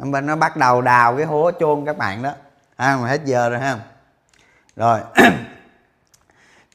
bên 0.00 0.26
nó 0.26 0.36
bắt 0.36 0.56
đầu 0.56 0.80
đào 0.80 1.16
cái 1.16 1.26
hố 1.26 1.50
chôn 1.60 1.86
các 1.86 1.98
bạn 1.98 2.22
đó. 2.22 2.32
À, 2.76 2.98
mà 3.02 3.08
hết 3.08 3.20
giờ 3.24 3.48
rồi 3.48 3.60
ha. 3.60 3.78
Rồi. 4.76 5.00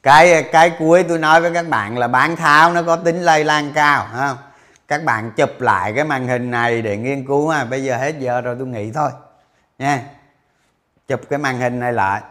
Cái 0.04 0.44
cái 0.52 0.72
cuối 0.80 1.04
tôi 1.04 1.20
nói 1.20 1.42
với 1.42 1.54
các 1.54 1.68
bạn 1.70 1.98
là 1.98 2.08
bán 2.08 2.36
tháo 2.36 2.74
nó 2.74 2.82
có 2.82 2.96
tính 2.96 3.22
lây 3.22 3.44
lan 3.44 3.72
cao 3.76 4.06
ha, 4.06 4.36
các 4.88 5.04
bạn 5.04 5.32
chụp 5.32 5.62
lại 5.62 5.94
cái 5.96 6.04
màn 6.04 6.28
hình 6.28 6.52
này 6.52 6.82
để 6.82 6.98
nghiên 6.98 7.26
cứu 7.26 7.50
ha. 7.50 7.66
Bây 7.66 7.84
giờ 7.84 7.98
hết 7.98 8.20
giờ 8.20 8.42
rồi 8.42 8.56
tôi 8.60 8.68
nghỉ 8.68 8.92
thôi 8.92 9.10
nha. 9.80 10.04
Chụp 11.08 11.22
cái 11.30 11.40
màn 11.40 11.60
hình 11.60 11.80
này 11.80 11.94
lại. 11.94 12.22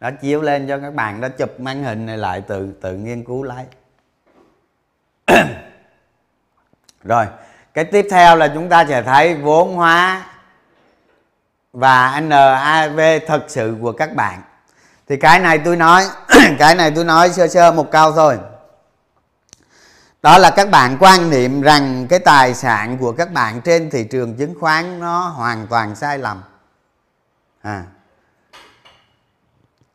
Nó 0.00 0.10
chiếu 0.10 0.42
lên 0.42 0.68
cho 0.68 0.78
các 0.78 0.94
bạn 0.94 1.20
đó 1.20 1.28
chụp 1.28 1.60
màn 1.60 1.84
hình 1.84 2.06
này 2.06 2.18
lại 2.18 2.40
tự 2.40 2.72
tự 2.80 2.96
nghiên 2.96 3.24
cứu 3.24 3.42
lấy. 3.42 3.64
Rồi 7.04 7.26
cái 7.74 7.84
tiếp 7.84 8.06
theo 8.10 8.36
là 8.36 8.48
chúng 8.54 8.68
ta 8.68 8.84
sẽ 8.88 9.02
thấy 9.02 9.34
vốn 9.34 9.74
hóa 9.74 10.24
và 11.72 12.20
NAV 12.20 13.00
thực 13.26 13.42
sự 13.48 13.76
của 13.80 13.92
các 13.92 14.14
bạn. 14.14 14.42
Thì 15.08 15.16
cái 15.16 15.38
này 15.38 15.58
tôi 15.58 15.76
nói, 15.76 16.04
cái 16.58 16.74
này 16.74 16.92
tôi 16.94 17.04
nói 17.04 17.30
sơ 17.30 17.48
sơ 17.48 17.72
một 17.72 17.90
câu 17.90 18.12
thôi. 18.12 18.38
Đó 20.22 20.38
là 20.38 20.50
các 20.50 20.70
bạn 20.70 20.96
quan 21.00 21.30
niệm 21.30 21.60
rằng 21.60 22.06
cái 22.08 22.18
tài 22.18 22.54
sản 22.54 22.98
của 22.98 23.12
các 23.12 23.32
bạn 23.32 23.60
trên 23.60 23.90
thị 23.90 24.04
trường 24.04 24.36
chứng 24.36 24.54
khoán 24.60 25.00
nó 25.00 25.28
hoàn 25.28 25.66
toàn 25.66 25.96
sai 25.96 26.18
lầm. 26.18 26.42
À. 27.62 27.82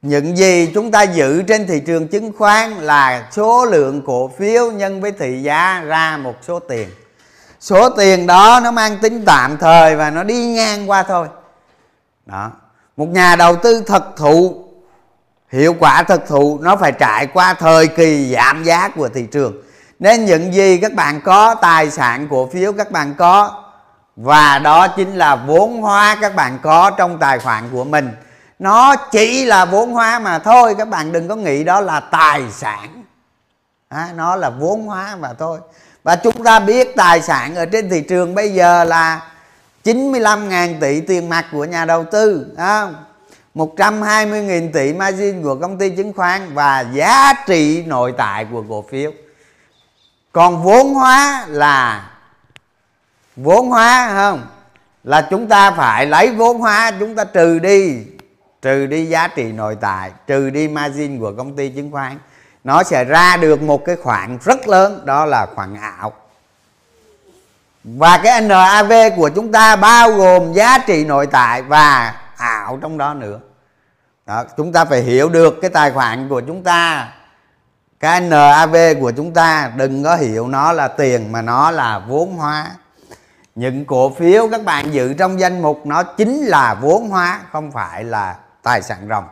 những 0.01 0.37
gì 0.37 0.71
chúng 0.73 0.91
ta 0.91 1.03
giữ 1.03 1.41
trên 1.41 1.67
thị 1.67 1.79
trường 1.85 2.07
chứng 2.07 2.33
khoán 2.37 2.71
là 2.71 3.29
số 3.31 3.65
lượng 3.65 4.01
cổ 4.05 4.27
phiếu 4.27 4.71
nhân 4.71 5.01
với 5.01 5.11
thị 5.11 5.41
giá 5.43 5.81
ra 5.81 6.17
một 6.17 6.35
số 6.41 6.59
tiền 6.59 6.89
số 7.67 7.89
tiền 7.89 8.27
đó 8.27 8.59
nó 8.63 8.71
mang 8.71 8.97
tính 8.97 9.23
tạm 9.25 9.57
thời 9.57 9.95
và 9.95 10.09
nó 10.09 10.23
đi 10.23 10.45
ngang 10.45 10.89
qua 10.89 11.03
thôi. 11.03 11.27
Đó. 12.25 12.51
Một 12.97 13.05
nhà 13.05 13.35
đầu 13.35 13.55
tư 13.55 13.83
thật 13.87 14.03
thụ 14.17 14.63
hiệu 15.51 15.75
quả 15.79 16.03
thực 16.03 16.27
thụ 16.27 16.59
nó 16.61 16.75
phải 16.75 16.91
trải 16.91 17.27
qua 17.27 17.53
thời 17.53 17.87
kỳ 17.87 18.33
giảm 18.33 18.63
giá 18.63 18.89
của 18.89 19.09
thị 19.09 19.27
trường. 19.31 19.53
Nên 19.99 20.25
những 20.25 20.53
gì 20.53 20.77
các 20.77 20.93
bạn 20.93 21.21
có 21.21 21.55
tài 21.55 21.91
sản 21.91 22.27
cổ 22.31 22.49
phiếu 22.53 22.73
các 22.73 22.91
bạn 22.91 23.13
có 23.17 23.63
và 24.15 24.59
đó 24.59 24.87
chính 24.87 25.15
là 25.15 25.35
vốn 25.35 25.81
hóa 25.81 26.17
các 26.21 26.35
bạn 26.35 26.59
có 26.61 26.91
trong 26.97 27.17
tài 27.19 27.39
khoản 27.39 27.63
của 27.71 27.83
mình. 27.83 28.09
Nó 28.59 28.95
chỉ 28.95 29.45
là 29.45 29.65
vốn 29.65 29.91
hóa 29.91 30.19
mà 30.19 30.39
thôi 30.39 30.75
các 30.77 30.87
bạn 30.87 31.11
đừng 31.11 31.27
có 31.27 31.35
nghĩ 31.35 31.63
đó 31.63 31.81
là 31.81 31.99
tài 31.99 32.41
sản. 32.51 33.03
À, 33.89 34.09
nó 34.15 34.35
là 34.35 34.49
vốn 34.49 34.85
hóa 34.85 35.15
mà 35.19 35.33
thôi 35.33 35.59
và 36.07 36.15
chúng 36.15 36.43
ta 36.43 36.59
biết 36.59 36.95
tài 36.95 37.21
sản 37.21 37.55
ở 37.55 37.65
trên 37.65 37.89
thị 37.89 38.01
trường 38.01 38.35
bây 38.35 38.53
giờ 38.53 38.83
là 38.83 39.21
95.000 39.83 40.79
tỷ 40.79 41.01
tiền 41.01 41.29
mặt 41.29 41.45
của 41.51 41.65
nhà 41.65 41.85
đầu 41.85 42.05
tư 42.11 42.47
không? 42.57 42.95
120.000 43.55 44.71
tỷ 44.71 44.93
margin 44.93 45.43
của 45.43 45.55
công 45.55 45.77
ty 45.77 45.89
chứng 45.89 46.13
khoán 46.13 46.53
và 46.53 46.85
giá 46.93 47.33
trị 47.47 47.83
nội 47.87 48.13
tại 48.17 48.45
của 48.51 48.63
cổ 48.69 48.85
phiếu. 48.89 49.11
Còn 50.31 50.63
vốn 50.63 50.93
hóa 50.93 51.45
là, 51.49 52.09
vốn 53.35 53.69
hóa 53.69 54.09
không? 54.15 54.47
Là 55.03 55.27
chúng 55.29 55.47
ta 55.47 55.71
phải 55.71 56.05
lấy 56.05 56.31
vốn 56.31 56.59
hóa 56.59 56.91
chúng 56.99 57.15
ta 57.15 57.23
trừ 57.23 57.59
đi 57.59 57.97
trừ 58.61 58.85
đi 58.85 59.05
giá 59.05 59.27
trị 59.27 59.43
nội 59.43 59.77
tại, 59.81 60.11
trừ 60.27 60.49
đi 60.49 60.67
margin 60.67 61.19
của 61.19 61.33
công 61.37 61.55
ty 61.55 61.69
chứng 61.69 61.91
khoán 61.91 62.17
nó 62.67 62.83
sẽ 62.83 63.03
ra 63.03 63.37
được 63.37 63.61
một 63.61 63.85
cái 63.85 63.95
khoản 63.95 64.37
rất 64.41 64.67
lớn 64.67 65.01
đó 65.05 65.25
là 65.25 65.45
khoản 65.55 65.75
ảo. 65.75 66.13
Và 67.83 68.19
cái 68.23 68.41
NAV 68.41 68.93
của 69.17 69.29
chúng 69.29 69.51
ta 69.51 69.75
bao 69.75 70.11
gồm 70.11 70.53
giá 70.53 70.77
trị 70.77 71.05
nội 71.05 71.27
tại 71.27 71.61
và 71.61 72.15
ảo 72.37 72.79
trong 72.81 72.97
đó 72.97 73.13
nữa. 73.13 73.39
Đó, 74.25 74.43
chúng 74.57 74.73
ta 74.73 74.85
phải 74.85 75.01
hiểu 75.01 75.29
được 75.29 75.55
cái 75.61 75.69
tài 75.69 75.91
khoản 75.91 76.29
của 76.29 76.41
chúng 76.41 76.63
ta. 76.63 77.13
Cái 77.99 78.21
NAV 78.21 78.75
của 78.99 79.11
chúng 79.11 79.33
ta 79.33 79.71
đừng 79.75 80.03
có 80.03 80.15
hiểu 80.15 80.47
nó 80.47 80.71
là 80.71 80.87
tiền 80.87 81.31
mà 81.31 81.41
nó 81.41 81.71
là 81.71 81.99
vốn 81.99 82.33
hóa. 82.33 82.67
Những 83.55 83.85
cổ 83.85 84.13
phiếu 84.13 84.49
các 84.51 84.63
bạn 84.63 84.93
giữ 84.93 85.13
trong 85.13 85.39
danh 85.39 85.61
mục 85.61 85.85
nó 85.85 86.03
chính 86.03 86.45
là 86.45 86.73
vốn 86.73 87.09
hóa 87.09 87.39
không 87.51 87.71
phải 87.71 88.03
là 88.03 88.37
tài 88.63 88.81
sản 88.81 89.07
ròng. 89.09 89.27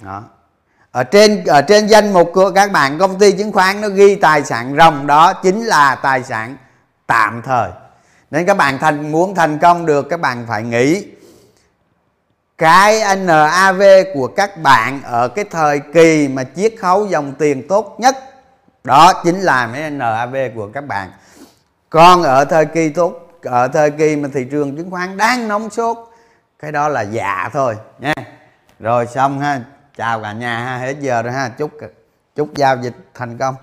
Đó 0.00 0.22
ở 0.92 1.04
trên 1.04 1.44
ở 1.44 1.62
trên 1.62 1.86
danh 1.86 2.12
mục 2.12 2.30
của 2.34 2.50
các 2.50 2.72
bạn, 2.72 2.98
công 2.98 3.18
ty 3.18 3.32
chứng 3.32 3.52
khoán 3.52 3.80
nó 3.80 3.88
ghi 3.88 4.14
tài 4.14 4.44
sản 4.44 4.74
ròng 4.78 5.06
đó, 5.06 5.32
chính 5.32 5.64
là 5.64 5.94
tài 5.94 6.22
sản 6.22 6.56
tạm 7.06 7.42
thời. 7.42 7.70
Nên 8.30 8.46
các 8.46 8.56
bạn 8.56 8.78
thành, 8.78 9.12
muốn 9.12 9.34
thành 9.34 9.58
công 9.58 9.86
được, 9.86 10.08
các 10.10 10.20
bạn 10.20 10.44
phải 10.48 10.62
nghĩ 10.62 11.06
cái 12.58 13.16
NAV 13.16 13.82
của 14.14 14.26
các 14.26 14.62
bạn 14.62 15.00
ở 15.02 15.28
cái 15.28 15.44
thời 15.50 15.80
kỳ 15.94 16.28
mà 16.28 16.44
chiết 16.56 16.74
khấu 16.80 17.06
dòng 17.06 17.34
tiền 17.38 17.68
tốt 17.68 17.96
nhất. 17.98 18.16
Đó 18.84 19.12
chính 19.24 19.40
là 19.40 19.70
cái 19.74 19.90
NAV 19.90 20.36
của 20.54 20.68
các 20.74 20.86
bạn. 20.86 21.10
Còn 21.90 22.22
ở 22.22 22.44
thời 22.44 22.66
kỳ 22.66 22.88
tốt, 22.88 23.40
ở 23.42 23.68
thời 23.68 23.90
kỳ 23.90 24.16
mà 24.16 24.28
thị 24.34 24.46
trường 24.50 24.76
chứng 24.76 24.90
khoán 24.90 25.16
đang 25.16 25.48
nóng 25.48 25.70
sốt, 25.70 25.98
cái 26.58 26.72
đó 26.72 26.88
là 26.88 27.00
dạ 27.00 27.50
thôi, 27.52 27.76
nha. 27.98 28.14
Rồi 28.80 29.06
xong 29.06 29.40
ha 29.40 29.60
chào 29.96 30.22
cả 30.22 30.32
nhà 30.32 30.58
ha 30.58 30.78
hết 30.78 30.96
giờ 31.00 31.22
rồi 31.22 31.32
ha 31.32 31.48
chúc 31.48 31.70
chúc 32.34 32.54
giao 32.54 32.76
dịch 32.76 32.94
thành 33.14 33.38
công. 33.38 33.54